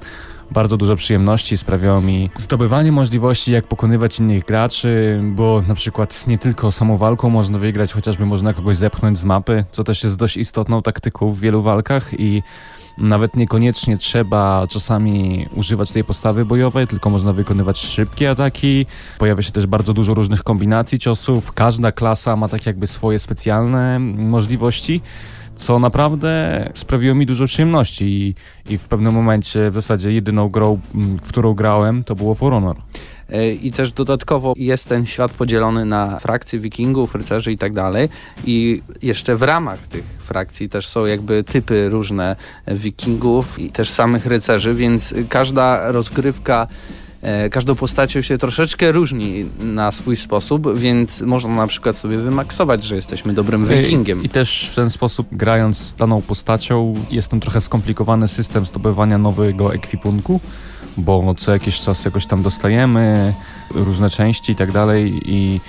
bardzo 0.52 0.78
dużo 0.78 0.96
przyjemności 0.96 1.58
sprawiało 1.58 2.02
mi 2.02 2.30
zdobywanie 2.38 2.92
możliwości, 2.92 3.52
jak 3.52 3.68
pokonywać 3.68 4.20
innych 4.20 4.46
graczy, 4.46 5.22
bo 5.24 5.62
na 5.68 5.76
przykład 5.76 6.28
nie 6.28 6.38
tylko 6.38 6.72
samą 6.72 6.98
walką 6.98 7.30
można 7.30 7.60
wygrać, 7.60 7.94
chociażby 7.94 8.26
można 8.26 8.54
kogoś 8.54 8.78
zepchnąć 8.78 9.20
z 9.20 9.24
mapy, 9.24 9.64
co 9.72 9.84
też 9.84 10.04
jest 10.04 10.16
dość 10.16 10.38
istotną 10.38 10.82
taktyką 10.82 11.30
w 11.34 11.40
wielu 11.40 11.62
walkach 11.62 12.20
i 12.20 12.44
nawet 13.00 13.36
niekoniecznie 13.36 13.97
trzeba 13.97 14.68
czasami 14.70 15.45
używać 15.56 15.91
tej 15.91 16.04
postawy 16.04 16.45
bojowej, 16.45 16.88
tylko 16.88 17.10
można 17.10 17.34
wykonywać 17.34 17.80
szybkie 17.80 18.30
ataki. 18.30 18.86
Pojawia 19.18 19.41
się 19.43 19.52
też 19.52 19.66
bardzo 19.66 19.93
dużo 19.93 20.14
różnych 20.14 20.43
kombinacji 20.43 21.00
ciosów. 21.00 21.52
Każda 21.52 21.91
klasa 21.91 22.36
ma 22.36 22.50
tak 22.50 22.66
jakby 22.66 22.88
swoje 22.88 23.20
specjalne 23.20 24.00
możliwości 24.00 25.02
co 25.60 25.80
naprawdę 25.80 26.66
sprawiło 26.74 27.16
mi 27.16 27.26
dużo 27.26 27.45
przyjemności 27.45 28.06
i, 28.06 28.36
i 28.74 28.78
w 28.78 28.88
pewnym 28.88 29.14
momencie 29.14 29.72
w 29.72 29.74
zasadzie 29.74 30.14
jedyną 30.14 30.50
grą, 30.50 30.80
w 31.24 31.30
którą 31.30 31.54
grałem, 31.54 32.04
to 32.04 32.16
było 32.16 32.36
For 32.36 32.54
Honor. 32.54 32.76
E, 33.32 33.52
I 33.52 33.72
też 33.72 33.92
dodatkowo 33.92 34.54
jest 34.58 34.86
ten 34.86 35.06
świat 35.06 35.32
podzielony 35.32 35.86
na 35.86 36.20
frakcje 36.20 36.60
wikingów, 36.60 37.16
rycerzy 37.16 37.52
i 37.52 37.58
tak 37.58 37.74
dalej. 37.74 38.10
I 38.46 38.82
jeszcze 39.02 39.36
w 39.36 39.44
ramach 39.44 39.88
tych 39.88 40.04
frakcji 40.20 40.70
też 40.70 40.88
są 40.88 41.06
jakby 41.06 41.44
typy 41.44 41.90
różne 41.90 42.36
wikingów 42.68 43.60
i 43.60 43.70
też 43.70 43.90
samych 43.90 44.26
rycerzy, 44.26 44.74
więc 44.74 45.14
każda 45.30 45.92
rozgrywka 45.92 46.68
e, 47.22 47.50
każdą 47.50 47.76
postacią 47.76 48.22
się 48.22 48.38
troszeczkę 48.38 48.92
różni 48.92 49.46
na 49.60 49.92
swój 49.92 50.16
sposób, 50.16 50.78
więc 50.78 51.22
można 51.22 51.56
na 51.56 51.68
przykład 51.68 51.96
sobie 51.96 52.18
wymaksować, 52.18 52.84
że 52.84 52.96
jesteśmy 52.96 53.34
dobrym 53.34 53.66
wikingiem. 53.66 54.24
I, 54.24 54.26
I 54.26 54.30
też 54.30 54.70
w 54.72 54.76
ten 54.76 54.90
sposób, 54.90 55.28
grając 55.32 55.78
z 55.78 55.96
daną 55.96 56.22
postacią, 56.22 56.94
jest 57.12 57.32
tam 57.32 57.40
trochę 57.40 57.62
skomplikowany 57.62 58.28
system 58.28 58.66
zdobywania 58.66 59.18
nowego 59.18 59.74
ekwipunku, 59.74 60.40
bo 60.98 61.36
co 61.38 61.54
jakiś 61.54 61.80
czas 61.80 62.06
jakoś 62.06 62.26
tam 62.26 62.44
dostajemy 62.44 63.34
różne 63.74 64.10
części 64.10 64.52
i 64.52 64.56
tak 64.56 64.72
dalej 64.72 65.22
i 65.26 65.62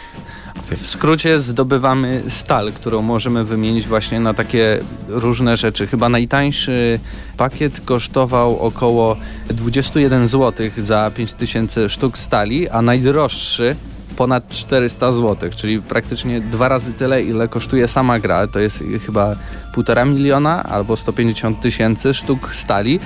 W 0.65 0.87
skrócie 0.87 1.41
zdobywamy 1.41 2.23
stal, 2.29 2.73
którą 2.73 3.03
możemy 3.03 3.45
wymienić 3.45 3.87
właśnie 3.87 4.21
na 4.21 4.35
takie 4.35 4.79
różne 5.09 5.57
rzeczy. 5.57 5.87
Chyba 5.87 6.09
najtańszy 6.09 7.01
pakiet 7.37 7.81
kosztował 7.81 8.59
około 8.59 9.17
21 9.49 10.29
zł 10.29 10.71
za 10.77 11.11
5000 11.15 11.89
sztuk 11.89 12.19
stali, 12.19 12.69
a 12.69 12.83
najdroższy 12.83 13.77
ponad 14.17 14.49
400 14.49 15.13
zł, 15.13 15.51
czyli 15.57 15.83
praktycznie 15.83 16.41
dwa 16.41 16.69
razy 16.69 16.93
tyle, 16.93 17.23
ile 17.23 17.49
kosztuje 17.49 17.89
sama 17.89 18.19
gra. 18.19 18.47
To 18.47 18.59
jest 18.59 18.85
chyba 19.07 19.37
1,5 19.77 20.07
miliona 20.07 20.63
albo 20.63 20.97
150 20.97 21.61
tysięcy 21.61 22.15
sztuk 22.15 22.55
stali. 22.55 23.01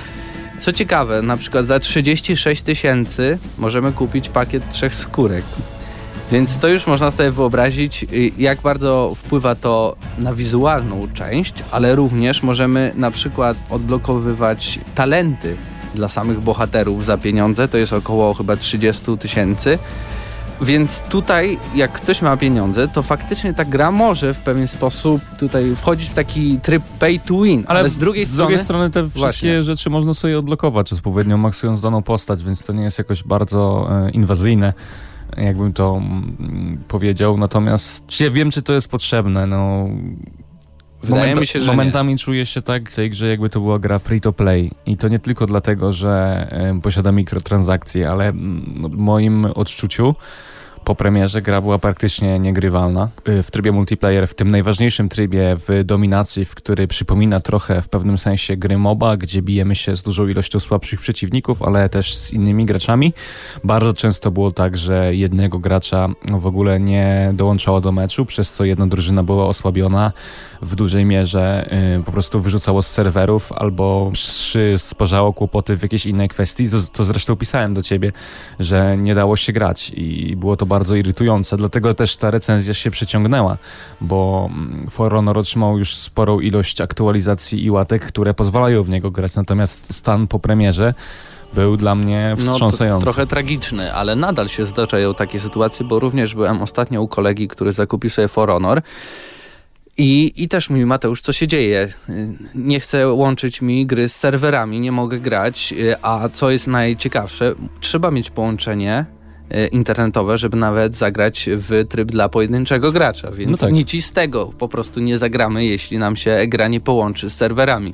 Co 0.59 0.73
ciekawe, 0.73 1.21
na 1.21 1.37
przykład 1.37 1.65
za 1.65 1.79
36 1.79 2.61
tysięcy 2.61 3.37
możemy 3.57 3.91
kupić 3.91 4.29
pakiet 4.29 4.69
trzech 4.69 4.95
skórek. 4.95 5.45
Więc 6.31 6.59
to 6.59 6.67
już 6.67 6.87
można 6.87 7.11
sobie 7.11 7.31
wyobrazić, 7.31 8.03
y, 8.03 8.31
jak 8.37 8.61
bardzo 8.61 9.13
wpływa 9.15 9.55
to 9.55 9.95
na 10.17 10.33
wizualną 10.33 11.07
część, 11.13 11.53
ale 11.71 11.95
również 11.95 12.43
możemy 12.43 12.91
na 12.95 13.11
przykład 13.11 13.57
odblokowywać 13.69 14.79
talenty 14.95 15.55
dla 15.95 16.09
samych 16.09 16.39
bohaterów 16.39 17.05
za 17.05 17.17
pieniądze. 17.17 17.67
To 17.67 17.77
jest 17.77 17.93
około 17.93 18.33
chyba 18.33 18.57
30 18.57 19.17
tysięcy. 19.17 19.79
Więc 20.61 20.99
tutaj, 20.99 21.57
jak 21.75 21.91
ktoś 21.91 22.21
ma 22.21 22.37
pieniądze, 22.37 22.87
to 22.87 23.03
faktycznie 23.03 23.53
ta 23.53 23.65
gra 23.65 23.91
może 23.91 24.33
w 24.33 24.39
pewien 24.39 24.67
sposób 24.67 25.21
tutaj 25.39 25.75
wchodzić 25.75 26.09
w 26.09 26.13
taki 26.13 26.59
tryb 26.59 26.83
pay 26.99 27.19
to 27.19 27.41
win. 27.41 27.63
Ale, 27.67 27.89
z 27.89 27.97
drugiej 27.97 28.25
z 28.25 28.27
strony. 28.27 28.47
drugiej 28.47 28.63
strony 28.63 28.89
te 28.89 29.01
wszystkie 29.03 29.19
Właśnie. 29.19 29.63
rzeczy 29.63 29.89
można 29.89 30.13
sobie 30.13 30.39
odblokować 30.39 30.93
odpowiednio 30.93 31.37
maksując 31.37 31.81
daną 31.81 32.03
postać, 32.03 32.43
więc 32.43 32.63
to 32.63 32.73
nie 32.73 32.83
jest 32.83 32.97
jakoś 32.97 33.23
bardzo 33.23 33.87
e, 33.91 34.11
inwazyjne, 34.11 34.73
jakbym 35.37 35.73
to 35.73 35.97
mm, 35.97 36.77
powiedział. 36.87 37.37
Natomiast 37.37 38.07
czy 38.07 38.23
ja 38.23 38.31
wiem, 38.31 38.51
czy 38.51 38.61
to 38.61 38.73
jest 38.73 38.87
potrzebne, 38.87 39.47
no... 39.47 39.87
Wydaje 41.05 41.35
mi 41.35 41.47
się, 41.47 41.59
że 41.59 41.65
nie. 41.65 41.71
Momentami 41.71 42.17
czuję 42.17 42.45
się 42.45 42.61
tak 42.61 42.89
w 42.89 42.95
tej 42.95 43.09
grze, 43.09 43.27
jakby 43.27 43.49
to 43.49 43.59
była 43.59 43.79
gra 43.79 43.99
free 43.99 44.21
to 44.21 44.33
play. 44.33 44.71
I 44.85 44.97
to 44.97 45.07
nie 45.07 45.19
tylko 45.19 45.45
dlatego, 45.45 45.91
że 45.91 46.47
e, 46.51 46.81
posiada 46.81 47.11
mikrotransakcje, 47.11 48.09
ale 48.09 48.27
mm, 48.27 48.73
no, 48.75 48.89
w 48.89 48.95
moim 48.95 49.45
odczuciu 49.45 50.15
po 50.85 50.95
premierze 50.95 51.41
gra 51.41 51.61
była 51.61 51.79
praktycznie 51.79 52.39
niegrywalna. 52.39 53.09
Y, 53.29 53.43
W 53.43 53.51
trybie 53.51 53.71
multiplayer, 53.71 54.27
w 54.27 54.33
tym 54.33 54.51
najważniejszym 54.51 55.09
trybie 55.09 55.55
w 55.67 55.83
dominacji, 55.83 56.45
w 56.45 56.55
który 56.55 56.87
przypomina 56.87 57.39
trochę 57.41 57.81
w 57.81 57.89
pewnym 57.89 58.17
sensie 58.17 58.57
gry 58.57 58.77
MOBA, 58.77 59.17
gdzie 59.17 59.41
bijemy 59.41 59.75
się 59.75 59.95
z 59.95 60.03
dużą 60.03 60.27
ilością 60.27 60.59
słabszych 60.59 60.99
przeciwników, 60.99 61.61
ale 61.61 61.89
też 61.89 62.15
z 62.15 62.33
innymi 62.33 62.65
graczami. 62.65 63.13
Bardzo 63.63 63.93
często 63.93 64.31
było 64.31 64.51
tak, 64.51 64.77
że 64.77 65.15
jednego 65.15 65.59
gracza 65.59 66.09
w 66.31 66.45
ogóle 66.47 66.79
nie 66.79 67.31
dołączało 67.33 67.81
do 67.81 67.91
meczu, 67.91 68.25
przez 68.25 68.51
co 68.51 68.65
jedna 68.65 68.87
drużyna 68.87 69.23
była 69.23 69.45
osłabiona 69.45 70.11
w 70.61 70.75
dużej 70.75 71.05
mierze, 71.05 71.69
y, 71.99 72.03
po 72.03 72.11
prostu 72.11 72.39
wyrzucało 72.39 72.81
z 72.81 72.87
serwerów 72.87 73.51
albo 73.51 74.11
przysparzało 74.13 75.33
kłopoty 75.33 75.77
w 75.77 75.83
jakiejś 75.83 76.05
innej 76.05 76.29
kwestii. 76.29 76.69
To, 76.69 76.77
to 76.93 77.03
zresztą 77.03 77.35
pisałem 77.35 77.73
do 77.73 77.81
ciebie, 77.81 78.11
że 78.59 78.97
nie 78.97 79.15
dało 79.15 79.35
się 79.35 79.53
grać 79.53 79.91
i 79.95 80.35
było 80.35 80.55
to 80.57 80.65
bardzo 80.65 80.74
irytujące, 80.95 81.57
dlatego 81.57 81.93
też 81.93 82.17
ta 82.17 82.31
recenzja 82.31 82.73
się 82.73 82.91
przeciągnęła, 82.91 83.57
bo 84.01 84.49
mm, 84.51 84.87
For 84.89 85.11
Honor 85.11 85.37
otrzymał 85.37 85.77
już 85.77 85.95
sporą 85.95 86.39
ilość 86.39 86.81
aktualizacji 86.81 87.63
i 87.63 87.71
łatek, 87.71 88.05
które 88.05 88.33
pozwalają 88.33 88.83
w 88.83 88.89
niego 88.89 89.11
grać, 89.11 89.35
natomiast 89.35 89.93
stan 89.93 90.27
po 90.27 90.39
premierze 90.39 90.93
był 91.53 91.77
dla 91.77 91.95
mnie 91.95 92.35
No, 92.45 92.51
wstrząsający. 92.51 93.03
trochę 93.03 93.27
tragiczny, 93.27 93.93
ale 93.93 94.15
nadal 94.15 94.47
się 94.47 94.65
zdarzają 94.65 95.13
takie 95.13 95.39
sytuacje, 95.39 95.85
bo 95.85 95.99
również 95.99 96.35
byłem 96.35 96.61
ostatnio 96.61 97.01
u 97.01 97.07
kolegi, 97.07 97.47
który 97.47 97.71
zakupił 97.71 98.09
sobie 98.09 98.27
For 98.27 98.49
Honor. 98.49 98.81
I, 99.97 100.33
I 100.35 100.47
też 100.47 100.69
mówi 100.69 100.85
Mateusz, 100.85 101.21
co 101.21 101.33
się 101.33 101.47
dzieje? 101.47 101.87
Nie 102.55 102.79
chcę 102.79 103.07
łączyć 103.07 103.61
mi 103.61 103.85
gry 103.85 104.09
z 104.09 104.15
serwerami, 104.15 104.79
nie 104.79 104.91
mogę 104.91 105.19
grać, 105.19 105.73
y, 105.77 105.95
a 106.01 106.29
co 106.29 106.51
jest 106.51 106.67
najciekawsze, 106.67 107.53
trzeba 107.79 108.11
mieć 108.11 108.29
połączenie 108.29 109.05
internetowe, 109.71 110.37
żeby 110.37 110.57
nawet 110.57 110.95
zagrać 110.95 111.49
w 111.55 111.85
tryb 111.89 112.11
dla 112.11 112.29
pojedynczego 112.29 112.91
gracza, 112.91 113.31
więc 113.31 113.51
No 113.51 113.57
tak. 113.57 113.73
nic 113.73 114.05
z 114.05 114.11
tego 114.11 114.45
po 114.45 114.67
prostu 114.67 114.99
nie 114.99 115.17
zagramy, 115.17 115.65
jeśli 115.65 115.97
nam 115.97 116.15
się 116.15 116.37
gra 116.47 116.67
nie 116.67 116.79
połączy 116.79 117.29
z 117.29 117.35
serwerami. 117.35 117.93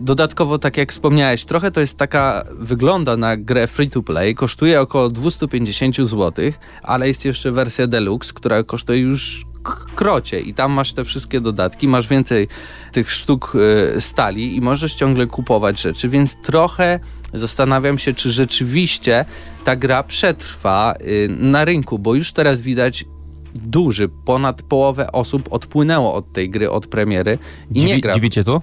Dodatkowo, 0.00 0.58
tak 0.58 0.76
jak 0.76 0.92
wspomniałeś, 0.92 1.44
trochę 1.44 1.70
to 1.70 1.80
jest 1.80 1.96
taka, 1.98 2.44
wygląda 2.58 3.16
na 3.16 3.36
grę 3.36 3.66
free 3.66 3.90
to 3.90 4.02
play, 4.02 4.34
kosztuje 4.34 4.80
około 4.80 5.08
250 5.08 5.96
zł, 5.96 6.32
ale 6.82 7.08
jest 7.08 7.24
jeszcze 7.24 7.52
wersja 7.52 7.86
deluxe, 7.86 8.32
która 8.34 8.62
kosztuje 8.62 9.00
już 9.00 9.45
krocie 9.94 10.40
i 10.40 10.54
tam 10.54 10.72
masz 10.72 10.92
te 10.92 11.04
wszystkie 11.04 11.40
dodatki, 11.40 11.88
masz 11.88 12.08
więcej 12.08 12.48
tych 12.92 13.10
sztuk 13.10 13.56
e, 13.96 14.00
stali 14.00 14.56
i 14.56 14.60
możesz 14.60 14.94
ciągle 14.94 15.26
kupować 15.26 15.80
rzeczy, 15.80 16.08
więc 16.08 16.36
trochę 16.42 17.00
zastanawiam 17.34 17.98
się, 17.98 18.14
czy 18.14 18.32
rzeczywiście 18.32 19.24
ta 19.64 19.76
gra 19.76 20.02
przetrwa 20.02 20.94
y, 21.00 21.28
na 21.28 21.64
rynku, 21.64 21.98
bo 21.98 22.14
już 22.14 22.32
teraz 22.32 22.60
widać 22.60 23.04
duży, 23.54 24.08
ponad 24.08 24.62
połowę 24.62 25.12
osób 25.12 25.48
odpłynęło 25.50 26.14
od 26.14 26.32
tej 26.32 26.50
gry, 26.50 26.70
od 26.70 26.86
premiery 26.86 27.38
i 27.70 27.78
nie 27.80 27.86
Dziwi, 27.86 28.00
gra. 28.00 28.14
dziwicie 28.14 28.44
to? 28.44 28.62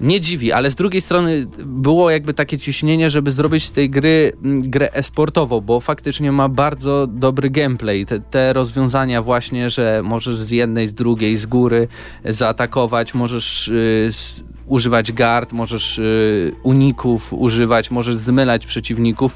Nie 0.00 0.20
dziwi, 0.20 0.52
ale 0.52 0.70
z 0.70 0.74
drugiej 0.74 1.00
strony 1.00 1.46
było 1.66 2.10
jakby 2.10 2.34
takie 2.34 2.58
ciśnienie, 2.58 3.10
żeby 3.10 3.32
zrobić 3.32 3.64
z 3.64 3.72
tej 3.72 3.90
gry 3.90 4.32
mm, 4.44 4.70
grę 4.70 4.92
esportową, 4.92 5.60
bo 5.60 5.80
faktycznie 5.80 6.32
ma 6.32 6.48
bardzo 6.48 7.06
dobry 7.06 7.50
gameplay. 7.50 8.06
Te, 8.06 8.20
te 8.20 8.52
rozwiązania 8.52 9.22
właśnie, 9.22 9.70
że 9.70 10.00
możesz 10.04 10.36
z 10.36 10.50
jednej, 10.50 10.88
z 10.88 10.94
drugiej, 10.94 11.36
z 11.36 11.46
góry 11.46 11.88
zaatakować, 12.24 13.14
możesz 13.14 13.68
y, 13.68 14.10
używać 14.66 15.12
gard, 15.12 15.52
możesz 15.52 15.98
y, 15.98 16.52
uników 16.62 17.32
używać, 17.32 17.90
możesz 17.90 18.16
zmylać 18.16 18.66
przeciwników. 18.66 19.34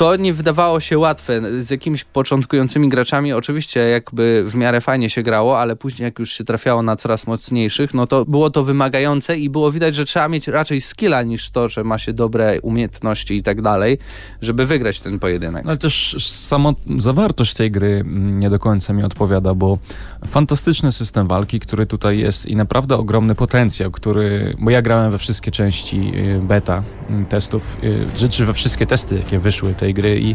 To 0.00 0.16
nie 0.16 0.32
wydawało 0.32 0.80
się 0.80 0.98
łatwe. 0.98 1.62
Z 1.62 1.70
jakimiś 1.70 2.04
początkującymi 2.04 2.88
graczami 2.88 3.32
oczywiście 3.32 3.80
jakby 3.80 4.44
w 4.46 4.54
miarę 4.54 4.80
fajnie 4.80 5.10
się 5.10 5.22
grało, 5.22 5.60
ale 5.60 5.76
później 5.76 6.04
jak 6.04 6.18
już 6.18 6.32
się 6.32 6.44
trafiało 6.44 6.82
na 6.82 6.96
coraz 6.96 7.26
mocniejszych, 7.26 7.94
no 7.94 8.06
to 8.06 8.24
było 8.24 8.50
to 8.50 8.64
wymagające 8.64 9.36
i 9.36 9.50
było 9.50 9.72
widać, 9.72 9.94
że 9.94 10.04
trzeba 10.04 10.28
mieć 10.28 10.48
raczej 10.48 10.80
skilla 10.80 11.22
niż 11.22 11.50
to, 11.50 11.68
że 11.68 11.84
ma 11.84 11.98
się 11.98 12.12
dobre 12.12 12.60
umiejętności 12.60 13.36
i 13.36 13.42
tak 13.42 13.62
dalej, 13.62 13.98
żeby 14.42 14.66
wygrać 14.66 15.00
ten 15.00 15.18
pojedynek. 15.18 15.66
Ale 15.66 15.76
też 15.76 16.16
samo 16.28 16.74
zawartość 16.98 17.54
tej 17.54 17.70
gry 17.70 18.02
nie 18.14 18.50
do 18.50 18.58
końca 18.58 18.92
mi 18.92 19.02
odpowiada, 19.02 19.54
bo 19.54 19.78
fantastyczny 20.26 20.92
system 20.92 21.26
walki, 21.26 21.60
który 21.60 21.86
tutaj 21.86 22.18
jest 22.18 22.46
i 22.46 22.56
naprawdę 22.56 22.96
ogromny 22.96 23.34
potencjał, 23.34 23.90
który, 23.90 24.56
bo 24.58 24.70
ja 24.70 24.82
grałem 24.82 25.10
we 25.10 25.18
wszystkie 25.18 25.50
części 25.50 26.12
y, 26.14 26.40
beta 26.42 26.82
mm, 27.10 27.26
testów, 27.26 27.76
y, 28.24 28.28
czy 28.28 28.46
we 28.46 28.54
wszystkie 28.54 28.86
testy, 28.86 29.16
jakie 29.16 29.38
wyszły 29.38 29.74
tej 29.74 29.89
gry 29.94 30.20
i 30.20 30.34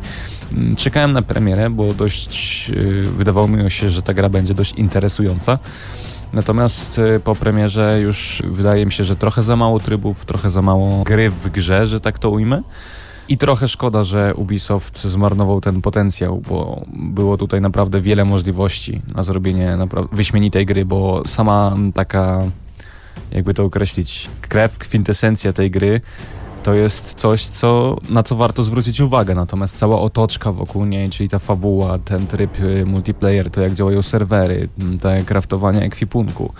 mm, 0.53 0.75
czekałem 0.75 1.13
na 1.13 1.21
premierę, 1.21 1.69
bo 1.69 1.93
dość 1.93 2.69
y, 2.69 3.03
wydawało 3.17 3.47
mi 3.47 3.71
się, 3.71 3.89
że 3.89 4.01
ta 4.01 4.13
gra 4.13 4.29
będzie 4.29 4.53
dość 4.53 4.73
interesująca. 4.73 5.59
Natomiast 6.33 6.99
y, 6.99 7.19
po 7.19 7.35
premierze 7.35 7.99
już 8.01 8.43
wydaje 8.45 8.85
mi 8.85 8.91
się, 8.91 9.03
że 9.03 9.15
trochę 9.15 9.43
za 9.43 9.55
mało 9.55 9.79
trybów, 9.79 10.25
trochę 10.25 10.49
za 10.49 10.61
mało 10.61 11.03
gry 11.03 11.29
w 11.29 11.49
grze, 11.49 11.85
że 11.85 11.99
tak 11.99 12.19
to 12.19 12.29
ujmę. 12.29 12.61
I 13.29 13.37
trochę 13.37 13.67
szkoda, 13.67 14.03
że 14.03 14.33
Ubisoft 14.35 15.03
zmarnował 15.03 15.61
ten 15.61 15.81
potencjał, 15.81 16.41
bo 16.47 16.85
było 16.93 17.37
tutaj 17.37 17.61
naprawdę 17.61 18.01
wiele 18.01 18.25
możliwości 18.25 19.01
na 19.15 19.23
zrobienie 19.23 19.77
wyśmienitej 20.11 20.65
gry, 20.65 20.85
bo 20.85 21.23
sama 21.27 21.75
taka, 21.93 22.43
jakby 23.31 23.53
to 23.53 23.63
określić, 23.63 24.29
krew, 24.41 24.77
kwintesencja 24.79 25.53
tej 25.53 25.71
gry 25.71 26.01
to 26.65 26.73
jest 26.73 27.13
coś, 27.13 27.45
co, 27.45 27.97
na 28.09 28.23
co 28.23 28.35
warto 28.35 28.63
zwrócić 28.63 28.99
uwagę. 29.01 29.35
Natomiast 29.35 29.77
cała 29.77 30.01
otoczka 30.01 30.51
wokół 30.51 30.85
niej, 30.85 31.09
czyli 31.09 31.29
ta 31.29 31.39
fabuła, 31.39 31.99
ten 31.99 32.27
tryb 32.27 32.59
y, 32.59 32.85
multiplayer, 32.85 33.51
to 33.51 33.61
jak 33.61 33.73
działają 33.73 34.01
serwery, 34.01 34.69
te 35.01 35.23
kraftowanie 35.23 35.81
ekwipunku 35.81 36.53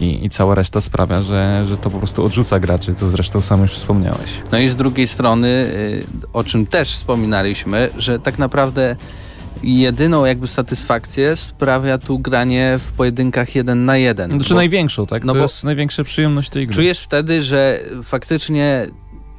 i, 0.00 0.24
i 0.24 0.30
cała 0.30 0.54
reszta 0.54 0.80
sprawia, 0.80 1.22
że, 1.22 1.64
że 1.68 1.76
to 1.76 1.90
po 1.90 1.98
prostu 1.98 2.24
odrzuca 2.24 2.58
graczy. 2.60 2.94
To 2.94 3.08
zresztą 3.08 3.40
sam 3.40 3.62
już 3.62 3.72
wspomniałeś. 3.72 4.30
No 4.52 4.58
i 4.58 4.68
z 4.68 4.76
drugiej 4.76 5.06
strony, 5.06 5.48
y, 5.48 6.04
o 6.32 6.44
czym 6.44 6.66
też 6.66 6.94
wspominaliśmy, 6.94 7.90
że 7.98 8.18
tak 8.18 8.38
naprawdę 8.38 8.96
jedyną 9.62 10.24
jakby 10.24 10.46
satysfakcję 10.46 11.36
sprawia 11.36 11.98
tu 11.98 12.18
granie 12.18 12.78
w 12.84 12.92
pojedynkach 12.92 13.54
jeden 13.54 13.84
na 13.84 13.96
jeden. 13.96 14.30
Znaczy 14.30 14.48
Bo 14.48 14.56
największą, 14.56 15.06
tak? 15.06 15.24
no 15.24 15.32
to 15.32 15.38
bo- 15.38 15.42
jest 15.42 15.64
największa 15.64 16.04
przyjemność 16.04 16.50
tej 16.50 16.66
gry. 16.66 16.74
Czujesz 16.74 17.00
wtedy, 17.00 17.42
że 17.42 17.80
faktycznie 18.02 18.86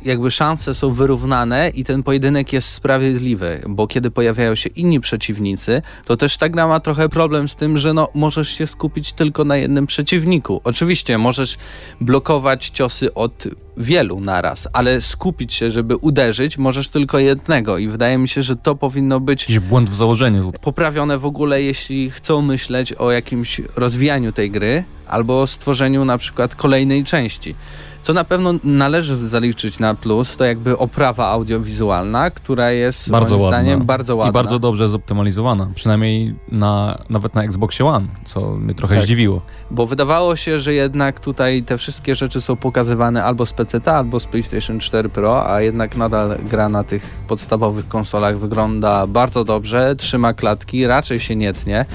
jakby 0.03 0.31
szanse 0.31 0.73
są 0.73 0.91
wyrównane 0.91 1.69
i 1.69 1.83
ten 1.83 2.03
pojedynek 2.03 2.53
jest 2.53 2.67
sprawiedliwy, 2.67 3.61
bo 3.69 3.87
kiedy 3.87 4.11
pojawiają 4.11 4.55
się 4.55 4.69
inni 4.69 4.99
przeciwnicy, 4.99 5.81
to 6.05 6.17
też 6.17 6.37
ta 6.37 6.49
gra 6.49 6.67
ma 6.67 6.79
trochę 6.79 7.09
problem 7.09 7.49
z 7.49 7.55
tym, 7.55 7.77
że 7.77 7.93
no, 7.93 8.07
możesz 8.13 8.49
się 8.49 8.67
skupić 8.67 9.13
tylko 9.13 9.43
na 9.43 9.57
jednym 9.57 9.87
przeciwniku. 9.87 10.61
Oczywiście 10.63 11.17
możesz 11.17 11.57
blokować 12.01 12.69
ciosy 12.69 13.13
od 13.13 13.47
wielu 13.77 14.19
naraz, 14.19 14.67
ale 14.73 15.01
skupić 15.01 15.53
się, 15.53 15.71
żeby 15.71 15.95
uderzyć, 15.95 16.57
możesz 16.57 16.89
tylko 16.89 17.19
jednego 17.19 17.77
i 17.77 17.87
wydaje 17.87 18.17
mi 18.17 18.27
się, 18.27 18.41
że 18.41 18.55
to 18.55 18.75
powinno 18.75 19.19
być 19.19 19.41
Jakiś 19.41 19.59
błąd 19.59 19.89
w 19.89 19.95
założeniu. 19.95 20.51
poprawione 20.61 21.17
w 21.17 21.25
ogóle, 21.25 21.61
jeśli 21.61 22.09
chcą 22.09 22.41
myśleć 22.41 22.93
o 22.93 23.11
jakimś 23.11 23.61
rozwijaniu 23.75 24.31
tej 24.31 24.51
gry 24.51 24.83
albo 25.07 25.41
o 25.41 25.47
stworzeniu 25.47 26.05
na 26.05 26.17
przykład 26.17 26.55
kolejnej 26.55 27.03
części. 27.03 27.55
Co 28.01 28.13
na 28.13 28.23
pewno 28.23 28.53
należy 28.63 29.15
zaliczyć 29.15 29.79
na 29.79 29.95
plus, 29.95 30.37
to 30.37 30.45
jakby 30.45 30.77
oprawa 30.77 31.27
audiowizualna, 31.27 32.31
która 32.31 32.71
jest 32.71 33.09
Bardzo 33.11 33.35
moim 33.35 33.45
ładna. 33.45 33.59
zdaniem 33.59 33.85
bardzo 33.85 34.15
ładna. 34.15 34.29
I 34.29 34.33
bardzo 34.33 34.59
dobrze 34.59 34.89
zoptymalizowana. 34.89 35.67
Przynajmniej 35.75 36.35
na, 36.51 36.97
nawet 37.09 37.35
na 37.35 37.43
Xboxie 37.43 37.85
One, 37.85 38.07
co 38.25 38.41
mnie 38.51 38.73
trochę 38.75 38.95
Tak. 38.95 39.03
zdziwiło. 39.03 39.41
Bo 39.71 39.85
wydawało 39.85 40.35
się, 40.35 40.59
że 40.59 40.73
jednak 40.73 41.19
tutaj 41.19 41.63
te 41.63 41.77
wszystkie 41.77 42.15
rzeczy 42.15 42.41
są 42.41 42.55
pokazywane 42.55 43.23
albo 43.23 43.45
z 43.45 43.53
PC, 43.53 43.81
albo 43.95 44.19
z 44.19 44.25
PlayStation 44.25 44.79
4 44.79 45.09
Pro, 45.09 45.51
a 45.53 45.61
jednak 45.61 45.95
nadal 45.97 46.37
gra 46.49 46.69
na 46.69 46.83
tych 46.83 47.03
podstawowych 47.27 47.87
konsolach 47.87 48.39
wygląda 48.39 49.07
bardzo 49.07 49.43
dobrze, 49.43 49.95
trzyma 49.95 50.33
klatki, 50.33 50.87
raczej 50.87 51.19
się 51.19 51.35
nie 51.35 51.53
tnie. 51.53 51.85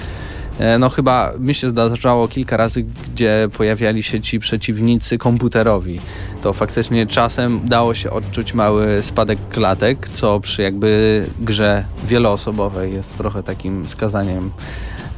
E, 0.59 0.77
No 0.79 0.89
chyba 0.89 1.33
mi 1.39 1.53
się 1.53 1.69
zdarzało 1.69 2.27
kilka 2.27 2.57
razy, 2.57 2.83
gdzie 2.83 3.49
pojawiali 3.57 4.03
się 4.03 4.21
ci 4.21 4.39
przeciwnicy 4.39 5.17
komputerowi. 5.17 5.99
To 6.41 6.53
faktycznie 6.53 7.07
czasem 7.07 7.61
dało 7.65 7.93
się 7.93 8.09
odczuć 8.11 8.53
mały 8.53 9.03
spadek 9.03 9.39
klatek, 9.49 10.09
co 10.09 10.39
przy 10.39 10.61
jakby 10.61 11.25
grze 11.39 11.83
wieloosobowej 12.07 12.93
jest 12.93 13.17
trochę 13.17 13.43
takim 13.43 13.89
skazaniem 13.89 14.51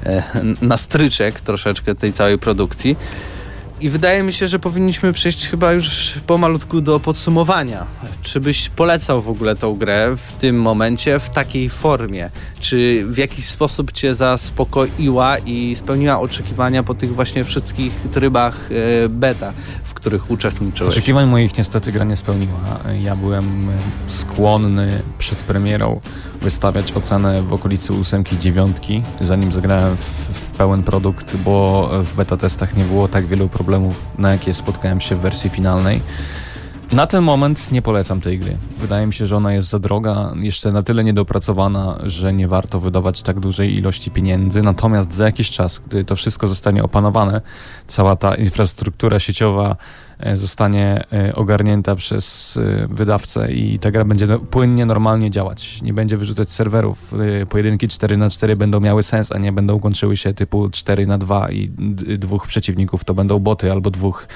e, 0.05 0.23
na 0.61 0.77
stryczek 0.77 1.41
troszeczkę 1.41 1.95
tej 1.95 2.13
całej 2.13 2.39
produkcji. 2.39 2.95
I 3.81 3.89
wydaje 3.89 4.23
mi 4.23 4.33
się, 4.33 4.47
że 4.47 4.59
powinniśmy 4.59 5.13
przejść 5.13 5.47
chyba 5.47 5.73
już 5.73 6.13
pomalutku 6.27 6.81
do 6.81 6.99
podsumowania. 6.99 7.85
Czy 8.21 8.39
byś 8.39 8.69
polecał 8.69 9.21
w 9.21 9.29
ogóle 9.29 9.55
tą 9.55 9.75
grę 9.75 10.15
w 10.17 10.33
tym 10.33 10.61
momencie, 10.61 11.19
w 11.19 11.29
takiej 11.29 11.69
formie? 11.69 12.29
Czy 12.59 13.05
w 13.07 13.17
jakiś 13.17 13.45
sposób 13.45 13.91
cię 13.91 14.15
zaspokoiła 14.15 15.37
i 15.37 15.75
spełniła 15.75 16.19
oczekiwania 16.19 16.83
po 16.83 16.93
tych 16.93 17.15
właśnie 17.15 17.43
wszystkich 17.43 17.93
trybach 18.11 18.69
e, 19.05 19.09
beta, 19.09 19.53
w 19.83 19.93
których 19.93 20.31
uczestniczyłeś? 20.31 20.93
Oczekiwań 20.93 21.29
moich 21.29 21.57
niestety 21.57 21.91
gra 21.91 22.05
nie 22.05 22.15
spełniła. 22.15 22.59
Ja 23.01 23.15
byłem 23.15 23.67
skłonny 24.07 25.01
przed 25.17 25.43
premierą 25.43 26.01
wystawiać 26.41 26.91
ocenę 26.91 27.41
w 27.41 27.53
okolicy 27.53 27.93
ósemki, 27.93 28.39
dziewiątki, 28.39 29.03
zanim 29.21 29.51
zagrałem 29.51 29.97
w, 29.97 30.01
w 30.01 30.51
pełen 30.51 30.83
produkt, 30.83 31.35
bo 31.35 31.89
w 32.03 32.15
beta 32.15 32.37
testach 32.37 32.77
nie 32.77 32.83
było 32.83 33.07
tak 33.07 33.25
wielu 33.25 33.49
problemów, 33.49 33.68
na 34.17 34.31
jakie 34.31 34.53
spotkałem 34.53 35.01
się 35.01 35.15
w 35.15 35.19
wersji 35.19 35.49
finalnej. 35.49 36.01
Na 36.91 37.07
ten 37.07 37.23
moment 37.23 37.71
nie 37.71 37.81
polecam 37.81 38.21
tej 38.21 38.39
gry. 38.39 38.57
Wydaje 38.77 39.07
mi 39.07 39.13
się, 39.13 39.27
że 39.27 39.37
ona 39.37 39.53
jest 39.53 39.69
za 39.69 39.79
droga, 39.79 40.33
jeszcze 40.35 40.71
na 40.71 40.83
tyle 40.83 41.03
niedopracowana, 41.03 41.99
że 42.03 42.33
nie 42.33 42.47
warto 42.47 42.79
wydawać 42.79 43.23
tak 43.23 43.39
dużej 43.39 43.75
ilości 43.75 44.11
pieniędzy. 44.11 44.61
Natomiast 44.61 45.13
za 45.13 45.25
jakiś 45.25 45.51
czas, 45.51 45.79
gdy 45.79 46.03
to 46.03 46.15
wszystko 46.15 46.47
zostanie 46.47 46.83
opanowane, 46.83 47.41
cała 47.87 48.15
ta 48.15 48.35
infrastruktura 48.35 49.19
sieciowa 49.19 49.75
zostanie 50.35 51.03
e, 51.13 51.35
ogarnięta 51.35 51.95
przez 51.95 52.57
e, 52.57 52.87
wydawcę 52.87 53.51
i 53.51 53.79
ta 53.79 53.91
gra 53.91 54.05
będzie 54.05 54.27
no- 54.27 54.39
płynnie, 54.39 54.85
normalnie 54.85 55.31
działać. 55.31 55.81
Nie 55.81 55.93
będzie 55.93 56.17
wyrzucać 56.17 56.49
serwerów. 56.49 57.13
E, 57.41 57.45
Pojedynki 57.45 57.87
4 57.87 58.17
na 58.17 58.29
4 58.29 58.55
będą 58.55 58.79
miały 58.79 59.03
sens, 59.03 59.31
a 59.31 59.37
nie 59.37 59.51
będą 59.51 59.79
kończyły 59.79 60.17
się 60.17 60.33
typu 60.33 60.69
4 60.69 61.07
na 61.07 61.17
2 61.17 61.51
i 61.51 61.69
dwóch 62.17 62.47
przeciwników 62.47 63.03
to 63.03 63.13
będą 63.13 63.39
boty 63.39 63.71
albo 63.71 63.89
dwóch 63.91 64.27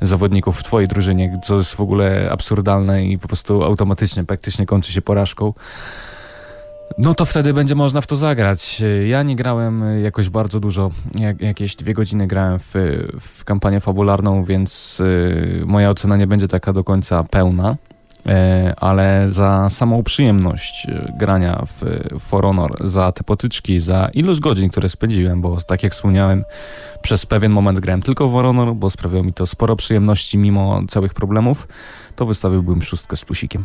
zawodników 0.00 0.58
w 0.58 0.62
twojej 0.62 0.88
drużynie, 0.88 1.40
co 1.44 1.56
jest 1.56 1.74
w 1.74 1.80
ogóle 1.80 2.28
absurdalne 2.30 3.04
i 3.06 3.18
po 3.18 3.28
prostu 3.28 3.64
automatycznie 3.64 4.24
praktycznie 4.24 4.66
kończy 4.66 4.92
się 4.92 5.02
porażką. 5.02 5.52
No 6.98 7.14
to 7.14 7.24
wtedy 7.24 7.54
będzie 7.54 7.74
można 7.74 8.00
w 8.00 8.06
to 8.06 8.16
zagrać. 8.16 8.82
Ja 9.06 9.22
nie 9.22 9.36
grałem 9.36 10.02
jakoś 10.02 10.28
bardzo 10.28 10.60
dużo, 10.60 10.90
jak, 11.18 11.40
jakieś 11.40 11.76
dwie 11.76 11.94
godziny 11.94 12.26
grałem 12.26 12.58
w, 12.58 12.74
w 13.20 13.44
kampanię 13.44 13.80
fabularną, 13.80 14.44
więc 14.44 15.00
y, 15.00 15.62
moja 15.66 15.90
ocena 15.90 16.16
nie 16.16 16.26
będzie 16.26 16.48
taka 16.48 16.72
do 16.72 16.84
końca 16.84 17.24
pełna. 17.24 17.76
e, 18.26 18.74
ale 18.76 19.26
za 19.28 19.70
samą 19.70 20.02
przyjemność 20.02 20.86
e, 20.86 21.12
grania 21.18 21.62
w 21.66 21.84
For 22.20 22.44
Honor, 22.44 22.88
za 22.88 23.12
te 23.12 23.24
potyczki, 23.24 23.80
za 23.80 24.08
ilość 24.14 24.40
godzin, 24.40 24.70
które 24.70 24.88
spędziłem, 24.88 25.40
bo 25.40 25.56
tak 25.66 25.82
jak 25.82 25.92
wspomniałem, 25.92 26.44
przez 27.02 27.26
pewien 27.26 27.52
moment 27.52 27.80
grałem 27.80 28.02
tylko 28.02 28.28
w 28.28 28.32
For 28.32 28.44
Honor, 28.44 28.74
bo 28.74 28.90
sprawiało 28.90 29.24
mi 29.24 29.32
to 29.32 29.46
sporo 29.46 29.76
przyjemności 29.76 30.38
mimo 30.38 30.82
całych 30.88 31.14
problemów, 31.14 31.68
to 32.16 32.26
wystawiłbym 32.26 32.82
szóstkę 32.82 33.16
z 33.16 33.24
plusikiem. 33.24 33.64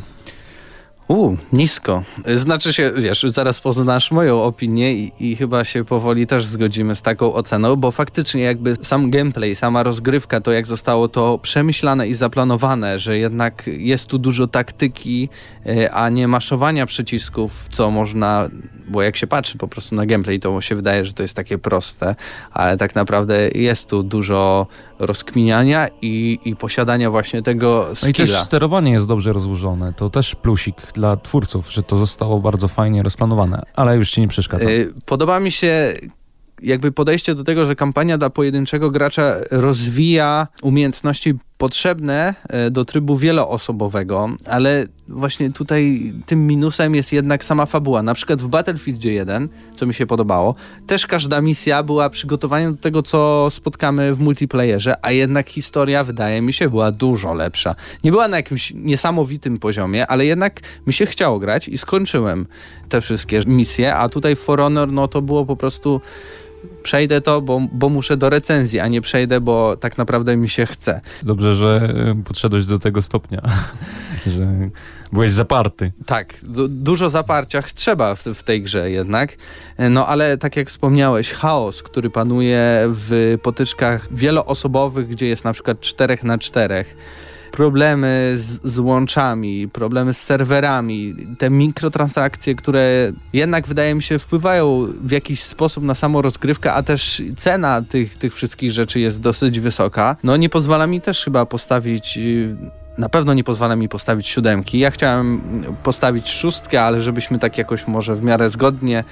U, 1.07 1.35
nisko. 1.53 2.03
Znaczy 2.33 2.73
się, 2.73 2.91
wiesz, 2.97 3.25
zaraz 3.27 3.59
poznasz 3.59 4.11
moją 4.11 4.43
opinię 4.43 4.93
i, 4.93 5.11
i 5.19 5.35
chyba 5.35 5.63
się 5.63 5.85
powoli 5.85 6.27
też 6.27 6.45
zgodzimy 6.45 6.95
z 6.95 7.01
taką 7.01 7.33
oceną, 7.33 7.75
bo 7.75 7.91
faktycznie 7.91 8.41
jakby 8.41 8.75
sam 8.81 9.11
gameplay, 9.11 9.55
sama 9.55 9.83
rozgrywka, 9.83 10.41
to 10.41 10.51
jak 10.51 10.67
zostało 10.67 11.07
to 11.07 11.37
przemyślane 11.37 12.07
i 12.07 12.13
zaplanowane, 12.13 12.99
że 12.99 13.17
jednak 13.17 13.63
jest 13.67 14.05
tu 14.05 14.17
dużo 14.17 14.47
taktyki, 14.47 15.29
e, 15.65 15.93
a 15.93 16.09
nie 16.09 16.27
maszowania 16.27 16.85
przycisków, 16.85 17.67
co 17.71 17.91
można, 17.91 18.49
bo 18.87 19.01
jak 19.01 19.17
się 19.17 19.27
patrzy 19.27 19.57
po 19.57 19.67
prostu 19.67 19.95
na 19.95 20.05
gameplay, 20.05 20.39
to 20.39 20.61
się 20.61 20.75
wydaje, 20.75 21.05
że 21.05 21.13
to 21.13 21.23
jest 21.23 21.35
takie 21.35 21.57
proste, 21.57 22.15
ale 22.51 22.77
tak 22.77 22.95
naprawdę 22.95 23.49
jest 23.55 23.89
tu 23.89 24.03
dużo 24.03 24.67
rozkminiania 24.99 25.87
i, 26.01 26.39
i 26.45 26.55
posiadania 26.55 27.11
właśnie 27.11 27.41
tego 27.43 27.87
No 28.03 28.09
i 28.09 28.13
też 28.13 28.29
skilla. 28.29 28.43
sterowanie 28.43 28.91
jest 28.91 29.07
dobrze 29.07 29.33
rozłożone, 29.33 29.93
to 29.93 30.09
też 30.09 30.35
plusik 30.35 30.75
dla 30.93 31.17
twórców, 31.17 31.71
że 31.73 31.83
to 31.83 31.95
zostało 31.97 32.39
bardzo 32.39 32.67
fajnie 32.67 33.03
rozplanowane, 33.03 33.63
ale 33.75 33.95
już 33.95 34.11
ci 34.11 34.21
nie 34.21 34.27
przeszkadza. 34.27 34.69
Y, 34.69 34.93
Podoba 35.05 35.39
mi 35.39 35.51
się 35.51 35.93
jakby 36.61 36.91
podejście 36.91 37.35
do 37.35 37.43
tego, 37.43 37.65
że 37.65 37.75
kampania 37.75 38.17
dla 38.17 38.29
pojedynczego 38.29 38.91
gracza 38.91 39.35
rozwija 39.51 40.47
umiejętności 40.61 41.33
potrzebne 41.63 42.35
e, 42.49 42.71
do 42.71 42.85
trybu 42.85 43.15
wieloosobowego, 43.15 44.29
ale 44.45 44.87
właśnie 45.07 45.51
tutaj 45.51 46.13
tym 46.25 46.47
minusem 46.47 46.95
jest 46.95 47.13
jednak 47.13 47.43
sama 47.43 47.65
fabuła. 47.65 48.03
Na 48.03 48.13
przykład 48.13 48.41
w 48.41 48.47
Battlefield 48.47 49.03
1, 49.03 49.49
co 49.75 49.85
mi 49.85 49.93
się 49.93 50.05
podobało, 50.05 50.55
też 50.87 51.07
każda 51.07 51.41
misja 51.41 51.83
była 51.83 52.09
przygotowaniem 52.09 52.75
do 52.75 52.81
tego, 52.81 53.03
co 53.03 53.47
spotkamy 53.49 54.13
w 54.13 54.19
multiplayerze, 54.19 54.95
a 55.01 55.11
jednak 55.11 55.49
historia, 55.49 56.03
wydaje 56.03 56.41
mi 56.41 56.53
się, 56.53 56.69
była 56.69 56.91
dużo 56.91 57.33
lepsza. 57.33 57.75
Nie 58.03 58.11
była 58.11 58.27
na 58.27 58.37
jakimś 58.37 58.73
niesamowitym 58.75 59.59
poziomie, 59.59 60.07
ale 60.07 60.25
jednak 60.25 60.59
mi 60.87 60.93
się 60.93 61.05
chciało 61.05 61.39
grać 61.39 61.67
i 61.67 61.77
skończyłem 61.77 62.45
te 62.89 63.01
wszystkie 63.01 63.41
misje, 63.47 63.95
a 63.95 64.09
tutaj 64.09 64.35
For 64.35 64.59
Honor, 64.59 64.91
no 64.91 65.07
to 65.07 65.21
było 65.21 65.45
po 65.45 65.55
prostu 65.55 66.01
przejdę 66.83 67.21
to, 67.21 67.41
bo, 67.41 67.61
bo 67.71 67.89
muszę 67.89 68.17
do 68.17 68.29
recenzji, 68.29 68.79
a 68.79 68.87
nie 68.87 69.01
przejdę, 69.01 69.41
bo 69.41 69.77
tak 69.77 69.97
naprawdę 69.97 70.37
mi 70.37 70.49
się 70.49 70.65
chce. 70.65 71.01
Dobrze, 71.23 71.53
że 71.53 71.95
podszedłeś 72.25 72.65
do 72.65 72.79
tego 72.79 73.01
stopnia, 73.01 73.41
że 74.37 74.47
byłeś 75.11 75.31
zaparty. 75.31 75.91
Tak, 76.05 76.33
du- 76.43 76.67
dużo 76.67 77.09
zaparcia 77.09 77.61
ch- 77.61 77.73
trzeba 77.73 78.15
w, 78.15 78.23
w 78.23 78.43
tej 78.43 78.61
grze 78.61 78.91
jednak. 78.91 79.35
E, 79.77 79.89
No 79.89 80.07
ale 80.07 80.37
tak 80.37 80.55
jak 80.57 80.67
wspomniałeś, 80.69 81.31
chaos, 81.31 81.83
który 81.83 82.09
panuje 82.09 82.59
w 82.87 83.37
potyczkach 83.43 84.07
wieloosobowych, 84.13 85.07
gdzie 85.07 85.27
jest 85.27 85.43
na 85.43 85.53
przykład 85.53 85.79
4 85.79 86.17
na 86.23 86.37
4 86.37 86.85
problemy 87.53 88.33
z, 88.37 88.59
z 88.63 88.79
łączami, 88.79 89.67
problemy 89.67 90.13
z 90.13 90.21
serwerami, 90.21 91.15
te 91.37 91.49
mikrotransakcje, 91.49 92.55
które 92.55 93.11
jednak 93.33 93.67
wydaje 93.67 93.95
mi 93.95 94.03
się 94.03 94.19
wpływają 94.19 94.87
w 95.03 95.11
jakiś 95.11 95.43
sposób 95.43 95.83
na 95.83 95.95
samą 95.95 96.21
rozgrywkę, 96.21 96.73
a 96.73 96.83
też 96.83 97.21
cena 97.37 97.81
tych, 97.89 98.15
tych 98.15 98.35
wszystkich 98.35 98.71
rzeczy 98.71 98.99
jest 98.99 99.21
dosyć 99.21 99.59
wysoka. 99.59 100.15
No 100.23 100.37
nie 100.37 100.49
pozwala 100.49 100.87
mi 100.87 101.01
też 101.01 101.23
chyba 101.23 101.45
postawić 101.45 102.17
y, 102.17 102.55
na 102.97 103.09
pewno 103.09 103.33
nie 103.33 103.43
pozwala 103.43 103.75
mi 103.75 103.89
postawić 103.89 104.27
siódemki. 104.27 104.79
Ja 104.79 104.91
chciałem 104.91 105.41
postawić 105.83 106.29
szóstkę, 106.29 106.83
ale 106.83 107.01
żebyśmy 107.01 107.39
tak 107.39 107.57
jakoś 107.57 107.87
może 107.87 108.15
w 108.15 108.23
miarę 108.23 108.49
zgodnie 108.49 109.03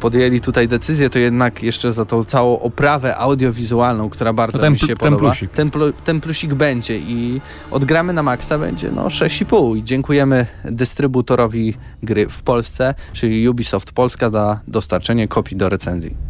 podjęli 0.00 0.40
tutaj 0.40 0.68
decyzję, 0.68 1.10
to 1.10 1.18
jednak 1.18 1.62
jeszcze 1.62 1.92
za 1.92 2.04
tą 2.04 2.24
całą 2.24 2.60
oprawę 2.60 3.16
audiowizualną, 3.16 4.10
która 4.10 4.32
bardzo 4.32 4.58
To 4.58 4.62
ten 4.62 4.72
mi 4.72 4.78
się 4.78 4.86
ten 4.86 4.96
podoba. 4.96 5.18
plusik. 5.18 5.50
Ten, 5.50 5.70
plu, 5.70 5.92
ten 5.92 6.20
plusik 6.20 6.54
będzie 6.54 6.98
i 6.98 7.40
odgramy 7.70 8.12
na 8.12 8.22
maksa 8.22 8.58
będzie 8.58 8.90
no 8.90 9.06
6,5 9.06 9.76
i 9.76 9.84
dziękujemy 9.84 10.46
dystrybutorowi 10.64 11.74
gry 12.02 12.28
w 12.28 12.42
Polsce, 12.42 12.94
czyli 13.12 13.48
Ubisoft 13.48 13.92
Polska 13.92 14.30
za 14.30 14.60
dostarczenie 14.68 15.28
kopii 15.28 15.56
do 15.56 15.68
recenzji. 15.68 16.29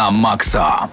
Na 0.00 0.10
maksa. 0.10 0.88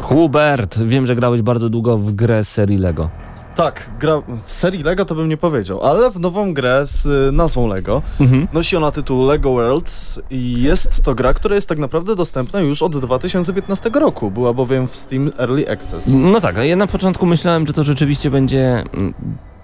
Hubert, 0.00 0.78
wiem, 0.78 1.06
że 1.06 1.16
grałeś 1.16 1.42
bardzo 1.42 1.68
długo 1.68 1.98
w 1.98 2.12
grę 2.12 2.44
serii 2.44 2.78
Lego. 2.78 3.10
Tak, 3.54 3.90
gra 4.00 4.22
z 4.44 4.52
serii 4.52 4.82
Lego 4.82 5.04
to 5.04 5.14
bym 5.14 5.28
nie 5.28 5.36
powiedział, 5.36 5.82
ale 5.82 6.10
w 6.10 6.20
nową 6.20 6.54
grę 6.54 6.86
z 6.86 7.06
y, 7.06 7.32
nazwą 7.32 7.68
Lego. 7.68 8.02
Mhm. 8.20 8.48
Nosi 8.52 8.76
ona 8.76 8.90
tytuł 8.90 9.26
Lego 9.26 9.52
Worlds 9.52 10.20
i 10.30 10.62
jest 10.62 11.02
to 11.02 11.14
gra, 11.14 11.34
która 11.34 11.54
jest 11.54 11.68
tak 11.68 11.78
naprawdę 11.78 12.16
dostępna 12.16 12.60
już 12.60 12.82
od 12.82 12.98
2015 12.98 13.90
roku. 13.90 14.30
Była 14.30 14.52
bowiem 14.52 14.88
w 14.88 14.96
Steam 14.96 15.30
Early 15.38 15.70
Access. 15.70 16.06
No 16.08 16.40
tak, 16.40 16.58
a 16.58 16.64
ja 16.64 16.76
na 16.76 16.86
początku 16.86 17.26
myślałem, 17.26 17.66
że 17.66 17.72
to 17.72 17.82
rzeczywiście 17.82 18.30
będzie 18.30 18.84
mm, 18.94 19.14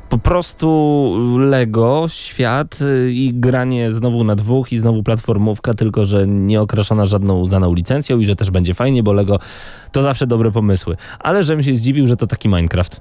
po 0.09 0.18
prostu 0.18 1.36
Lego, 1.38 2.04
świat 2.09 2.80
y, 2.80 3.12
i 3.12 3.34
granie 3.34 3.92
znowu 3.92 4.24
na 4.24 4.36
dwóch 4.36 4.72
i 4.72 4.78
znowu 4.78 5.02
platformówka, 5.02 5.74
tylko 5.74 6.04
że 6.04 6.26
nie 6.26 6.61
żadną 7.04 7.38
uznaną 7.40 7.74
licencją 7.74 8.18
i 8.18 8.24
że 8.24 8.36
też 8.36 8.50
będzie 8.50 8.74
fajnie, 8.74 9.02
bo 9.02 9.12
Lego 9.12 9.38
to 9.92 10.02
zawsze 10.02 10.26
dobre 10.26 10.50
pomysły. 10.50 10.96
Ale 11.18 11.44
żebym 11.44 11.62
się 11.62 11.76
zdziwił, 11.76 12.07
że 12.07 12.16
to 12.16 12.26
taki 12.26 12.48
Minecraft. 12.48 13.00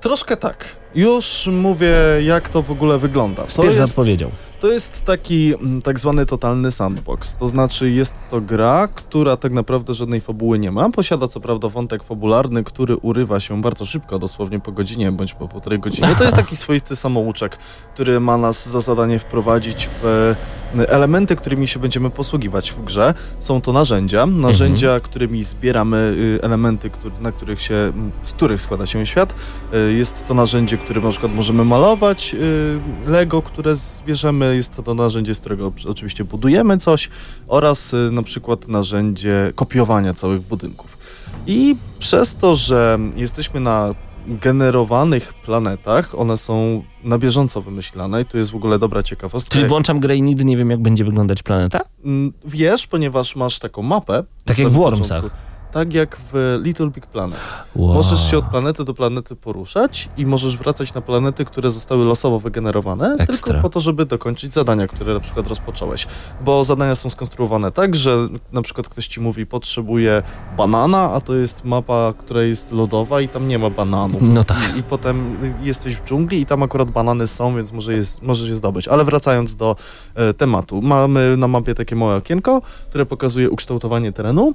Troszkę 0.00 0.36
tak. 0.36 0.64
Już 0.94 1.48
mówię, 1.52 1.94
jak 2.24 2.48
to 2.48 2.62
w 2.62 2.70
ogóle 2.70 2.98
wygląda. 2.98 3.42
To 3.44 3.50
Spiesz 3.50 3.76
jest, 3.76 3.80
odpowiedział. 3.92 4.30
to 4.60 4.72
jest 4.72 5.04
taki 5.04 5.54
mm, 5.54 5.82
tak 5.82 5.98
zwany 5.98 6.26
totalny 6.26 6.70
sandbox. 6.70 7.36
To 7.36 7.46
znaczy 7.48 7.90
jest 7.90 8.14
to 8.30 8.40
gra, 8.40 8.88
która 8.94 9.36
tak 9.36 9.52
naprawdę 9.52 9.94
żadnej 9.94 10.20
fabuły 10.20 10.58
nie 10.58 10.70
ma. 10.70 10.90
Posiada 10.90 11.28
co 11.28 11.40
prawda 11.40 11.68
wątek 11.68 12.02
fabularny, 12.02 12.64
który 12.64 12.96
urywa 12.96 13.40
się 13.40 13.60
bardzo 13.62 13.86
szybko, 13.86 14.18
dosłownie 14.18 14.60
po 14.60 14.72
godzinie 14.72 15.12
bądź 15.12 15.34
po 15.34 15.48
półtorej 15.48 15.78
godzinie. 15.78 16.08
To 16.18 16.24
jest 16.24 16.36
taki 16.36 16.56
swoisty 16.66 16.96
samouczek, 16.96 17.58
który 17.94 18.20
ma 18.20 18.36
nas 18.38 18.68
za 18.68 18.80
zadanie 18.80 19.18
wprowadzić 19.18 19.88
w 20.02 20.34
e, 20.76 20.88
elementy, 20.88 21.36
którymi 21.36 21.68
się 21.68 21.80
będziemy 21.80 22.10
posługiwać 22.10 22.72
w 22.72 22.84
grze. 22.84 23.14
Są 23.40 23.60
to 23.60 23.72
narzędzia, 23.72 24.26
narzędzia, 24.26 25.00
którymi 25.00 25.42
zbieramy 25.42 25.96
y, 25.96 26.42
elementy, 26.42 26.90
na 27.20 27.32
których 27.32 27.60
się, 27.62 27.74
m, 27.74 28.10
z 28.22 28.32
których 28.32 28.62
składa 28.62 28.86
się 28.86 29.06
świat. 29.06 29.34
Y, 29.74 29.92
Jest 29.92 30.26
to 30.26 30.34
narzędzie, 30.34 30.77
którym 30.78 31.04
na 31.04 31.10
przykład 31.10 31.34
możemy 31.34 31.64
malować 31.64 32.34
y, 32.34 33.10
Lego, 33.10 33.42
które 33.42 33.76
zbierzemy. 33.76 34.56
Jest 34.56 34.76
to 34.84 34.94
narzędzie, 34.94 35.34
z 35.34 35.40
którego 35.40 35.72
oczywiście 35.88 36.24
budujemy 36.24 36.78
coś 36.78 37.10
oraz 37.48 37.94
y, 37.94 38.10
na 38.12 38.22
przykład 38.22 38.68
narzędzie 38.68 39.52
kopiowania 39.54 40.14
całych 40.14 40.40
budynków. 40.40 40.98
I 41.46 41.76
przez 41.98 42.36
to, 42.36 42.56
że 42.56 42.98
jesteśmy 43.16 43.60
na 43.60 43.94
generowanych 44.26 45.34
planetach, 45.34 46.18
one 46.18 46.36
są 46.36 46.82
na 47.04 47.18
bieżąco 47.18 47.62
wymyślane 47.62 48.22
i 48.22 48.24
tu 48.24 48.38
jest 48.38 48.50
w 48.50 48.56
ogóle 48.56 48.78
dobra 48.78 49.02
ciekawostka. 49.02 49.52
Czyli 49.54 49.66
włączam 49.66 50.00
grę 50.00 50.16
i 50.16 50.22
nigdy 50.22 50.44
nie 50.44 50.56
wiem, 50.56 50.70
jak 50.70 50.82
będzie 50.82 51.04
wyglądać 51.04 51.42
planeta? 51.42 51.80
Mm, 52.04 52.32
Wiesz, 52.44 52.86
ponieważ 52.86 53.36
masz 53.36 53.58
taką 53.58 53.82
mapę. 53.82 54.24
Tak 54.44 54.58
jak 54.58 54.68
w 54.68 54.72
Wormsach. 54.72 55.22
początku. 55.22 55.38
Tak 55.72 55.94
jak 55.94 56.18
w 56.32 56.58
Little 56.62 56.90
Big 56.90 57.06
Planet. 57.06 57.38
Wow. 57.76 57.94
Możesz 57.94 58.30
się 58.30 58.38
od 58.38 58.44
planety 58.44 58.84
do 58.84 58.94
planety 58.94 59.36
poruszać 59.36 60.08
i 60.16 60.26
możesz 60.26 60.56
wracać 60.56 60.94
na 60.94 61.00
planety, 61.00 61.44
które 61.44 61.70
zostały 61.70 62.04
losowo 62.04 62.40
wygenerowane, 62.40 63.16
Ekstra. 63.18 63.46
tylko 63.46 63.62
po 63.62 63.70
to, 63.70 63.80
żeby 63.80 64.06
dokończyć 64.06 64.54
zadania, 64.54 64.86
które 64.86 65.14
na 65.14 65.20
przykład 65.20 65.46
rozpocząłeś. 65.46 66.06
Bo 66.40 66.64
zadania 66.64 66.94
są 66.94 67.10
skonstruowane 67.10 67.72
tak, 67.72 67.96
że 67.96 68.28
na 68.52 68.62
przykład 68.62 68.88
ktoś 68.88 69.06
ci 69.08 69.20
mówi, 69.20 69.46
potrzebuje 69.46 70.22
banana, 70.56 71.12
a 71.12 71.20
to 71.20 71.34
jest 71.34 71.64
mapa, 71.64 72.14
która 72.18 72.42
jest 72.42 72.70
lodowa 72.70 73.20
i 73.20 73.28
tam 73.28 73.48
nie 73.48 73.58
ma 73.58 73.70
bananów. 73.70 74.22
No 74.22 74.44
tak. 74.44 74.58
I, 74.76 74.78
I 74.78 74.82
potem 74.82 75.36
jesteś 75.62 75.96
w 75.96 76.04
dżungli 76.04 76.40
i 76.40 76.46
tam 76.46 76.62
akurat 76.62 76.90
banany 76.90 77.26
są, 77.26 77.56
więc 77.56 77.72
może 77.72 77.92
jest, 77.92 78.22
możesz 78.22 78.48
je 78.48 78.56
zdobyć. 78.56 78.88
Ale 78.88 79.04
wracając 79.04 79.56
do 79.56 79.76
e, 80.14 80.34
tematu. 80.34 80.82
Mamy 80.82 81.36
na 81.36 81.48
mapie 81.48 81.74
takie 81.74 81.96
małe 81.96 82.16
okienko, 82.16 82.62
które 82.88 83.06
pokazuje 83.06 83.50
ukształtowanie 83.50 84.12
terenu. 84.12 84.54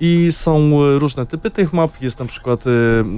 I 0.00 0.28
są 0.32 0.58
e, 0.58 0.98
różne 0.98 1.26
typy 1.26 1.50
tych 1.50 1.72
map. 1.72 2.02
Jest 2.02 2.20
na 2.20 2.26
przykład 2.26 2.64
e, 2.66 2.70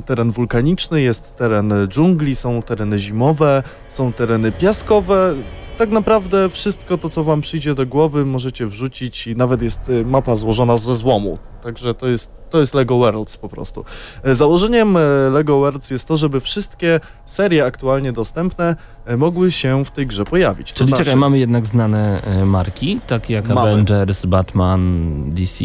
teren 0.02 0.30
wulkaniczny, 0.30 1.02
jest 1.02 1.36
teren 1.36 1.72
dżungli, 1.88 2.36
są 2.36 2.62
tereny 2.62 2.98
zimowe, 2.98 3.62
są 3.88 4.12
tereny 4.12 4.52
piaskowe. 4.52 5.34
Tak 5.78 5.90
naprawdę 5.90 6.50
wszystko 6.50 6.98
to, 6.98 7.08
co 7.08 7.24
wam 7.24 7.40
przyjdzie 7.40 7.74
do 7.74 7.86
głowy, 7.86 8.24
możecie 8.24 8.66
wrzucić 8.66 9.26
i 9.26 9.36
nawet 9.36 9.62
jest 9.62 9.90
e, 9.90 10.04
mapa 10.04 10.36
złożona 10.36 10.76
ze 10.76 10.94
złomu. 10.94 11.38
Także 11.62 11.94
to 11.94 12.06
jest, 12.06 12.32
to 12.50 12.60
jest 12.60 12.74
LEGO 12.74 12.98
Worlds 12.98 13.36
po 13.36 13.48
prostu. 13.48 13.84
Założeniem 14.24 14.98
LEGO 15.32 15.58
Worlds 15.58 15.90
jest 15.90 16.08
to, 16.08 16.16
żeby 16.16 16.40
wszystkie 16.40 17.00
serie 17.26 17.64
aktualnie 17.64 18.12
dostępne 18.12 18.76
mogły 19.16 19.52
się 19.52 19.84
w 19.84 19.90
tej 19.90 20.06
grze 20.06 20.24
pojawić. 20.24 20.72
To 20.72 20.78
Czyli 20.78 20.88
znaczy- 20.88 21.04
czekaj, 21.04 21.20
mamy 21.20 21.38
jednak 21.38 21.66
znane 21.66 22.22
marki, 22.44 23.00
takie 23.06 23.34
jak 23.34 23.48
Mamy. 23.48 23.60
Avengers, 23.60 24.26
Batman, 24.26 25.12
DC, 25.34 25.64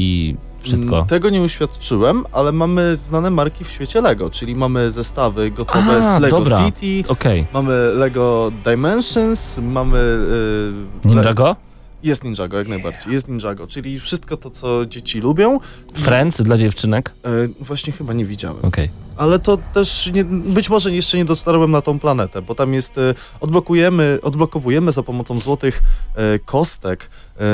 wszystko. 0.61 0.95
Mm, 0.95 1.07
Tego 1.07 1.29
nie 1.29 1.41
uświadczyłem, 1.41 2.25
ale 2.31 2.51
mamy 2.51 2.95
znane 2.95 3.29
marki 3.31 3.63
w 3.63 3.69
świecie 3.69 4.01
LEGO, 4.01 4.29
czyli 4.29 4.55
mamy 4.55 4.91
zestawy 4.91 5.51
gotowe 5.51 5.97
A, 5.97 6.19
z 6.19 6.21
LEGO 6.21 6.37
dobra. 6.39 6.65
City, 6.65 7.09
Okej. 7.09 7.47
mamy 7.53 7.73
LEGO 7.93 8.51
Dimensions, 8.65 9.57
mamy... 9.63 9.97
y, 9.97 11.07
Le- 11.09 11.15
Ninjago? 11.15 11.55
Jest 12.03 12.23
Ninjago, 12.23 12.57
jak 12.57 12.67
najbardziej. 12.67 13.13
Jest 13.13 13.27
Ninjago, 13.27 13.67
czyli 13.67 13.99
wszystko 13.99 14.37
to, 14.37 14.49
co 14.49 14.85
dzieci 14.85 15.19
lubią. 15.19 15.59
Friends 15.93 16.41
dla 16.41 16.57
dziewczynek? 16.57 17.11
E, 17.25 17.29
właśnie 17.59 17.93
chyba 17.93 18.13
nie 18.13 18.25
widziałem. 18.25 18.57
Okej. 18.65 18.89
Ale 19.17 19.39
to 19.39 19.57
też 19.73 20.09
nie, 20.13 20.23
być 20.25 20.69
może 20.69 20.91
jeszcze 20.91 21.17
nie 21.17 21.25
dotarłem 21.25 21.71
na 21.71 21.81
tą 21.81 21.99
planetę, 21.99 22.41
bo 22.41 22.55
tam 22.55 22.73
jest, 22.73 22.97
e, 22.97 23.13
odblokujemy, 23.39 24.19
odblokowujemy 24.21 24.91
za 24.91 25.03
pomocą 25.03 25.39
złotych 25.39 25.81
e, 26.15 26.39
kostek 26.39 27.09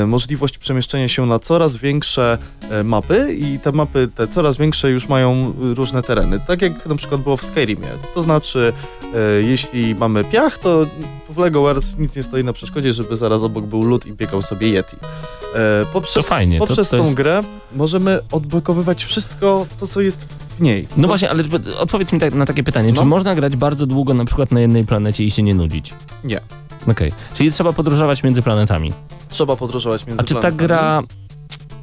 możliwość 0.06 0.58
przemieszczenia 0.58 1.08
się 1.08 1.26
na 1.26 1.38
coraz 1.38 1.76
większe 1.76 2.38
e, 2.70 2.84
mapy 2.84 3.34
i 3.40 3.58
te 3.58 3.72
mapy, 3.72 4.08
te 4.14 4.26
coraz 4.28 4.56
większe 4.56 4.90
już 4.90 5.08
mają 5.08 5.52
e, 5.70 5.74
różne 5.74 6.02
tereny, 6.02 6.40
tak 6.46 6.62
jak 6.62 6.86
na 6.86 6.94
przykład 6.96 7.20
było 7.20 7.36
w 7.36 7.44
Skyrimie. 7.44 7.88
To 8.14 8.22
znaczy, 8.22 8.72
e, 9.14 9.18
jeśli 9.42 9.94
mamy 9.94 10.24
piach, 10.24 10.58
to 10.58 10.86
w 11.30 11.38
LEGO 11.38 11.60
Worlds 11.60 11.98
nic 11.98 12.16
nie 12.16 12.22
stoi 12.22 12.44
na 12.44 12.52
przeszkodzie, 12.52 12.92
żeby 12.92 13.16
zaraz 13.16 13.42
obok 13.42 13.64
był 13.66 13.82
lód 13.82 14.06
i 14.06 14.12
biegał 14.12 14.42
sobie 14.42 14.68
Yeti. 14.68 14.96
E, 15.54 15.86
poprzez 15.92 16.14
To 16.14 16.22
fajnie, 16.22 16.58
to- 16.58 16.66
poprzez 16.66 16.88
to 16.88 16.96
tą 16.96 17.02
jest- 17.02 17.14
grę 17.16 17.40
możemy 17.76 18.20
odblokowywać 18.32 19.04
wszystko 19.04 19.66
to, 19.80 19.86
co 19.86 20.00
jest 20.00 20.24
w 20.58 20.60
niej. 20.60 20.88
No 20.96 21.02
To- 21.02 21.08
właśnie, 21.08 21.30
ale 21.30 21.44
odpowiedz 21.78 22.12
mi 22.12 22.20
tak, 22.20 22.34
na 22.34 22.46
takie 22.46 22.62
pytanie. 22.62 22.92
Czy 22.92 22.98
No. 22.98 23.04
można 23.04 23.34
grać 23.34 23.56
bardzo 23.56 23.86
długo 23.86 24.14
na 24.14 24.24
przykład 24.24 24.52
na 24.52 24.60
jednej 24.60 24.84
planecie 24.84 25.24
i 25.24 25.30
się 25.30 25.42
nie 25.42 25.54
nudzić? 25.54 25.94
Nie. 26.24 26.40
Okej. 26.86 27.12
Czyli 27.34 27.52
trzeba 27.52 27.72
podróżować 27.72 28.22
między 28.22 28.42
planetami. 28.42 28.92
Trzeba 29.28 29.56
podróżować 29.56 30.06
między 30.06 30.20
A 30.20 30.24
czy 30.24 30.34
ta 30.34 30.40
planetami. 30.40 30.68
gra... 30.68 31.02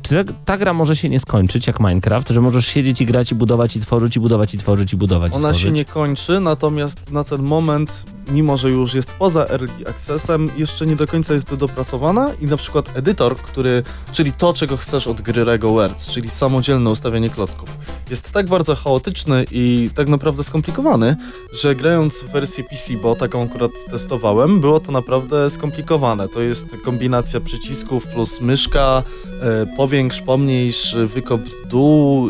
Czy 0.01 0.25
ta, 0.25 0.33
ta 0.45 0.57
gra 0.57 0.73
może 0.73 0.95
się 0.95 1.09
nie 1.09 1.19
skończyć 1.19 1.67
jak 1.67 1.79
Minecraft, 1.79 2.29
że 2.29 2.41
możesz 2.41 2.67
siedzieć 2.67 3.01
i 3.01 3.05
grać 3.05 3.31
i 3.31 3.35
budować 3.35 3.75
i 3.75 3.81
tworzyć 3.81 4.15
i 4.15 4.19
budować 4.19 4.53
i 4.53 4.57
tworzyć 4.57 4.93
i 4.93 4.97
budować 4.97 5.31
i 5.31 5.35
Ona 5.35 5.49
tworzyć? 5.49 5.61
się 5.63 5.71
nie 5.71 5.85
kończy, 5.85 6.39
natomiast 6.39 7.11
na 7.11 7.23
ten 7.23 7.41
moment, 7.41 8.03
mimo 8.31 8.57
że 8.57 8.69
już 8.69 8.93
jest 8.93 9.11
poza 9.11 9.45
early 9.47 9.69
accessem, 9.89 10.49
jeszcze 10.57 10.85
nie 10.85 10.95
do 10.95 11.07
końca 11.07 11.33
jest 11.33 11.55
dopracowana 11.55 12.31
i 12.41 12.45
na 12.45 12.57
przykład 12.57 12.97
edytor, 12.97 13.35
który, 13.37 13.83
czyli 14.11 14.31
to, 14.33 14.53
czego 14.53 14.77
chcesz 14.77 15.07
od 15.07 15.21
gry 15.21 15.45
Lego 15.45 15.71
Worlds, 15.71 16.07
czyli 16.07 16.29
samodzielne 16.29 16.89
ustawianie 16.89 17.29
klocków, 17.29 17.69
jest 18.09 18.31
tak 18.31 18.45
bardzo 18.49 18.75
chaotyczny 18.75 19.45
i 19.51 19.89
tak 19.95 20.09
naprawdę 20.09 20.43
skomplikowany, 20.43 21.15
że 21.61 21.75
grając 21.75 22.15
w 22.19 22.31
wersję 22.31 22.63
PC, 22.63 22.93
bo 23.03 23.15
taką 23.15 23.43
akurat 23.43 23.71
testowałem, 23.91 24.59
było 24.61 24.79
to 24.79 24.91
naprawdę 24.91 25.49
skomplikowane. 25.49 26.27
To 26.29 26.41
jest 26.41 26.75
kombinacja 26.85 27.39
przycisków 27.39 28.07
plus 28.07 28.41
myszka, 28.41 29.03
e, 29.41 29.75
powiększ, 29.77 30.21
pomniejsz, 30.21 30.95
wykop 30.95 31.41
dół 31.69 32.29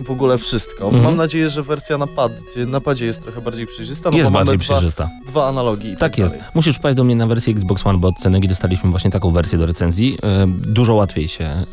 i 0.00 0.04
w 0.04 0.10
ogóle 0.10 0.38
wszystko. 0.38 0.84
Mhm. 0.84 1.04
Mam 1.04 1.16
nadzieję, 1.16 1.50
że 1.50 1.62
wersja 1.62 1.98
na 1.98 2.06
padzie, 2.06 2.66
na 2.66 2.80
padzie 2.80 3.06
jest 3.06 3.22
trochę 3.22 3.40
bardziej 3.40 3.66
przejrzysta, 3.66 4.10
no 4.10 4.16
Jest 4.16 4.30
bardziej 4.30 4.58
dwa, 4.58 4.62
przejrzysta. 4.64 5.08
dwa 5.26 5.48
analogi 5.48 5.88
i 5.88 5.90
tak, 5.90 5.98
Tak 6.00 6.18
jest. 6.18 6.34
dalej. 6.34 6.46
Musisz 6.54 6.76
wpaść 6.76 6.96
do 6.96 7.04
mnie 7.04 7.16
na 7.16 7.26
wersję 7.26 7.52
Xbox 7.52 7.86
One, 7.86 7.98
bo 7.98 8.08
od 8.08 8.16
Cenegi 8.16 8.48
dostaliśmy 8.48 8.90
właśnie 8.90 9.10
taką 9.10 9.30
wersję 9.30 9.58
do 9.58 9.66
recenzji. 9.66 10.18
E, 10.22 10.46
Dużo 10.46 10.94
łatwiej 10.94 11.28
się 11.28 11.66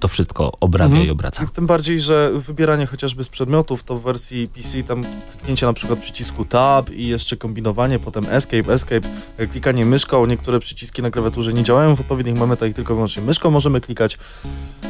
to 0.00 0.08
wszystko 0.08 0.52
obrabia 0.60 0.90
Mhm. 0.90 1.06
i 1.06 1.10
obraca. 1.10 1.46
Tym 1.54 1.66
bardziej, 1.66 2.00
że 2.00 2.30
wybieranie 2.34 2.86
chociażby 2.86 3.24
z 3.24 3.28
przedmiotów, 3.28 3.82
to 3.82 3.96
w 3.96 4.02
wersji 4.02 4.48
PC 4.48 4.82
tam 4.82 5.04
kliknięcie 5.32 5.66
na 5.66 5.72
przykład 5.72 5.98
przycisku 5.98 6.44
Tab 6.44 6.90
i 6.90 7.06
jeszcze 7.06 7.36
kombinowanie, 7.36 7.98
potem 7.98 8.24
Escape, 8.30 8.72
Escape, 8.72 9.08
e, 9.38 9.46
klikanie 9.46 9.86
myszką, 9.86 10.26
niektóre 10.26 10.60
przyciski 10.60 11.02
na 11.02 11.10
klawiaturze 11.10 11.52
nie 11.52 11.62
działają 11.62 11.96
w 11.96 12.00
odpowiednich 12.00 12.36
momentach 12.36 12.70
i 12.70 12.74
tylko 12.74 12.94
wyłącznie 12.94 13.22
myszką 13.22 13.50
możemy 13.50 13.80
klikać, 13.80 14.18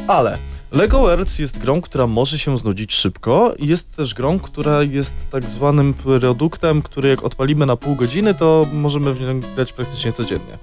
ale 0.07 0.37
LEGO 0.71 0.99
Worlds 0.99 1.39
jest 1.39 1.57
grą, 1.59 1.81
która 1.81 2.07
może 2.07 2.39
się 2.39 2.57
znudzić 2.57 2.93
szybko 2.93 3.53
i 3.59 3.67
jest 3.67 3.95
też 3.95 4.13
grą, 4.13 4.39
która 4.39 4.83
jest 4.83 5.15
tak 5.31 5.49
zwanym 5.49 5.93
produktem, 5.93 6.81
który 6.81 7.09
jak 7.09 7.23
odpalimy 7.23 7.65
na 7.65 7.75
pół 7.75 7.95
godziny, 7.95 8.33
to 8.33 8.67
możemy 8.73 9.13
w 9.13 9.21
nią 9.21 9.39
grać 9.55 9.73
praktycznie 9.73 10.11
codziennie. 10.13 10.57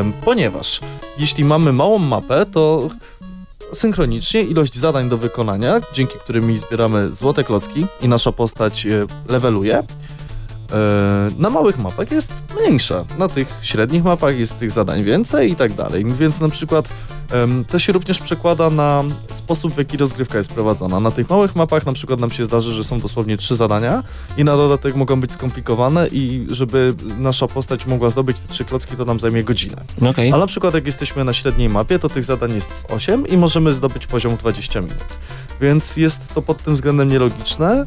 Em, 0.00 0.12
ponieważ 0.24 0.80
jeśli 1.18 1.44
mamy 1.44 1.72
małą 1.72 1.98
mapę, 1.98 2.46
to 2.46 2.88
synchronicznie 3.72 4.42
ilość 4.42 4.78
zadań 4.78 5.08
do 5.08 5.18
wykonania, 5.18 5.80
dzięki 5.92 6.18
którymi 6.18 6.58
zbieramy 6.58 7.12
złote 7.12 7.44
klocki 7.44 7.86
i 8.02 8.08
nasza 8.08 8.32
postać 8.32 8.86
e, 8.86 9.06
leveluje, 9.28 9.78
e, 9.78 9.84
na 11.38 11.50
małych 11.50 11.78
mapach 11.78 12.10
jest 12.10 12.32
mniejsza. 12.56 13.04
Na 13.18 13.28
tych 13.28 13.48
średnich 13.62 14.04
mapach 14.04 14.38
jest 14.38 14.58
tych 14.58 14.70
zadań 14.70 15.04
więcej 15.04 15.52
i 15.52 15.56
tak 15.56 15.72
dalej. 15.72 16.04
Więc 16.04 16.40
na 16.40 16.48
przykład 16.48 16.88
to 17.68 17.78
się 17.78 17.92
również 17.92 18.18
przekłada 18.18 18.70
na 18.70 19.04
sposób, 19.30 19.74
w 19.74 19.78
jaki 19.78 19.96
rozgrywka 19.96 20.38
jest 20.38 20.52
prowadzona. 20.52 21.00
Na 21.00 21.10
tych 21.10 21.30
małych 21.30 21.56
mapach 21.56 21.86
na 21.86 21.92
przykład 21.92 22.20
nam 22.20 22.30
się 22.30 22.44
zdarzy, 22.44 22.72
że 22.72 22.84
są 22.84 22.98
dosłownie 22.98 23.36
trzy 23.36 23.56
zadania 23.56 24.02
i 24.36 24.44
na 24.44 24.56
dodatek 24.56 24.94
mogą 24.94 25.20
być 25.20 25.32
skomplikowane 25.32 26.08
i 26.08 26.46
żeby 26.50 26.94
nasza 27.18 27.46
postać 27.46 27.86
mogła 27.86 28.10
zdobyć 28.10 28.38
te 28.38 28.52
trzy 28.52 28.64
klocki, 28.64 28.96
to 28.96 29.04
nam 29.04 29.20
zajmie 29.20 29.44
godzinę. 29.44 29.84
Okej. 30.10 30.32
Ale 30.32 30.40
na 30.40 30.46
przykład 30.46 30.74
jak 30.74 30.86
jesteśmy 30.86 31.24
na 31.24 31.32
średniej 31.32 31.68
mapie, 31.68 31.98
to 31.98 32.08
tych 32.08 32.24
zadań 32.24 32.54
jest 32.54 32.76
z 32.76 32.84
8 32.92 33.26
i 33.26 33.36
możemy 33.36 33.74
zdobyć 33.74 34.06
poziom 34.06 34.36
w 34.36 34.40
20 34.40 34.80
minut. 34.80 35.04
Więc 35.60 35.96
jest 35.96 36.34
to 36.34 36.42
pod 36.42 36.62
tym 36.62 36.74
względem 36.74 37.08
nielogiczne. 37.08 37.86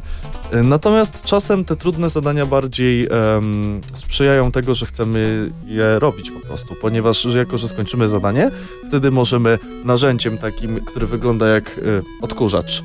Natomiast 0.62 1.24
czasem 1.24 1.64
te 1.64 1.76
trudne 1.76 2.10
zadania 2.10 2.46
bardziej 2.46 3.06
em, 3.10 3.80
sprzyjają 3.94 4.52
tego, 4.52 4.74
że 4.74 4.86
chcemy 4.86 5.50
je 5.66 5.98
robić 5.98 6.30
po 6.30 6.40
prostu, 6.40 6.74
ponieważ 6.74 7.24
jako, 7.24 7.58
że 7.58 7.68
skończymy 7.68 8.08
zadanie, 8.08 8.50
wtedy 8.88 9.10
możemy 9.34 9.58
narzędziem 9.84 10.38
takim, 10.38 10.80
który 10.80 11.06
wygląda 11.06 11.48
jak 11.48 11.78
y, 11.78 12.02
odkurzacz, 12.22 12.78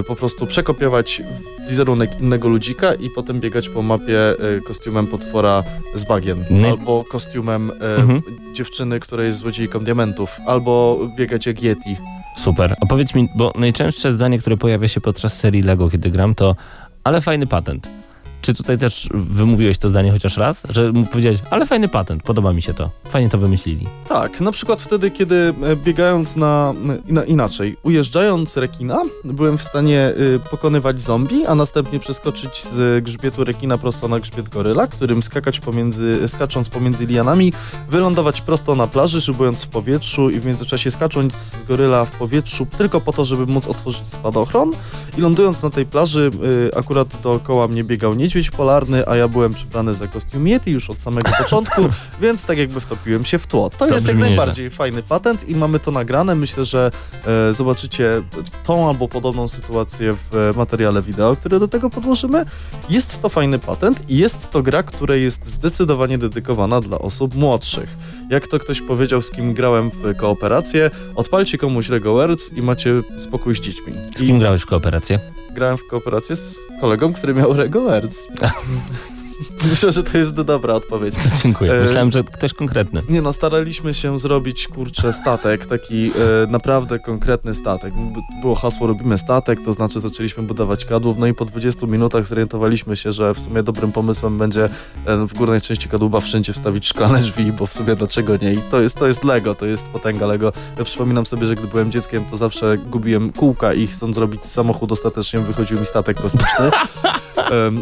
y, 0.00 0.02
po 0.04 0.16
prostu 0.16 0.46
przekopiować 0.46 1.22
wizerunek 1.68 2.10
innego 2.20 2.48
ludzika 2.48 2.94
i 2.94 3.10
potem 3.10 3.40
biegać 3.40 3.68
po 3.68 3.82
mapie 3.82 4.34
y, 4.56 4.60
kostiumem 4.60 5.06
potwora 5.06 5.62
z 5.94 6.04
bagien, 6.04 6.44
Nie- 6.50 6.70
albo 6.70 7.04
kostiumem 7.10 7.70
Mhm. 7.98 8.22
dziewczyny, 8.54 9.00
która 9.00 9.24
jest 9.24 9.38
złodziejką 9.38 9.78
diamentów, 9.84 10.30
albo 10.46 10.98
biegać 11.16 11.46
jak 11.46 11.62
Yeti. 11.62 11.96
Super. 12.38 12.74
A 12.80 12.86
powiedz 12.86 13.14
mi, 13.14 13.28
bo 13.36 13.52
najczęstsze 13.58 14.12
zdanie, 14.12 14.38
które 14.38 14.56
pojawia 14.56 14.88
się 14.88 15.00
podczas 15.00 15.36
serii 15.38 15.62
Lego, 15.62 15.90
kiedy 15.90 16.10
gram, 16.10 16.34
to 16.34 16.56
ale 17.04 17.20
fajny 17.20 17.46
patent. 17.46 17.88
Czy 18.42 18.54
tutaj 18.54 18.78
też 18.78 19.08
wymówiłeś 19.14 19.78
to 19.78 19.88
zdanie 19.88 20.12
chociaż 20.12 20.36
raz? 20.36 20.62
Że 20.68 20.92
powiedziałeś, 21.12 21.38
ale 21.50 21.66
fajny 21.66 21.88
patent, 21.88 22.22
podoba 22.22 22.52
mi 22.52 22.62
się 22.62 22.74
to. 22.74 22.90
Fajnie 23.08 23.28
to 23.28 23.38
wymyślili. 23.38 23.86
Tak, 24.08 24.40
na 24.40 24.52
przykład 24.52 24.82
wtedy, 24.82 25.10
kiedy 25.10 25.54
e, 25.62 25.76
biegając 25.76 26.36
na, 26.36 26.74
na 27.08 27.24
inaczej, 27.24 27.76
ujeżdżając 27.82 28.56
rekina, 28.56 29.02
byłem 29.24 29.58
w 29.58 29.62
stanie 29.62 30.12
y, 30.18 30.40
pokonywać 30.50 31.00
zombie, 31.00 31.46
a 31.46 31.54
następnie 31.54 32.00
przeskoczyć 32.00 32.64
z 32.64 33.04
grzbietu 33.04 33.44
rekina 33.44 33.78
prosto 33.78 34.08
na 34.08 34.20
grzbiet 34.20 34.48
goryla, 34.48 34.86
którym 34.86 35.22
skakać 35.22 35.60
pomiędzy, 35.60 36.28
skacząc 36.28 36.68
pomiędzy 36.68 37.06
lianami, 37.06 37.52
wylądować 37.88 38.40
prosto 38.40 38.74
na 38.74 38.86
plaży, 38.86 39.20
szybując 39.20 39.64
w 39.64 39.68
powietrzu 39.68 40.30
i 40.30 40.40
w 40.40 40.46
międzyczasie 40.46 40.90
skacząc 40.90 41.34
z 41.34 41.64
goryla 41.64 42.04
w 42.04 42.18
powietrzu 42.18 42.66
tylko 42.78 43.00
po 43.00 43.12
to, 43.12 43.24
żeby 43.24 43.46
móc 43.46 43.66
otworzyć 43.66 44.08
spadochron 44.08 44.70
I 45.18 45.20
lądując 45.20 45.62
na 45.62 45.70
tej 45.70 45.86
plaży, 45.86 46.30
y, 46.68 46.76
akurat 46.76 47.08
dookoła 47.22 47.68
mnie 47.68 47.84
biegał 47.84 48.14
niedźwiedź 48.14 48.31
polarny, 48.50 49.08
a 49.08 49.16
ja 49.16 49.28
byłem 49.28 49.54
przybrany 49.54 49.94
za 49.94 50.08
kostium 50.08 50.46
Yeti 50.48 50.70
już 50.70 50.90
od 50.90 51.00
samego 51.00 51.30
początku, 51.42 51.88
więc 52.20 52.44
tak 52.44 52.58
jakby 52.58 52.80
wtopiłem 52.80 53.24
się 53.24 53.38
w 53.38 53.46
tło. 53.46 53.70
To, 53.70 53.78
To 53.78 53.94
jest 53.94 54.08
jak 54.08 54.16
najbardziej 54.16 54.70
fajny 54.70 55.02
patent 55.02 55.48
i 55.48 55.54
mamy 55.54 55.80
to 55.80 55.90
nagrane. 55.90 56.34
Myślę, 56.34 56.64
że 56.64 56.90
e, 57.26 57.52
zobaczycie 57.52 58.22
tą 58.64 58.88
albo 58.88 59.08
podobną 59.08 59.48
sytuację 59.48 60.14
w 60.32 60.52
materiale 60.56 61.02
wideo, 61.02 61.36
który 61.36 61.58
do 61.58 61.68
tego 61.68 61.90
podłożymy. 61.90 62.44
Jest 62.90 63.22
to 63.22 63.28
fajny 63.28 63.58
patent 63.58 64.10
i 64.10 64.18
jest 64.18 64.50
to 64.50 64.62
gra, 64.62 64.82
która 64.82 65.16
jest 65.16 65.46
zdecydowanie 65.46 66.18
dedykowana 66.18 66.80
dla 66.80 66.98
osób 66.98 67.34
młodszych. 67.34 67.96
Jak 68.30 68.46
to 68.46 68.58
ktoś 68.58 68.80
powiedział, 68.80 69.22
z 69.22 69.30
kim 69.30 69.54
grałem 69.54 69.90
w 69.90 70.16
kooperację, 70.16 70.90
odpalcie 71.14 71.58
komuś 71.58 71.88
Lego 71.88 72.12
Worlds 72.12 72.52
i 72.52 72.62
macie 72.62 73.02
spokój 73.18 73.56
z 73.56 73.60
dziećmi. 73.60 73.92
Z 74.16 74.20
kim 74.20 74.38
grałeś 74.38 74.62
w 74.62 74.66
kooperację? 74.66 75.41
Grałem 75.54 75.76
w 75.76 75.86
kooperację 75.86 76.36
z 76.36 76.58
kolegą, 76.80 77.12
który 77.12 77.34
miał 77.34 77.54
Lego. 77.54 77.94
Myślę, 79.70 79.92
że 79.92 80.02
to 80.02 80.18
jest 80.18 80.34
dobra 80.34 80.74
odpowiedź. 80.74 81.14
Dziękuję. 81.42 81.72
E, 81.72 81.82
Myślałem, 81.82 82.10
że 82.10 82.24
ktoś 82.24 82.54
konkretny. 82.54 83.02
Nie 83.08 83.22
no, 83.22 83.32
staraliśmy 83.32 83.94
się 83.94 84.18
zrobić, 84.18 84.68
kurczę, 84.68 85.12
statek, 85.12 85.66
taki 85.66 86.10
e, 86.10 86.46
naprawdę 86.50 86.98
konkretny 86.98 87.54
statek. 87.54 87.94
Było 88.40 88.54
hasło 88.54 88.86
robimy 88.86 89.18
statek, 89.18 89.64
to 89.64 89.72
znaczy 89.72 90.00
zaczęliśmy 90.00 90.42
budować 90.42 90.84
kadłub, 90.84 91.18
no 91.18 91.26
i 91.26 91.34
po 91.34 91.44
20 91.44 91.86
minutach 91.86 92.26
zorientowaliśmy 92.26 92.96
się, 92.96 93.12
że 93.12 93.34
w 93.34 93.40
sumie 93.40 93.62
dobrym 93.62 93.92
pomysłem 93.92 94.38
będzie 94.38 94.64
e, 94.64 95.26
w 95.26 95.34
górnej 95.34 95.60
części 95.60 95.88
kadłuba 95.88 96.20
wszędzie 96.20 96.52
wstawić 96.52 96.86
szklane 96.86 97.20
drzwi, 97.20 97.52
bo 97.52 97.66
w 97.66 97.72
sumie 97.72 97.96
dlaczego 97.96 98.36
nie? 98.36 98.52
I 98.52 98.58
to 98.70 98.80
jest, 98.80 98.96
to 98.96 99.06
jest 99.06 99.24
Lego, 99.24 99.54
to 99.54 99.66
jest 99.66 99.86
potęga 99.86 100.26
Lego. 100.26 100.52
Ja 100.78 100.84
przypominam 100.84 101.26
sobie, 101.26 101.46
że 101.46 101.54
gdy 101.56 101.66
byłem 101.66 101.92
dzieckiem, 101.92 102.24
to 102.30 102.36
zawsze 102.36 102.78
gubiłem 102.78 103.32
kółka 103.32 103.74
i 103.74 103.86
chcąc 103.86 104.14
zrobić 104.14 104.44
samochód 104.44 104.92
ostatecznie 104.92 105.40
wychodził 105.40 105.80
mi 105.80 105.86
statek 105.86 106.20
kosmiczny. 106.20 106.70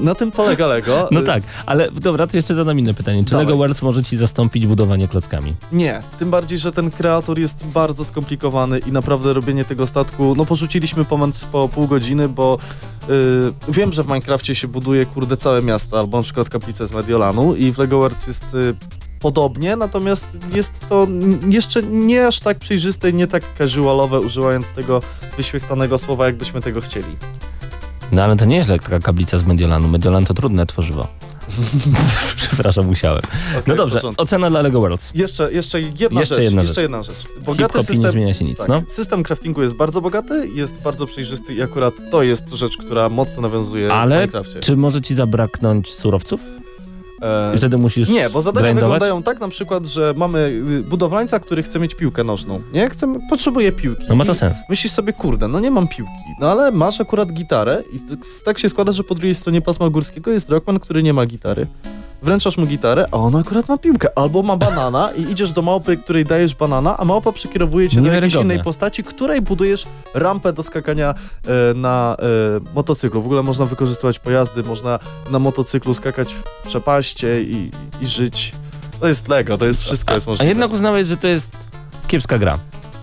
Na 0.02 0.14
tym 0.14 0.30
polega 0.30 0.66
Lego. 0.66 1.08
No 1.11 1.22
tak, 1.22 1.42
ale 1.66 1.90
dobra, 1.90 2.26
to 2.26 2.36
jeszcze 2.36 2.55
zadam 2.55 2.78
inne 2.78 2.94
pytanie. 2.94 3.24
Czy 3.24 3.30
Dawaj. 3.30 3.46
Lego 3.46 3.59
Worlds 3.59 3.82
może 3.82 4.03
ci 4.03 4.16
zastąpić 4.16 4.66
budowanie 4.66 5.09
klockami? 5.09 5.55
Nie, 5.72 6.03
tym 6.18 6.30
bardziej, 6.30 6.59
że 6.59 6.72
ten 6.72 6.90
kreator 6.90 7.38
jest 7.38 7.66
bardzo 7.66 8.05
skomplikowany 8.05 8.78
i 8.78 8.92
naprawdę 8.92 9.32
robienie 9.32 9.64
tego 9.64 9.86
statku, 9.86 10.34
no 10.36 10.46
porzuciliśmy 10.46 11.05
pomysł 11.05 11.46
po 11.53 11.68
pół 11.68 11.86
godziny, 11.88 12.28
bo 12.28 12.59
yy, 13.09 13.14
wiem, 13.68 13.92
że 13.92 14.05
w 14.05 14.07
Minecrafcie 14.07 14.55
się 14.55 14.68
buduje 14.68 15.07
kurde 15.07 15.36
całe 15.36 15.62
miasta, 15.62 15.98
albo 15.98 16.16
na 16.16 16.22
przykład 16.22 16.48
kaplicę 16.48 16.86
z 16.86 16.92
Mediolanu 16.92 17.57
i 17.57 17.72
w 17.72 17.78
LEGO 17.78 17.98
Worlds 17.98 18.26
jest 18.26 18.55
y, 18.55 18.74
podobnie, 19.20 19.76
natomiast 19.76 20.36
jest 20.55 20.88
to 20.88 21.07
jeszcze 21.48 21.82
nie 21.82 22.26
aż 22.26 22.40
tak 22.40 22.59
przejrzyste 22.59 23.11
i 23.11 23.14
nie 23.14 23.26
tak 23.26 23.42
casualowe, 23.59 24.20
używając 24.20 24.72
tego 24.72 25.03
wyświechtanego 25.36 25.98
słowa, 25.98 26.26
jakbyśmy 26.26 26.61
tego 26.61 26.80
chcieli. 26.80 27.16
No 28.12 28.22
ale 28.24 28.36
to 28.36 28.44
nieźle 28.44 28.78
taka 28.78 29.01
kablica 29.01 29.38
z 29.38 29.44
Mediolanu. 29.46 29.88
Mediolan 29.88 30.24
to 30.24 30.34
trudne 30.34 30.66
tworzywo. 30.66 31.07
Przepraszam, 32.36 32.86
musiałem. 32.86 33.18
Okej, 33.51 33.62
No 33.66 33.74
w 33.74 33.76
dobrze, 33.76 34.01
ocena 34.16 34.51
dla 34.51 34.61
Lego 34.62 34.80
Worlds. 34.80 35.11
Jeszcze, 35.14 35.53
jeszcze 35.53 35.80
jedna 35.80 36.20
Jeszcze 36.20 36.34
rzecz. 36.34 36.44
jedna 36.44 36.61
jeszcze 36.62 36.74
rzecz. 36.74 36.82
jedna 36.82 37.03
rzecz. 37.03 37.16
Bogaty 37.46 37.78
i 37.94 37.98
nie 37.98 38.11
zmienia 38.11 38.34
się 38.34 38.44
nic, 38.44 38.59
tak, 38.59 38.68
no. 38.68 38.82
System 38.86 39.22
craftingu 39.22 39.62
jest 39.62 39.74
bardzo 39.74 40.01
bogaty, 40.01 40.48
jest 40.55 40.80
bardzo 40.82 41.07
przejrzysty 41.07 41.55
i 41.55 41.62
akurat 41.62 41.94
to 42.11 42.22
jest 42.22 42.51
rzecz, 42.55 42.76
która 42.76 43.09
mocno 43.09 43.42
nawiązuje 43.42 43.88
w 43.88 43.90
Ale 43.90 44.16
Minecrafcie. 44.16 44.61
czy 44.61 44.76
może 44.76 45.03
ci 45.03 45.14
zabraknąć 45.14 45.92
surowców? 45.94 46.40
E, 47.22 47.54
I 47.54 47.58
wtedy 47.58 47.78
musisz 47.78 48.08
nie, 48.08 48.30
bo 48.30 48.40
zadania 48.40 48.66
grindować? 48.66 48.92
wyglądają 48.94 49.22
tak 49.22 49.40
na 49.40 49.48
przykład, 49.48 49.84
że 49.86 50.14
mamy 50.16 50.38
y, 50.38 50.82
budowlańca, 50.82 51.40
który 51.40 51.62
chce 51.62 51.80
mieć 51.80 51.94
piłkę 51.94 52.24
nożną. 52.24 52.60
Nie? 52.72 52.90
Chce, 52.90 53.14
potrzebuje 53.30 53.72
piłki. 53.72 54.04
No 54.08 54.14
ma 54.14 54.24
to 54.24 54.34
sens. 54.34 54.58
Myślisz 54.68 54.92
sobie, 54.92 55.12
kurde, 55.12 55.48
no 55.48 55.60
nie 55.60 55.70
mam 55.70 55.88
piłki. 55.88 56.12
No 56.40 56.50
ale 56.50 56.72
masz 56.72 57.00
akurat 57.00 57.32
gitarę 57.32 57.82
i 57.92 58.00
tak- 58.10 58.18
tak 58.44 58.58
się 58.58 58.68
składa, 58.68 58.92
że 58.92 59.04
po 59.04 59.14
drugiej 59.14 59.34
stronie 59.34 59.62
pasma 59.62 59.90
górskiego 59.90 60.30
jest 60.30 60.48
Rockman, 60.48 60.78
który 60.78 61.02
nie 61.02 61.12
ma 61.12 61.26
gitary. 61.26 61.66
Wręczasz 62.22 62.56
mu 62.56 62.66
gitarę, 62.66 63.06
a 63.10 63.16
on 63.16 63.36
akurat 63.36 63.68
ma 63.68 63.78
piłkę. 63.78 64.08
Albo 64.18 64.42
ma 64.42 64.56
banana 64.56 65.10
i 65.16 65.22
idziesz 65.32 65.52
do 65.52 65.62
małpy, 65.62 65.96
której 65.96 66.24
dajesz 66.24 66.54
banana, 66.54 66.96
a 66.98 67.04
małpa 67.04 67.32
przekierowuje 67.32 67.88
cię 67.88 68.00
do 68.00 68.12
jakiejś 68.12 68.34
innej 68.34 68.62
postaci, 68.62 69.04
której 69.04 69.42
budujesz 69.42 69.86
rampę 70.14 70.52
do 70.52 70.62
skakania 70.62 71.14
e, 71.46 71.74
na 71.74 72.16
e, 72.18 72.24
motocyklu. 72.74 73.22
W 73.22 73.26
ogóle 73.26 73.42
można 73.42 73.66
wykorzystywać 73.66 74.18
pojazdy, 74.18 74.62
można 74.62 74.98
na 75.30 75.38
motocyklu 75.38 75.94
skakać 75.94 76.34
w 76.34 76.66
przepaście 76.66 77.42
i, 77.42 77.70
i 78.00 78.06
żyć. 78.06 78.52
To 79.00 79.08
jest 79.08 79.28
Lego, 79.28 79.58
to 79.58 79.66
jest 79.66 79.82
wszystko 79.82 80.14
jest 80.14 80.26
A 80.26 80.30
możliwe. 80.30 80.48
jednak 80.48 80.72
uznałeś, 80.72 81.06
że 81.06 81.16
to 81.16 81.26
jest 81.28 81.50
kiepska 82.08 82.38
gra. 82.38 82.58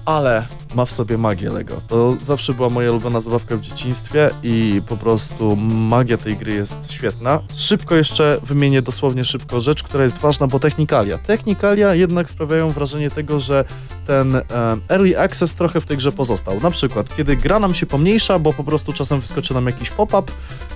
Ale 0.05 0.45
ma 0.75 0.85
w 0.85 0.91
sobie 0.91 1.17
magię 1.17 1.49
Lego. 1.49 1.81
To 1.87 2.17
zawsze 2.21 2.53
była 2.53 2.69
moja 2.69 2.91
ulubiona 2.91 3.19
zabawka 3.19 3.57
w 3.57 3.61
dzieciństwie 3.61 4.29
i 4.43 4.81
po 4.89 4.97
prostu 4.97 5.55
magia 5.55 6.17
tej 6.17 6.37
gry 6.37 6.53
jest 6.53 6.91
świetna. 6.91 7.39
Szybko 7.55 7.95
jeszcze 7.95 8.39
wymienię 8.43 8.81
dosłownie 8.81 9.25
szybko 9.25 9.61
rzecz, 9.61 9.83
która 9.83 10.03
jest 10.03 10.17
ważna, 10.17 10.47
bo 10.47 10.59
technikalia. 10.59 11.17
Technikalia 11.17 11.93
jednak 11.93 12.29
sprawiają 12.29 12.69
wrażenie 12.69 13.11
tego, 13.11 13.39
że 13.39 13.65
ten 14.07 14.35
e, 14.35 14.43
early 14.89 15.19
access 15.19 15.53
trochę 15.53 15.81
w 15.81 15.85
tej 15.85 15.97
grze 15.97 16.11
pozostał. 16.11 16.59
Na 16.61 16.71
przykład, 16.71 17.15
kiedy 17.17 17.35
gra 17.35 17.59
nam 17.59 17.73
się 17.73 17.85
pomniejsza, 17.85 18.39
bo 18.39 18.53
po 18.53 18.63
prostu 18.63 18.93
czasem 18.93 19.19
wyskoczy 19.19 19.53
nam 19.53 19.65
jakiś 19.65 19.89
pop-up 19.89 20.31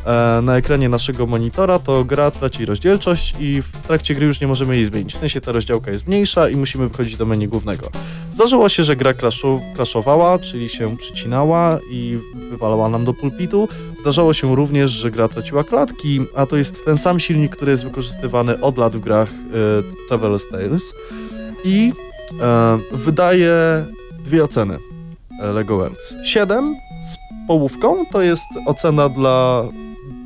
e, 0.06 0.40
na 0.44 0.58
ekranie 0.58 0.90
naszego 0.90 1.28
monitora, 1.28 1.80
to 1.80 2.06
gra 2.06 2.32
traci 2.32 2.66
rozdzielczość 2.66 3.36
i 3.40 3.62
w 3.62 3.88
trakcie 3.88 4.16
gry 4.16 4.26
już 4.26 4.42
nie 4.42 4.48
możemy 4.48 4.76
jej 4.76 4.86
zmienić. 4.86 5.16
W 5.16 5.18
sensie 5.18 5.42
ta 5.42 5.52
rozdziałka 5.52 5.92
jest 5.92 6.08
mniejsza 6.08 6.50
i 6.50 6.56
musimy 6.56 6.88
wychodzić 6.88 7.18
do 7.18 7.26
menu 7.26 7.48
głównego. 7.48 7.90
Zdarzyło 8.32 8.70
się, 8.70 8.84
że 8.84 8.96
gra 8.96 9.14
crashu, 9.14 9.62
crashowała, 9.92 10.40
czyli 10.40 10.70
się 10.70 10.98
przycinała 10.98 11.80
i 11.92 12.18
wywalała 12.34 12.90
nam 12.90 13.06
do 13.06 13.14
pulpitu. 13.14 13.68
Zdarzało 14.00 14.34
się 14.34 14.56
również, 14.56 14.92
że 14.92 15.12
gra 15.12 15.28
traciła 15.28 15.64
klatki, 15.64 16.20
a 16.36 16.46
to 16.46 16.58
jest 16.58 16.86
ten 16.86 16.98
sam 16.98 17.20
silnik, 17.20 17.56
który 17.56 17.72
jest 17.72 17.84
wykorzystywany 17.84 18.62
od 18.62 18.78
lat 18.78 18.96
w 18.96 19.00
grach 19.00 19.30
e, 19.30 20.14
Traveler's 20.14 20.52
Tales. 20.52 20.84
I 21.66 21.94
e, 22.42 22.80
wydaje 22.92 23.54
dwie 24.26 24.44
oceny 24.44 24.78
e, 25.42 25.52
LEGO 25.52 25.78
Worlds. 25.78 26.16
7 26.26 26.76
z 27.12 27.48
połówką 27.48 28.06
to 28.12 28.22
jest 28.22 28.50
ocena 28.66 29.10
dla 29.10 29.64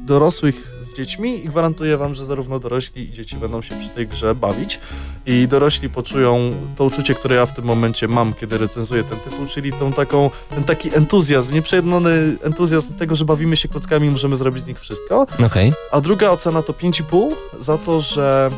dorosłych 0.06 0.75
dziećmi 0.96 1.46
i 1.46 1.50
gwarantuję 1.50 1.98
wam, 1.98 2.16
że 2.16 2.26
zarówno 2.26 2.60
dorośli 2.60 3.04
i 3.04 3.12
dzieci 3.12 3.36
będą 3.36 3.62
się 3.62 3.76
przy 3.80 3.90
tej 3.90 4.08
grze 4.08 4.36
bawić 4.36 4.80
i 5.26 5.48
dorośli 5.48 5.90
poczują 5.90 6.52
to 6.76 6.84
uczucie, 6.84 7.14
które 7.14 7.36
ja 7.36 7.46
w 7.46 7.56
tym 7.56 7.66
momencie 7.66 8.08
mam, 8.08 8.34
kiedy 8.34 8.58
recenzuję 8.58 9.04
ten 9.04 9.20
tytuł, 9.20 9.46
czyli 9.46 9.74
tą 9.74 9.94
taką, 9.94 10.30
ten 10.50 10.64
taki 10.64 10.96
entuzjazm, 10.96 11.54
nieprzejednany 11.54 12.38
entuzjazm 12.44 12.94
tego, 12.94 13.16
że 13.16 13.26
bawimy 13.26 13.58
się 13.58 13.68
klockami 13.68 14.08
i 14.08 14.12
możemy 14.12 14.36
zrobić 14.36 14.64
z 14.64 14.68
nich 14.68 14.80
wszystko. 14.80 15.28
Okej. 15.46 15.74
A 15.92 16.02
druga 16.02 16.30
ocena 16.30 16.62
to 16.62 16.74
5,5 16.74 17.32
za 17.60 17.78
to, 17.78 18.02
że 18.02 18.50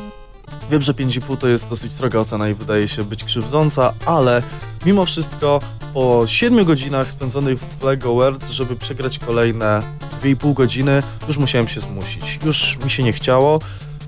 wiem, 0.72 0.82
że 0.82 0.94
5,5 0.94 1.38
to 1.38 1.48
jest 1.48 1.70
dosyć 1.70 1.94
sroga 1.94 2.20
ocena 2.20 2.50
i 2.50 2.54
wydaje 2.54 2.88
się 2.88 3.04
być 3.04 3.24
krzywdząca, 3.24 3.94
ale 4.06 4.44
mimo 4.86 5.06
wszystko 5.06 5.60
po 5.94 6.28
7 6.28 6.66
godzinach 6.66 7.12
spędzonych 7.12 7.60
w 7.60 7.84
LEGO 7.84 8.14
Worlds, 8.14 8.50
żeby 8.50 8.76
przegrać 8.76 9.20
kolejne 9.20 9.82
2,5 10.24 10.54
godziny, 10.54 11.04
już 11.28 11.38
musiałem 11.38 11.68
się 11.68 11.80
zmusić. 11.80 12.40
Już 12.46 12.78
mi 12.84 12.90
się 12.90 13.04
nie 13.04 13.14
chciało. 13.14 13.60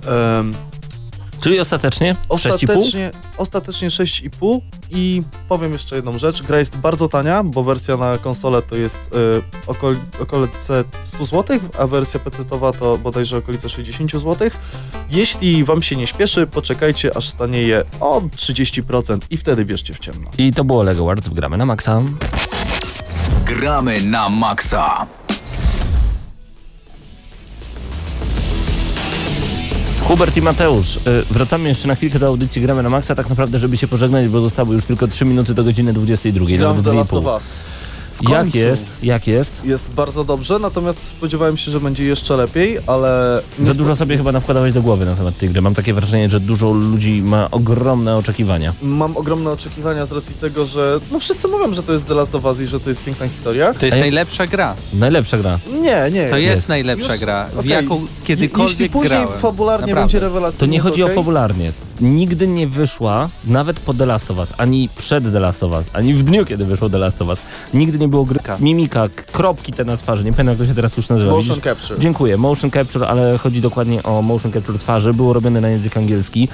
Em, 0.07 0.53
Czyli 1.41 1.59
ostatecznie 1.59 2.13
6,5? 2.13 2.17
Ostatecznie, 2.29 3.11
ostatecznie 3.37 3.89
6,5 3.89 4.59
i 4.91 5.23
powiem 5.49 5.73
jeszcze 5.73 5.95
jedną 5.95 6.17
rzecz. 6.17 6.43
Gra 6.43 6.59
jest 6.59 6.77
bardzo 6.77 7.07
tania, 7.07 7.43
bo 7.43 7.63
wersja 7.63 7.97
na 7.97 8.17
konsolę 8.17 8.61
to 8.61 8.75
jest 8.75 8.97
y, 8.97 9.41
okol, 9.67 9.97
okolice 10.21 10.83
100 11.05 11.25
zł, 11.25 11.59
a 11.79 11.87
wersja 11.87 12.19
PC-towa 12.19 12.73
to 12.79 12.97
bodajże 12.97 13.37
okolice 13.37 13.69
60 13.69 14.11
zł. 14.11 14.49
Jeśli 15.11 15.63
wam 15.63 15.81
się 15.81 15.95
nie 15.95 16.07
śpieszy, 16.07 16.47
poczekajcie 16.47 17.17
aż 17.17 17.29
stanieje 17.29 17.83
o 17.99 18.21
30% 18.21 19.17
i 19.29 19.37
wtedy 19.37 19.65
bierzcie 19.65 19.93
w 19.93 19.99
ciemno. 19.99 20.29
I 20.37 20.53
to 20.53 20.63
było 20.63 20.83
Lego 20.83 21.03
Worlds 21.03 21.27
w 21.27 21.33
Gramy 21.33 21.57
na 21.57 21.65
Maxa. 21.65 22.01
Gramy 23.45 24.01
na 24.01 24.29
maksa. 24.29 25.05
Hubert 30.09 30.37
i 30.37 30.41
Mateusz, 30.41 30.95
y, 30.95 30.99
wracamy 31.31 31.69
jeszcze 31.69 31.87
na 31.87 31.95
chwilkę 31.95 32.19
do 32.19 32.27
audycji 32.27 32.61
Gramy 32.61 32.83
na 32.83 32.89
Maxa, 32.89 33.15
tak 33.15 33.29
naprawdę, 33.29 33.59
żeby 33.59 33.77
się 33.77 33.87
pożegnać, 33.87 34.27
bo 34.27 34.41
zostały 34.41 34.75
już 34.75 34.85
tylko 34.85 35.07
3 35.07 35.25
minuty 35.25 35.53
do 35.53 35.63
godziny 35.63 35.93
22, 35.93 36.45
Gram 36.45 36.59
nawet 36.59 36.81
w 36.81 36.85
The 36.85 36.93
Last 36.93 37.13
of 37.13 37.23
2,5. 37.23 37.33
Us. 37.33 37.43
W 38.19 38.29
Jak 38.29 38.41
końcu. 38.41 38.57
jest? 38.57 38.85
Jak 39.03 39.27
jest? 39.27 39.65
Jest 39.65 39.93
bardzo 39.93 40.23
dobrze, 40.23 40.59
natomiast 40.59 41.07
spodziewałem 41.07 41.57
się, 41.57 41.71
że 41.71 41.79
będzie 41.79 42.03
jeszcze 42.03 42.37
lepiej, 42.37 42.77
ale... 42.87 43.41
Za 43.63 43.73
dużo 43.73 43.95
sobie 43.95 44.17
chyba 44.17 44.31
nawkładałeś 44.31 44.73
do 44.73 44.81
głowy 44.81 45.05
na 45.05 45.15
temat 45.15 45.37
tej 45.37 45.49
gry. 45.49 45.61
Mam 45.61 45.75
takie 45.75 45.93
wrażenie, 45.93 46.29
że 46.29 46.39
dużo 46.39 46.71
ludzi 46.73 47.21
ma 47.25 47.51
ogromne 47.51 48.15
oczekiwania. 48.17 48.73
Mam 48.81 49.17
ogromne 49.17 49.49
oczekiwania 49.49 50.05
z 50.05 50.11
racji 50.11 50.35
tego, 50.35 50.65
że 50.65 50.99
no 51.11 51.19
wszyscy 51.19 51.47
mówią, 51.47 51.73
że 51.73 51.83
to 51.83 51.93
jest 51.93 52.05
The 52.07 52.13
Last 52.13 52.35
of 52.35 52.45
Us 52.45 52.61
i 52.61 52.67
że 52.67 52.79
to 52.79 52.89
jest 52.89 53.03
piękna 53.03 53.27
historia. 53.27 53.73
To 53.73 53.85
jest 53.85 53.95
Ej. 53.97 54.01
najlepsza 54.01 54.47
gra. 54.47 54.75
Najlepsza 54.93 55.37
gra. 55.37 55.59
Nie, 55.81 56.11
nie. 56.11 56.29
To 56.29 56.37
jest, 56.37 56.49
jest. 56.49 56.69
najlepsza 56.69 57.11
Już- 57.13 57.19
gra, 57.21 57.45
w 57.53 57.59
okej. 57.59 57.71
jaką 57.71 58.05
kiedykolwiek 58.23 58.69
Jeśli 58.79 58.89
później 58.89 59.09
grałem. 59.09 59.39
fabularnie 59.39 59.87
Naprawdę. 59.87 60.01
będzie 60.13 60.19
rewelacyjnie, 60.19 60.59
To 60.59 60.65
nie 60.65 60.79
chodzi 60.79 61.01
o 61.03 61.05
okej. 61.05 61.15
fabularnie. 61.15 61.71
nigdy 62.01 62.47
nie 62.47 62.67
wyszła, 62.67 63.29
nawet 63.45 63.79
po 63.79 63.93
The 63.93 64.05
Last 64.05 64.31
of 64.31 64.37
Us, 64.37 64.53
ani 64.57 64.89
przed 64.97 65.31
The 65.31 65.39
Last 65.39 65.63
of 65.63 65.71
Us, 65.71 65.87
ani 65.93 66.13
w 66.13 66.23
dniu, 66.23 66.45
kiedy 66.45 66.65
wyszło 66.65 66.89
The 66.89 66.97
Last 66.97 67.21
of 67.21 67.27
Us. 67.27 67.39
Nigdy 67.73 67.99
nie 67.99 68.07
było 68.09 68.25
gry. 68.25 68.39
Mimika, 68.59 69.07
kropki 69.31 69.71
te 69.71 69.85
na 69.85 69.97
twarzy, 69.97 70.23
nie 70.23 70.31
pamiętam 70.31 70.47
jak 70.47 70.57
to 70.57 70.65
się 70.65 70.75
teraz 70.75 70.97
już 70.97 71.09
nazywa. 71.09 71.31
Motion 71.31 71.47
Widzisz? 71.55 71.63
capture. 71.63 71.99
Dziękuję. 71.99 72.37
Motion 72.37 72.71
capture, 72.71 73.07
ale 73.07 73.37
chodzi 73.37 73.61
dokładnie 73.61 74.03
o 74.03 74.21
motion 74.21 74.51
capture 74.51 74.79
twarzy. 74.79 75.13
Było 75.13 75.33
robione 75.33 75.61
na 75.61 75.69
język 75.69 75.97
angielski. 75.97 76.47